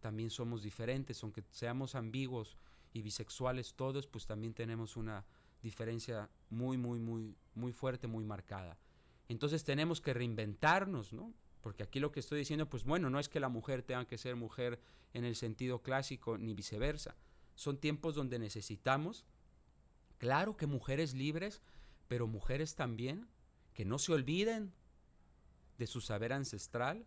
también 0.01 0.31
somos 0.31 0.63
diferentes, 0.63 1.23
aunque 1.23 1.43
seamos 1.51 1.95
ambiguos 1.95 2.57
y 2.93 3.03
bisexuales 3.03 3.75
todos, 3.75 4.07
pues 4.07 4.27
también 4.27 4.55
tenemos 4.55 4.97
una 4.97 5.25
diferencia 5.63 6.29
muy, 6.51 6.77
muy, 6.77 6.99
muy, 6.99 7.37
muy 7.55 7.73
fuerte, 7.73 8.07
muy 8.07 8.25
marcada. 8.25 8.79
Entonces 9.29 9.65
tenemos 9.65 10.01
que 10.01 10.13
reinventarnos, 10.13 11.13
¿no? 11.13 11.33
Porque 11.63 11.83
aquí 11.83 12.01
lo 12.01 12.13
que 12.13 12.21
estoy 12.21 12.39
diciendo, 12.39 12.69
pues 12.69 12.85
bueno, 12.85 13.11
no 13.11 13.19
es 13.19 13.29
que 13.29 13.41
la 13.41 13.49
mujer 13.49 13.83
tenga 13.83 14.07
que 14.07 14.19
ser 14.19 14.37
mujer 14.37 14.81
en 15.13 15.25
el 15.25 15.37
sentido 15.37 15.83
clásico, 15.83 16.39
ni 16.39 16.55
viceversa 16.55 17.17
son 17.55 17.77
tiempos 17.77 18.15
donde 18.15 18.39
necesitamos 18.39 19.27
Claro 20.21 20.55
que 20.55 20.67
mujeres 20.67 21.15
libres, 21.15 21.63
pero 22.07 22.27
mujeres 22.27 22.75
también 22.75 23.27
que 23.73 23.87
no 23.87 23.99
se 23.99 24.13
olviden 24.13 24.71
de 25.79 25.87
su 25.87 26.03
saber 26.03 26.35
ancestral 26.35 27.07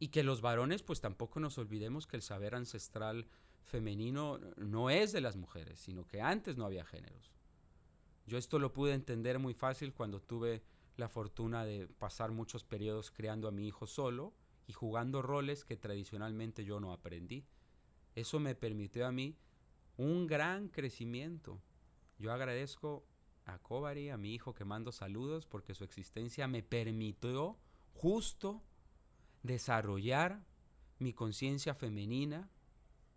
y 0.00 0.08
que 0.08 0.24
los 0.24 0.40
varones 0.40 0.82
pues 0.82 1.00
tampoco 1.00 1.38
nos 1.38 1.58
olvidemos 1.58 2.08
que 2.08 2.16
el 2.16 2.22
saber 2.22 2.56
ancestral 2.56 3.28
femenino 3.62 4.40
no 4.56 4.90
es 4.90 5.12
de 5.12 5.20
las 5.20 5.36
mujeres, 5.36 5.78
sino 5.78 6.04
que 6.08 6.20
antes 6.20 6.56
no 6.56 6.66
había 6.66 6.84
géneros. 6.84 7.30
Yo 8.26 8.36
esto 8.36 8.58
lo 8.58 8.72
pude 8.72 8.92
entender 8.92 9.38
muy 9.38 9.54
fácil 9.54 9.94
cuando 9.94 10.20
tuve 10.20 10.64
la 10.96 11.08
fortuna 11.08 11.64
de 11.64 11.86
pasar 11.86 12.32
muchos 12.32 12.64
periodos 12.64 13.10
creando 13.10 13.48
a 13.48 13.52
mi 13.52 13.66
hijo 13.66 13.86
solo 13.86 14.34
y 14.66 14.72
jugando 14.72 15.22
roles 15.22 15.64
que 15.64 15.76
tradicionalmente 15.76 16.64
yo 16.64 16.80
no 16.80 16.92
aprendí. 16.92 17.44
Eso 18.14 18.40
me 18.40 18.54
permitió 18.54 19.06
a 19.06 19.12
mí 19.12 19.36
un 19.96 20.26
gran 20.26 20.68
crecimiento. 20.68 21.60
Yo 22.18 22.32
agradezco 22.32 23.04
a 23.44 23.58
Kobari, 23.58 24.10
a 24.10 24.16
mi 24.16 24.34
hijo 24.34 24.54
que 24.54 24.64
mando 24.64 24.90
saludos, 24.90 25.46
porque 25.46 25.74
su 25.74 25.84
existencia 25.84 26.48
me 26.48 26.62
permitió 26.62 27.58
justo 27.94 28.62
desarrollar 29.42 30.44
mi 30.98 31.12
conciencia 31.12 31.74
femenina 31.74 32.50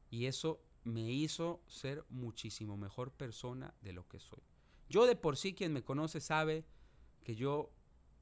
y 0.10 0.26
eso 0.26 0.62
me 0.84 1.12
hizo 1.12 1.62
ser 1.68 2.06
muchísimo 2.10 2.78
mejor 2.78 3.12
persona 3.12 3.74
de 3.82 3.94
lo 3.94 4.08
que 4.08 4.20
soy. 4.20 4.42
Yo 4.90 5.06
de 5.06 5.16
por 5.16 5.38
sí, 5.38 5.54
quien 5.54 5.74
me 5.74 5.84
conoce 5.84 6.20
sabe 6.20 6.66
que 7.30 7.36
yo, 7.36 7.70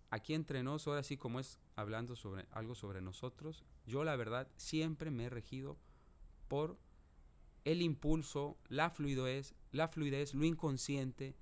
aquí 0.10 0.34
entre 0.34 0.64
nos, 0.64 0.86
ahora 0.86 1.01
sí 1.01 1.16
como 1.16 1.39
es 1.39 1.60
hablando 1.78 2.18
sobre 2.18 2.45
algo 2.51 2.76
sobre 2.76 2.99
nosotros, 2.99 3.64
yo 3.86 4.03
la 4.03 4.18
verdad 4.18 4.49
siempre 4.58 5.12
me 5.12 5.24
he 5.24 5.30
regido 5.30 5.78
por 6.49 6.78
el 7.64 7.82
impulso, 7.82 8.58
la 8.68 8.89
fluidez, 8.89 9.55
la 9.72 9.88
fluidez, 9.88 10.34
lo 10.34 10.43
inconsciente. 10.43 11.38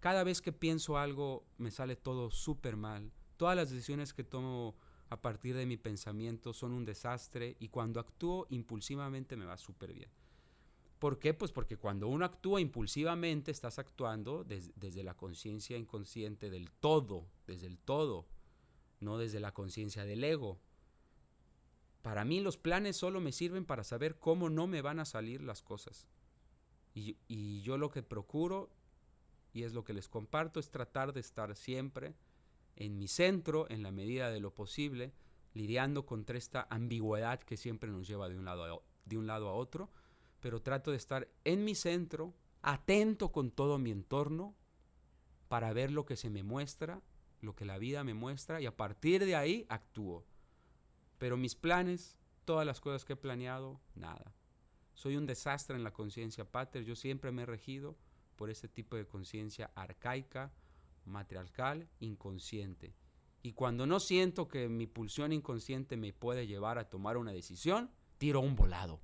Cada 0.00 0.24
vez 0.24 0.40
que 0.40 0.52
pienso 0.52 0.96
algo 0.96 1.44
me 1.58 1.70
sale 1.70 1.96
todo 1.96 2.30
súper 2.30 2.78
mal. 2.78 3.12
Todas 3.36 3.56
las 3.56 3.68
decisiones 3.68 4.14
que 4.14 4.24
tomo 4.24 4.74
a 5.10 5.20
partir 5.20 5.54
de 5.54 5.66
mi 5.66 5.76
pensamiento 5.76 6.54
son 6.54 6.72
un 6.72 6.86
desastre 6.86 7.58
y 7.60 7.68
cuando 7.68 8.00
actúo 8.00 8.46
impulsivamente 8.48 9.36
me 9.36 9.44
va 9.44 9.58
súper 9.58 9.92
bien. 9.92 10.08
¿Por 11.02 11.18
qué? 11.18 11.34
Pues 11.34 11.50
porque 11.50 11.76
cuando 11.76 12.06
uno 12.06 12.24
actúa 12.24 12.60
impulsivamente 12.60 13.50
estás 13.50 13.80
actuando 13.80 14.44
desde 14.44 15.02
la 15.02 15.16
conciencia 15.16 15.76
inconsciente 15.76 16.48
del 16.48 16.70
todo, 16.70 17.26
desde 17.44 17.66
el 17.66 17.76
todo, 17.76 18.28
no 19.00 19.18
desde 19.18 19.40
la 19.40 19.52
conciencia 19.52 20.04
del 20.04 20.22
ego. 20.22 20.60
Para 22.02 22.24
mí 22.24 22.38
los 22.38 22.56
planes 22.56 22.96
solo 22.96 23.20
me 23.20 23.32
sirven 23.32 23.64
para 23.64 23.82
saber 23.82 24.20
cómo 24.20 24.48
no 24.48 24.68
me 24.68 24.80
van 24.80 25.00
a 25.00 25.04
salir 25.04 25.42
las 25.42 25.60
cosas. 25.60 26.06
Y, 26.94 27.62
yo 27.62 27.78
lo 27.78 27.90
que 27.90 28.04
procuro, 28.04 28.70
y 29.52 29.64
es 29.64 29.74
lo 29.74 29.82
que 29.82 29.94
les 29.94 30.08
comparto, 30.08 30.60
es 30.60 30.70
tratar 30.70 31.12
de 31.12 31.18
estar 31.18 31.56
siempre 31.56 32.14
en 32.76 32.96
mi 32.96 33.08
centro, 33.08 33.68
en 33.70 33.82
la 33.82 33.90
medida 33.90 34.30
de 34.30 34.38
lo 34.38 34.54
posible, 34.54 35.12
lidiando 35.52 36.06
contra 36.06 36.38
esta 36.38 36.68
ambigüedad 36.70 37.40
que 37.40 37.56
siempre 37.56 37.90
nos 37.90 38.06
lleva 38.06 38.28
de 38.28 38.38
un 38.38 38.44
lado 38.44 38.84
de 39.04 39.18
un 39.18 39.26
lado 39.26 39.48
a 39.48 39.54
otro 39.54 39.90
pero 40.42 40.60
trato 40.60 40.90
de 40.90 40.96
estar 40.96 41.28
en 41.44 41.64
mi 41.64 41.76
centro, 41.76 42.34
atento 42.62 43.30
con 43.30 43.52
todo 43.52 43.78
mi 43.78 43.92
entorno, 43.92 44.56
para 45.46 45.72
ver 45.72 45.92
lo 45.92 46.04
que 46.04 46.16
se 46.16 46.30
me 46.30 46.42
muestra, 46.42 47.00
lo 47.40 47.54
que 47.54 47.64
la 47.64 47.78
vida 47.78 48.02
me 48.02 48.12
muestra, 48.12 48.60
y 48.60 48.66
a 48.66 48.76
partir 48.76 49.24
de 49.24 49.36
ahí 49.36 49.64
actúo. 49.68 50.26
Pero 51.18 51.36
mis 51.36 51.54
planes, 51.54 52.18
todas 52.44 52.66
las 52.66 52.80
cosas 52.80 53.04
que 53.04 53.12
he 53.12 53.16
planeado, 53.16 53.80
nada. 53.94 54.34
Soy 54.94 55.16
un 55.16 55.26
desastre 55.26 55.76
en 55.76 55.84
la 55.84 55.92
conciencia 55.92 56.44
pater, 56.44 56.82
yo 56.82 56.96
siempre 56.96 57.30
me 57.30 57.42
he 57.42 57.46
regido 57.46 57.96
por 58.34 58.50
ese 58.50 58.66
tipo 58.66 58.96
de 58.96 59.06
conciencia 59.06 59.70
arcaica, 59.76 60.52
matriarcal, 61.04 61.88
inconsciente. 62.00 62.96
Y 63.44 63.52
cuando 63.52 63.86
no 63.86 64.00
siento 64.00 64.48
que 64.48 64.68
mi 64.68 64.88
pulsión 64.88 65.32
inconsciente 65.32 65.96
me 65.96 66.12
puede 66.12 66.48
llevar 66.48 66.78
a 66.78 66.90
tomar 66.90 67.16
una 67.16 67.30
decisión, 67.30 67.92
tiro 68.18 68.40
un 68.40 68.56
volado 68.56 69.00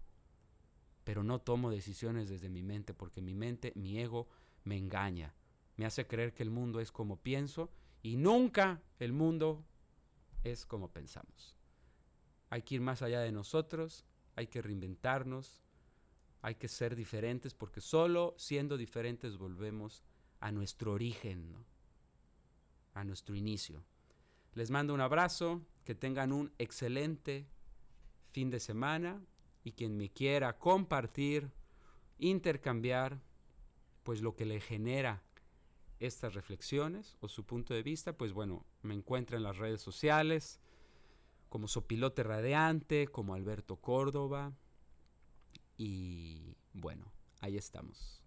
pero 1.08 1.24
no 1.24 1.40
tomo 1.40 1.70
decisiones 1.70 2.28
desde 2.28 2.50
mi 2.50 2.62
mente 2.62 2.92
porque 2.92 3.22
mi 3.22 3.34
mente, 3.34 3.72
mi 3.76 3.98
ego, 3.98 4.28
me 4.64 4.76
engaña. 4.76 5.34
Me 5.76 5.86
hace 5.86 6.06
creer 6.06 6.34
que 6.34 6.42
el 6.42 6.50
mundo 6.50 6.80
es 6.80 6.92
como 6.92 7.16
pienso 7.16 7.70
y 8.02 8.18
nunca 8.18 8.82
el 8.98 9.14
mundo 9.14 9.64
es 10.44 10.66
como 10.66 10.92
pensamos. 10.92 11.56
Hay 12.50 12.60
que 12.60 12.74
ir 12.74 12.82
más 12.82 13.00
allá 13.00 13.20
de 13.20 13.32
nosotros, 13.32 14.04
hay 14.36 14.48
que 14.48 14.60
reinventarnos, 14.60 15.62
hay 16.42 16.56
que 16.56 16.68
ser 16.68 16.94
diferentes 16.94 17.54
porque 17.54 17.80
solo 17.80 18.34
siendo 18.36 18.76
diferentes 18.76 19.38
volvemos 19.38 20.02
a 20.40 20.52
nuestro 20.52 20.92
origen, 20.92 21.54
a 22.92 23.02
nuestro 23.04 23.34
inicio. 23.34 23.82
Les 24.52 24.70
mando 24.70 24.92
un 24.92 25.00
abrazo, 25.00 25.62
que 25.86 25.94
tengan 25.94 26.32
un 26.32 26.52
excelente 26.58 27.46
fin 28.30 28.50
de 28.50 28.60
semana 28.60 29.22
y 29.68 29.72
quien 29.72 29.98
me 29.98 30.08
quiera 30.08 30.58
compartir, 30.58 31.50
intercambiar, 32.18 33.20
pues 34.02 34.22
lo 34.22 34.34
que 34.34 34.46
le 34.46 34.60
genera 34.60 35.22
estas 36.00 36.32
reflexiones 36.32 37.18
o 37.20 37.28
su 37.28 37.44
punto 37.44 37.74
de 37.74 37.82
vista, 37.82 38.16
pues 38.16 38.32
bueno, 38.32 38.64
me 38.80 38.94
encuentra 38.94 39.36
en 39.36 39.42
las 39.42 39.58
redes 39.58 39.82
sociales 39.82 40.58
como 41.50 41.68
Sopilote 41.68 42.22
Radiante, 42.22 43.08
como 43.08 43.34
Alberto 43.34 43.76
Córdoba 43.76 44.54
y 45.76 46.56
bueno, 46.72 47.12
ahí 47.40 47.58
estamos. 47.58 48.17